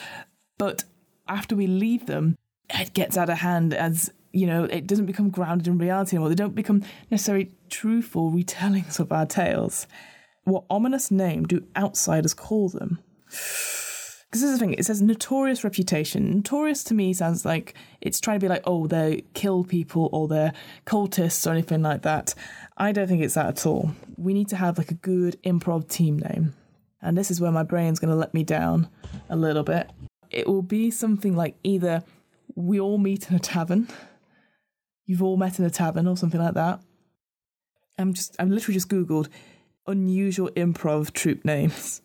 but 0.57 0.85
after 1.29 1.57
we 1.57 1.67
leave 1.67 2.07
them, 2.07 2.37
it 2.71 2.95
gets 2.95 3.17
out 3.17 3.29
of 3.29 3.39
hand 3.39 3.75
as 3.75 4.11
you 4.33 4.47
know, 4.47 4.65
it 4.65 4.87
doesn't 4.87 5.07
become 5.07 5.31
grounded 5.31 5.67
in 5.67 5.79
reality 5.79 6.15
anymore. 6.15 6.29
They 6.29 6.35
don't 6.35 6.55
become 6.55 6.83
necessarily 7.11 7.53
truthful 7.71 8.31
retellings 8.31 9.01
of 9.01 9.11
our 9.11 9.25
tales. 9.25 9.87
what 10.45 10.65
ominous 10.69 11.11
name 11.11 11.45
do 11.45 11.65
outsiders 11.75 12.35
call 12.35 12.69
them? 12.69 12.99
Because 13.27 14.43
this 14.43 14.43
is 14.43 14.53
the 14.53 14.59
thing, 14.59 14.75
it 14.75 14.85
says 14.85 15.01
notorious 15.01 15.65
reputation. 15.65 16.37
Notorious 16.37 16.85
to 16.85 16.95
me 16.95 17.15
sounds 17.15 17.47
like 17.47 17.75
it's 18.03 18.21
trying 18.21 18.39
to 18.39 18.45
be 18.45 18.49
like, 18.49 18.63
oh, 18.65 18.87
they 18.87 19.25
kill 19.33 19.65
people 19.65 20.11
or 20.13 20.29
they're 20.29 20.53
cultists 20.85 21.47
or 21.47 21.53
anything 21.53 21.81
like 21.83 22.03
that. 22.03 22.35
I 22.77 22.93
don't 22.93 23.09
think 23.09 23.23
it's 23.23 23.35
that 23.35 23.47
at 23.47 23.67
all. 23.67 23.93
We 24.17 24.35
need 24.35 24.49
to 24.49 24.57
have 24.57 24.79
like 24.79 24.91
a 24.91 24.95
good 24.95 25.41
improv 25.43 25.89
team 25.89 26.19
name. 26.19 26.55
And 27.01 27.17
this 27.17 27.31
is 27.31 27.41
where 27.41 27.53
my 27.53 27.63
brain's 27.63 27.99
going 27.99 28.11
to 28.11 28.17
let 28.17 28.35
me 28.35 28.43
down 28.43 28.89
a 29.29 29.37
little 29.37 29.63
bit. 29.63 29.91
It 30.31 30.47
will 30.47 30.63
be 30.63 30.91
something 30.91 31.37
like 31.37 31.57
either 31.63 32.03
we 32.55 32.81
all 32.81 32.99
meet 32.99 33.31
in 33.31 33.37
a 33.37 33.39
tavern, 33.39 33.89
you've 35.05 35.23
all 35.23 35.37
met 35.37 35.59
in 35.59 35.65
a 35.65 35.71
tavern 35.71 36.07
or 36.07 36.17
something 36.17 36.41
like 36.41 36.55
that. 36.55 36.81
I'm 37.99 38.13
just, 38.13 38.37
I'm 38.39 38.51
literally 38.51 38.75
just 38.75 38.89
Googled 38.89 39.29
unusual 39.87 40.51
improv 40.51 41.13
troupe 41.13 41.45
names. 41.45 42.03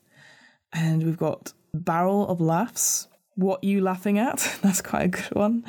And 0.72 1.04
we've 1.04 1.18
got 1.18 1.54
Barrel 1.74 2.28
of 2.28 2.40
Laughs. 2.40 3.08
What 3.36 3.64
you 3.64 3.82
laughing 3.82 4.20
at? 4.20 4.58
That's 4.62 4.82
quite 4.82 5.04
a 5.04 5.08
good 5.08 5.36
one. 5.36 5.66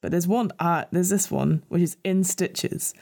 But 0.00 0.10
there's 0.10 0.28
one, 0.28 0.52
uh, 0.58 0.84
there's 0.90 1.08
this 1.08 1.30
one, 1.30 1.62
which 1.68 1.82
is 1.82 1.96
In 2.04 2.24
Stitches. 2.24 2.94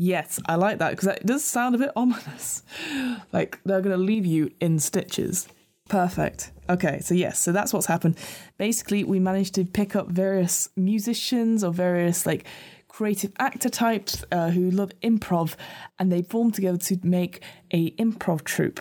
Yes, 0.00 0.38
I 0.46 0.54
like 0.54 0.78
that 0.78 0.90
because 0.90 1.08
it 1.08 1.26
does 1.26 1.42
sound 1.42 1.74
a 1.74 1.78
bit 1.78 1.90
ominous. 1.96 2.62
like 3.32 3.58
they're 3.64 3.80
going 3.80 3.98
to 3.98 4.02
leave 4.02 4.24
you 4.24 4.52
in 4.60 4.78
stitches. 4.78 5.48
Perfect. 5.88 6.52
Okay, 6.70 7.00
so 7.00 7.14
yes, 7.14 7.40
so 7.40 7.50
that's 7.50 7.72
what's 7.72 7.86
happened. 7.86 8.16
Basically, 8.58 9.02
we 9.02 9.18
managed 9.18 9.56
to 9.56 9.64
pick 9.64 9.96
up 9.96 10.06
various 10.08 10.68
musicians 10.76 11.64
or 11.64 11.72
various 11.72 12.26
like 12.26 12.46
creative 12.86 13.32
actor 13.40 13.68
types 13.68 14.24
uh, 14.30 14.50
who 14.50 14.70
love 14.70 14.92
improv, 15.02 15.56
and 15.98 16.12
they 16.12 16.22
formed 16.22 16.54
together 16.54 16.78
to 16.78 17.00
make 17.02 17.42
a 17.72 17.90
improv 17.92 18.44
troupe, 18.44 18.80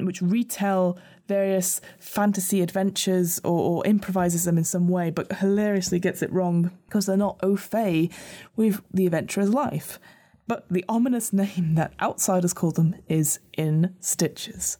which 0.00 0.22
retell 0.22 0.96
various 1.28 1.82
fantasy 1.98 2.62
adventures 2.62 3.38
or, 3.44 3.58
or 3.58 3.86
improvises 3.86 4.44
them 4.44 4.56
in 4.56 4.64
some 4.64 4.88
way, 4.88 5.10
but 5.10 5.30
hilariously 5.30 5.98
gets 5.98 6.22
it 6.22 6.32
wrong 6.32 6.70
because 6.86 7.04
they're 7.04 7.18
not 7.18 7.38
au 7.42 7.54
fait 7.54 8.10
with 8.56 8.80
the 8.94 9.04
adventurer's 9.04 9.50
life. 9.50 9.98
But 10.46 10.66
the 10.70 10.84
ominous 10.88 11.32
name 11.32 11.74
that 11.74 11.94
outsiders 12.00 12.52
call 12.52 12.70
them 12.70 12.96
is 13.08 13.40
In 13.56 13.94
Stitches. 14.00 14.78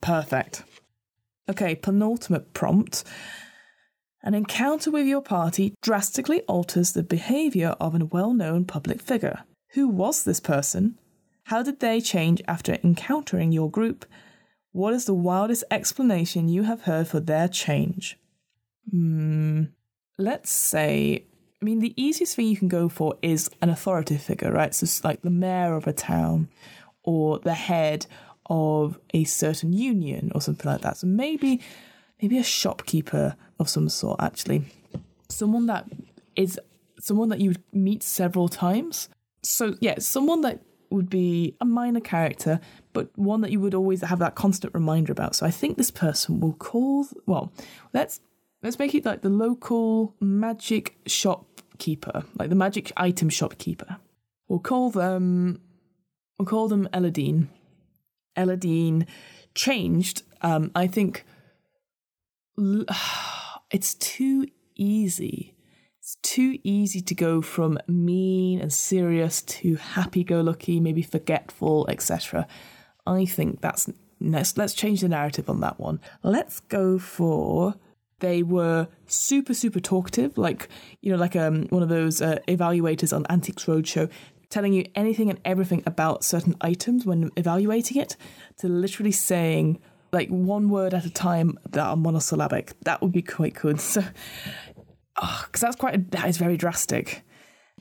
Perfect. 0.00 0.64
Okay, 1.48 1.74
penultimate 1.74 2.54
prompt. 2.54 3.04
An 4.22 4.34
encounter 4.34 4.90
with 4.90 5.06
your 5.06 5.20
party 5.20 5.74
drastically 5.82 6.42
alters 6.42 6.92
the 6.92 7.02
behaviour 7.02 7.70
of 7.80 7.94
a 7.94 8.04
well 8.04 8.32
known 8.32 8.64
public 8.64 9.02
figure. 9.02 9.44
Who 9.72 9.88
was 9.88 10.22
this 10.22 10.40
person? 10.40 10.98
How 11.44 11.62
did 11.62 11.80
they 11.80 12.00
change 12.00 12.40
after 12.46 12.78
encountering 12.84 13.52
your 13.52 13.70
group? 13.70 14.06
What 14.70 14.94
is 14.94 15.04
the 15.04 15.14
wildest 15.14 15.64
explanation 15.70 16.48
you 16.48 16.62
have 16.62 16.82
heard 16.82 17.08
for 17.08 17.20
their 17.20 17.48
change? 17.48 18.16
Hmm. 18.90 19.64
Let's 20.18 20.50
say, 20.50 21.26
I 21.62 21.64
mean, 21.64 21.78
the 21.78 21.94
easiest 21.96 22.34
thing 22.34 22.48
you 22.48 22.56
can 22.56 22.66
go 22.66 22.88
for 22.88 23.14
is 23.22 23.48
an 23.62 23.70
authoritative 23.70 24.20
figure, 24.20 24.50
right? 24.50 24.74
So 24.74 24.82
it's 24.82 25.04
like 25.04 25.22
the 25.22 25.30
mayor 25.30 25.74
of 25.76 25.86
a 25.86 25.92
town 25.92 26.48
or 27.04 27.38
the 27.38 27.54
head 27.54 28.06
of 28.46 28.98
a 29.14 29.22
certain 29.22 29.72
union 29.72 30.32
or 30.34 30.40
something 30.40 30.68
like 30.68 30.80
that. 30.80 30.96
So 30.96 31.06
maybe 31.06 31.60
maybe 32.20 32.38
a 32.38 32.42
shopkeeper 32.42 33.36
of 33.60 33.68
some 33.68 33.88
sort 33.88 34.20
actually. 34.20 34.64
Someone 35.28 35.66
that 35.66 35.86
is 36.34 36.58
someone 36.98 37.28
that 37.28 37.40
you 37.40 37.50
would 37.50 37.62
meet 37.72 38.02
several 38.02 38.48
times. 38.48 39.08
So 39.44 39.76
yeah, 39.80 40.00
someone 40.00 40.40
that 40.40 40.62
would 40.90 41.08
be 41.08 41.56
a 41.60 41.64
minor 41.64 42.00
character, 42.00 42.58
but 42.92 43.08
one 43.16 43.40
that 43.42 43.52
you 43.52 43.60
would 43.60 43.74
always 43.74 44.02
have 44.02 44.18
that 44.18 44.34
constant 44.34 44.74
reminder 44.74 45.12
about. 45.12 45.36
So 45.36 45.46
I 45.46 45.52
think 45.52 45.76
this 45.76 45.92
person 45.92 46.40
will 46.40 46.54
call 46.54 47.06
well, 47.26 47.52
let's 47.94 48.20
let's 48.62 48.78
make 48.78 48.94
it 48.94 49.04
like 49.04 49.22
the 49.22 49.28
local 49.28 50.14
magic 50.20 50.96
shopkeeper, 51.06 52.24
like 52.38 52.48
the 52.48 52.54
magic 52.54 52.92
item 52.96 53.28
shopkeeper. 53.28 53.96
We'll 54.48 54.60
call 54.60 54.90
them 54.90 55.60
we'll 56.38 56.46
call 56.46 56.68
them 56.68 56.88
Eladine. 56.92 57.48
Eladine 58.36 59.06
changed. 59.54 60.22
Um, 60.40 60.70
I 60.74 60.86
think 60.86 61.24
it's 63.70 63.94
too 63.94 64.46
easy. 64.74 65.54
It's 66.00 66.16
too 66.16 66.58
easy 66.64 67.00
to 67.00 67.14
go 67.14 67.42
from 67.42 67.78
mean 67.86 68.60
and 68.60 68.72
serious 68.72 69.40
to 69.42 69.76
happy-go-lucky, 69.76 70.80
maybe 70.80 71.02
forgetful, 71.02 71.86
etc. 71.88 72.48
I 73.06 73.24
think 73.24 73.60
that's 73.60 73.88
let's 74.20 74.56
let's 74.56 74.74
change 74.74 75.00
the 75.00 75.08
narrative 75.08 75.48
on 75.48 75.60
that 75.60 75.78
one. 75.78 76.00
Let's 76.22 76.60
go 76.60 76.98
for 76.98 77.76
they 78.22 78.42
were 78.42 78.88
super 79.06 79.52
super 79.52 79.80
talkative, 79.80 80.38
like 80.38 80.68
you 81.02 81.12
know, 81.12 81.18
like 81.18 81.36
um 81.36 81.66
one 81.68 81.82
of 81.82 81.90
those 81.90 82.22
uh, 82.22 82.38
evaluators 82.48 83.14
on 83.14 83.26
Antiques 83.28 83.66
Roadshow 83.66 84.10
telling 84.48 84.72
you 84.74 84.84
anything 84.94 85.30
and 85.30 85.40
everything 85.44 85.82
about 85.86 86.22
certain 86.22 86.54
items 86.60 87.04
when 87.04 87.30
evaluating 87.36 87.96
it, 88.00 88.16
to 88.58 88.68
literally 88.68 89.12
saying 89.12 89.80
like 90.12 90.28
one 90.28 90.68
word 90.68 90.92
at 90.94 91.06
a 91.06 91.10
time 91.10 91.58
that 91.70 91.82
are 91.82 91.96
monosyllabic. 91.96 92.78
That 92.82 93.00
would 93.02 93.12
be 93.12 93.22
quite 93.22 93.54
good. 93.54 93.80
So, 93.92 94.02
because 95.14 95.62
oh, 95.62 95.66
that's 95.66 95.76
quite 95.76 95.94
a, 95.94 95.98
that 96.10 96.28
is 96.28 96.38
very 96.38 96.56
drastic. 96.56 97.22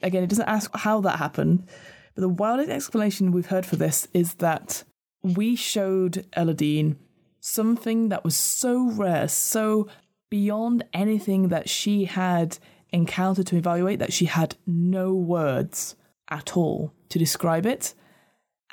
Again, 0.01 0.23
it 0.23 0.29
doesn't 0.29 0.49
ask 0.49 0.69
how 0.75 0.99
that 1.01 1.17
happened, 1.17 1.67
but 2.13 2.21
the 2.21 2.29
wildest 2.29 2.69
explanation 2.69 3.31
we've 3.31 3.47
heard 3.47 3.65
for 3.65 3.77
this 3.77 4.07
is 4.13 4.33
that 4.35 4.83
we 5.23 5.55
showed 5.55 6.25
Eladine 6.35 6.97
something 7.39 8.09
that 8.09 8.23
was 8.23 8.35
so 8.35 8.91
rare, 8.91 9.27
so 9.27 9.87
beyond 10.31 10.83
anything 10.93 11.49
that 11.49 11.69
she 11.69 12.05
had 12.05 12.57
encountered 12.91 13.45
to 13.47 13.57
evaluate 13.57 13.99
that 13.99 14.13
she 14.13 14.25
had 14.25 14.55
no 14.65 15.13
words 15.13 15.95
at 16.29 16.57
all 16.57 16.91
to 17.09 17.19
describe 17.19 17.67
it. 17.67 17.93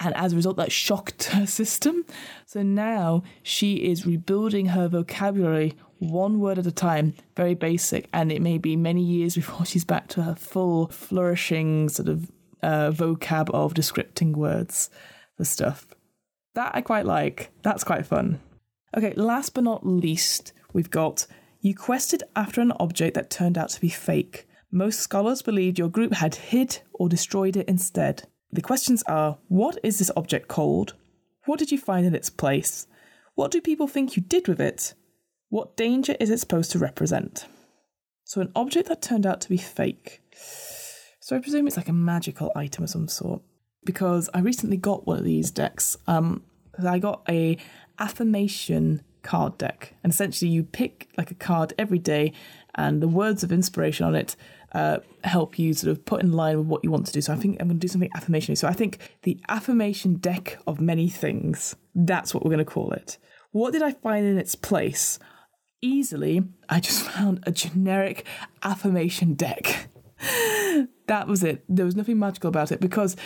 And 0.01 0.15
as 0.15 0.33
a 0.33 0.37
result, 0.37 0.57
that 0.57 0.73
shocked 0.73 1.25
her 1.25 1.45
system. 1.61 2.07
So 2.47 2.63
now 2.63 3.25
she 3.43 3.75
is 3.75 4.07
rebuilding 4.07 4.67
her 4.67 4.89
vocabulary 4.89 5.75
one 5.99 6.39
word 6.39 6.59
at 6.59 6.67
a 6.67 6.73
time, 6.73 7.15
very 7.37 7.55
basic. 7.55 8.09
And 8.13 8.31
it 8.31 8.41
may 8.41 8.59
be 8.59 8.77
many 8.77 9.03
years 9.03 9.35
before 9.41 9.67
she's 9.67 9.85
back 9.85 10.09
to 10.09 10.23
her 10.23 10.37
full, 10.37 10.89
flourishing 10.89 11.89
sort 11.89 12.09
of 12.09 12.31
uh, 12.63 12.91
vocab 12.91 13.51
of 13.51 13.75
descripting 13.75 14.35
words 14.35 14.91
for 15.37 15.45
stuff. 15.45 15.89
That 16.55 16.73
I 16.75 16.81
quite 16.81 17.07
like. 17.07 17.51
That's 17.63 17.85
quite 17.85 18.07
fun. 18.07 18.41
Okay, 18.97 19.13
last 19.15 19.51
but 19.55 19.65
not 19.65 19.87
least, 19.87 20.53
we've 20.73 20.91
got 20.91 21.27
you 21.69 21.75
quested 21.75 22.23
after 22.35 22.61
an 22.62 22.73
object 22.81 23.14
that 23.14 23.31
turned 23.31 23.59
out 23.59 23.69
to 23.69 23.81
be 23.81 23.91
fake. 23.91 24.49
Most 24.71 25.01
scholars 25.01 25.43
believed 25.43 25.79
your 25.79 25.91
group 25.91 26.14
had 26.14 26.35
hid 26.35 26.81
or 26.95 27.09
destroyed 27.09 27.57
it 27.57 27.69
instead. 27.69 28.27
The 28.51 28.62
questions 28.62 29.03
are 29.07 29.37
What 29.49 29.79
is 29.83 29.99
this 29.99 30.11
object 30.16 30.49
called? 30.49 30.95
What 31.45 31.59
did 31.59 31.71
you 31.71 31.79
find 31.79 32.07
in 32.07 32.14
its 32.14 32.31
place? 32.31 32.87
What 33.35 33.51
do 33.51 33.61
people 33.61 33.87
think 33.87 34.16
you 34.16 34.23
did 34.23 34.49
with 34.49 34.61
it? 34.61 34.95
What 35.51 35.77
danger 35.77 36.16
is 36.19 36.31
it 36.31 36.41
supposed 36.41 36.73
to 36.73 36.79
represent? 36.79 37.47
So, 38.25 38.41
an 38.41 38.53
object 38.57 38.89
that 38.89 39.01
turned 39.01 39.27
out 39.27 39.41
to 39.43 39.49
be 39.49 39.57
fake. 39.57 40.23
So, 41.21 41.37
I 41.37 41.39
presume 41.39 41.66
it's 41.66 41.77
like 41.77 41.89
a 41.89 41.93
magical 41.93 42.51
item 42.57 42.85
of 42.85 42.91
some 42.91 43.09
sort. 43.09 43.43
Because 43.85 44.29
I 44.35 44.41
recently 44.41 44.77
got 44.77 45.07
one 45.07 45.19
of 45.19 45.25
these 45.25 45.51
decks. 45.51 45.97
Um, 46.07 46.43
I 46.83 46.99
got 46.99 47.23
a 47.29 47.57
affirmation 47.99 49.03
card 49.23 49.59
deck, 49.59 49.95
and 50.03 50.12
essentially 50.12 50.51
you 50.51 50.62
pick 50.62 51.09
like 51.16 51.31
a 51.31 51.35
card 51.35 51.75
every 51.79 51.99
day, 51.99 52.33
and 52.75 53.03
the 53.03 53.09
words 53.09 53.43
of 53.43 53.53
inspiration 53.53 54.07
on 54.07 54.14
it 54.14 54.37
uh, 54.73 54.99
help 55.25 55.59
you 55.59 55.73
sort 55.73 55.91
of 55.91 56.05
put 56.05 56.23
in 56.23 56.33
line 56.33 56.59
with 56.59 56.66
what 56.66 56.85
you 56.85 56.91
want 56.91 57.07
to 57.07 57.12
do. 57.12 57.21
So 57.21 57.33
I 57.33 57.37
think 57.37 57.57
I'm 57.61 57.69
going 57.69 57.79
to 57.79 57.87
do 57.87 57.91
something 57.91 58.11
affirmation. 58.14 58.55
So 58.57 58.69
I 58.69 58.73
think 58.73 58.99
the 59.23 59.41
affirmation 59.49 60.16
deck 60.16 60.59
of 60.66 60.81
many 60.81 61.09
things, 61.09 61.75
that's 61.95 62.35
what 62.35 62.45
we're 62.45 62.51
going 62.51 62.59
to 62.59 62.64
call 62.64 62.93
it. 62.93 63.19
What 63.53 63.73
did 63.73 63.83
I 63.83 63.93
find 63.93 64.27
in 64.27 64.39
its 64.39 64.55
place? 64.55 65.19
Easily, 65.81 66.43
I 66.69 66.81
just 66.81 67.03
found 67.11 67.43
a 67.45 67.53
generic 67.53 68.27
affirmation 68.62 69.35
deck. 69.35 69.89
that 71.07 71.27
was 71.27 71.43
it. 71.43 71.64
There 71.69 71.85
was 71.85 71.97
nothing 71.97 72.19
magical 72.19 72.49
about 72.49 72.73
it 72.73 72.81
because 72.81 73.16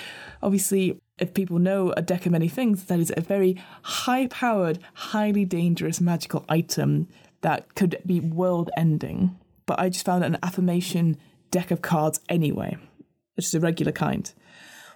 obviously, 0.43 1.01
if 1.23 1.35
people 1.35 1.59
know 1.59 1.93
a 1.97 2.03
deck 2.03 2.27
of 2.27 2.33
many 2.33 2.49
things, 2.49 2.85
that 2.87 2.99
is 2.99 3.13
a 3.17 3.21
very 3.21 3.57
high 3.83 4.27
powered, 4.27 4.81
highly 4.95 5.45
dangerous 5.45 6.01
magical 6.01 6.45
item 6.49 7.09
that 7.43 7.75
could 7.75 8.03
be 8.05 8.21
world 8.21 8.71
ending. 8.77 9.39
But 9.67 9.79
I 9.79 9.89
just 9.89 10.05
found 10.05 10.25
an 10.25 10.39
affirmation 10.43 11.17
deck 11.51 11.71
of 11.71 11.81
cards 11.81 12.21
anyway, 12.29 12.77
which 13.37 13.47
is 13.47 13.55
a 13.55 13.61
regular 13.61 13.93
kind. 13.93 14.33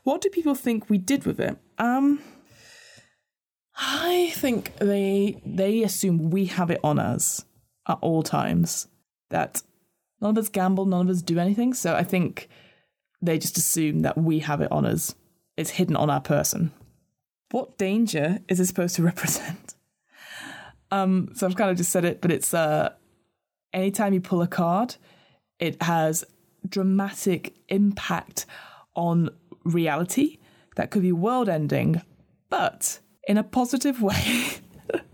What 0.02 0.20
do 0.20 0.28
people 0.28 0.54
think 0.54 0.90
we 0.90 0.98
did 0.98 1.24
with 1.24 1.38
it? 1.38 1.56
Um, 1.78 2.20
I 3.76 4.32
think 4.34 4.76
they 4.78 5.40
they 5.44 5.82
assume 5.82 6.30
we 6.30 6.46
have 6.46 6.70
it 6.70 6.80
on 6.82 6.98
us 6.98 7.44
at 7.86 7.98
all 8.00 8.22
times. 8.22 8.88
That 9.30 9.62
none 10.20 10.30
of 10.30 10.38
us 10.38 10.48
gamble, 10.48 10.86
none 10.86 11.02
of 11.02 11.10
us 11.14 11.22
do 11.22 11.38
anything. 11.38 11.74
So 11.74 11.94
I 11.94 12.02
think 12.02 12.48
they 13.22 13.38
just 13.38 13.58
assume 13.58 14.02
that 14.02 14.18
we 14.18 14.40
have 14.40 14.60
it 14.60 14.72
on 14.72 14.86
us. 14.86 15.14
It's 15.56 15.70
hidden 15.70 15.96
on 15.96 16.10
our 16.10 16.20
person. 16.20 16.72
what 17.50 17.78
danger 17.78 18.40
is 18.48 18.60
it 18.60 18.66
supposed 18.66 18.96
to 18.96 19.02
represent? 19.02 19.74
Um, 20.90 21.30
so 21.34 21.46
I've 21.46 21.56
kind 21.56 21.70
of 21.70 21.76
just 21.76 21.90
said 21.90 22.04
it, 22.04 22.20
but 22.20 22.30
it's 22.30 22.52
uh, 22.54 22.90
anytime 23.72 24.12
you 24.12 24.20
pull 24.20 24.42
a 24.42 24.46
card, 24.46 24.96
it 25.58 25.82
has 25.82 26.24
dramatic 26.68 27.54
impact 27.68 28.46
on 28.94 29.30
reality 29.64 30.38
that 30.76 30.90
could 30.90 31.02
be 31.02 31.12
world 31.12 31.48
ending, 31.48 32.02
but 32.50 33.00
in 33.26 33.38
a 33.38 33.42
positive 33.42 34.02
way. 34.02 34.46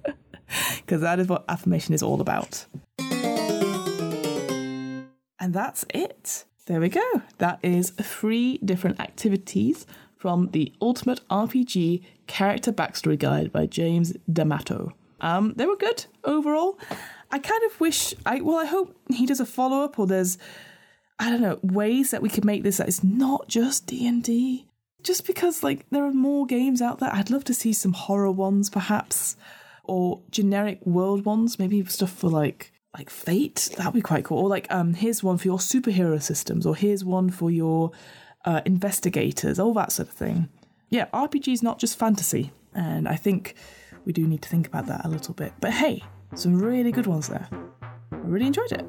Because 0.77 1.01
that 1.01 1.19
is 1.19 1.29
what 1.29 1.47
affirmation 1.49 1.95
is 1.95 2.03
all 2.03 2.21
about. 2.21 2.67
And 5.41 5.55
that's 5.55 5.87
it. 5.95 6.45
There 6.67 6.79
we 6.79 6.91
go. 6.91 7.23
That 7.39 7.59
is 7.63 7.91
three 7.91 8.59
different 8.59 9.01
activities 9.01 9.87
from 10.23 10.51
the 10.53 10.73
Ultimate 10.81 11.21
RPG 11.31 12.01
Character 12.29 12.73
Backstory 12.73 13.19
Guide 13.19 13.51
by 13.51 13.67
James 13.67 14.13
D'Amato. 14.33 14.93
Um, 15.21 15.53
they 15.57 15.67
were 15.67 15.75
good 15.75 16.07
overall. 16.23 16.79
I 17.33 17.41
kind 17.41 17.61
of 17.65 17.81
wish 17.81 18.15
I 18.25 18.41
well, 18.41 18.57
I 18.57 18.67
hope 18.67 18.97
he 19.09 19.27
does 19.27 19.41
a 19.41 19.45
follow 19.45 19.83
up 19.83 19.99
or 19.99 20.07
there's 20.07 20.39
I 21.19 21.29
don't 21.29 21.41
know 21.41 21.59
ways 21.65 22.13
that 22.13 22.23
we 22.23 22.29
could 22.29 22.45
make 22.45 22.63
this 22.63 22.77
that 22.77 22.87
it's 22.87 23.03
not 23.03 23.49
just 23.49 23.89
D 23.89 24.07
and 24.07 24.23
D. 24.23 24.69
Just 25.03 25.27
because 25.27 25.65
like 25.65 25.87
there 25.91 26.05
are 26.05 26.13
more 26.13 26.47
games 26.47 26.81
out 26.81 27.01
there, 27.01 27.13
I'd 27.13 27.31
love 27.31 27.43
to 27.47 27.55
see 27.55 27.73
some 27.73 27.93
horror 27.93 28.31
ones 28.31 28.71
perhaps, 28.71 29.35
or 29.83 30.21
generic 30.31 30.87
world 30.87 31.25
ones. 31.25 31.59
Maybe 31.59 31.85
stuff 31.87 32.13
for 32.13 32.31
like 32.31 32.73
like 32.97 33.11
Fate. 33.11 33.71
That'd 33.77 33.93
be 33.93 34.01
quite 34.01 34.23
cool. 34.23 34.39
Or 34.39 34.49
like 34.49 34.73
um, 34.73 34.95
here's 34.95 35.25
one 35.25 35.39
for 35.39 35.49
your 35.49 35.59
superhero 35.59 36.23
systems, 36.23 36.65
or 36.65 36.77
here's 36.77 37.05
one 37.05 37.29
for 37.29 37.51
your 37.51 37.91
uh, 38.45 38.61
investigators, 38.65 39.59
all 39.59 39.75
that 39.75 39.93
sort 39.93 40.09
of 40.09 40.15
thing. 40.15 40.49
Yeah, 40.91 41.07
RPG 41.13 41.53
is 41.53 41.63
not 41.63 41.79
just 41.79 41.99
fantasy, 41.99 42.53
and 42.75 43.09
I 43.09 43.17
think 43.17 43.55
we 44.05 44.13
do 44.13 44.27
need 44.27 44.43
to 44.43 44.49
think 44.49 44.67
about 44.67 44.87
that 44.87 45.05
a 45.05 45.09
little 45.09 45.35
bit. 45.35 45.53
But 45.61 45.73
hey, 45.73 46.03
some 46.35 46.59
really 46.59 46.93
good 46.93 47.07
ones 47.07 47.29
there. 47.29 47.49
I 48.13 48.17
really 48.17 48.47
enjoyed 48.47 48.73
it. 48.73 48.87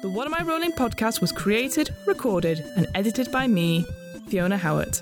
The 0.00 0.08
What 0.08 0.26
Am 0.26 0.34
I 0.34 0.42
Rolling 0.44 0.72
podcast 0.72 1.20
was 1.20 1.32
created, 1.32 1.94
recorded, 2.06 2.60
and 2.76 2.86
edited 2.94 3.32
by 3.32 3.46
me, 3.46 3.84
Fiona 4.28 4.56
Howard. 4.56 4.98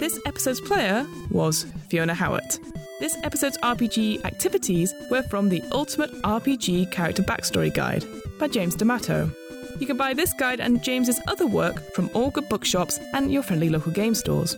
This 0.00 0.18
episode's 0.26 0.60
player 0.60 1.06
was 1.30 1.66
Fiona 1.88 2.14
Howard. 2.14 2.58
This 3.04 3.20
episode's 3.22 3.58
RPG 3.58 4.24
activities 4.24 4.94
were 5.10 5.22
from 5.24 5.50
the 5.50 5.62
Ultimate 5.72 6.10
RPG 6.22 6.90
Character 6.90 7.22
Backstory 7.22 7.70
Guide 7.70 8.02
by 8.38 8.48
James 8.48 8.74
D'Amato. 8.74 9.30
You 9.78 9.86
can 9.86 9.98
buy 9.98 10.14
this 10.14 10.32
guide 10.32 10.58
and 10.58 10.82
James's 10.82 11.20
other 11.26 11.46
work 11.46 11.92
from 11.92 12.08
all 12.14 12.30
good 12.30 12.48
bookshops 12.48 12.98
and 13.12 13.30
your 13.30 13.42
friendly 13.42 13.68
local 13.68 13.92
game 13.92 14.14
stores. 14.14 14.56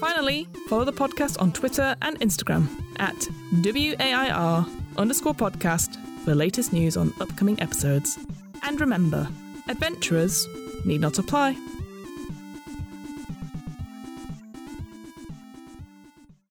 Finally, 0.00 0.48
follow 0.68 0.84
the 0.84 0.92
podcast 0.92 1.40
on 1.42 1.52
Twitter 1.52 1.96
and 2.02 2.18
Instagram 2.20 2.68
at 2.98 3.16
WAIR 3.64 4.64
underscore 4.96 5.34
podcast 5.34 5.96
for 6.24 6.34
latest 6.34 6.72
news 6.72 6.96
on 6.96 7.12
upcoming 7.20 7.60
episodes. 7.60 8.18
And 8.62 8.80
remember, 8.80 9.28
adventurers 9.68 10.46
need 10.84 11.00
not 11.00 11.18
apply. 11.18 11.56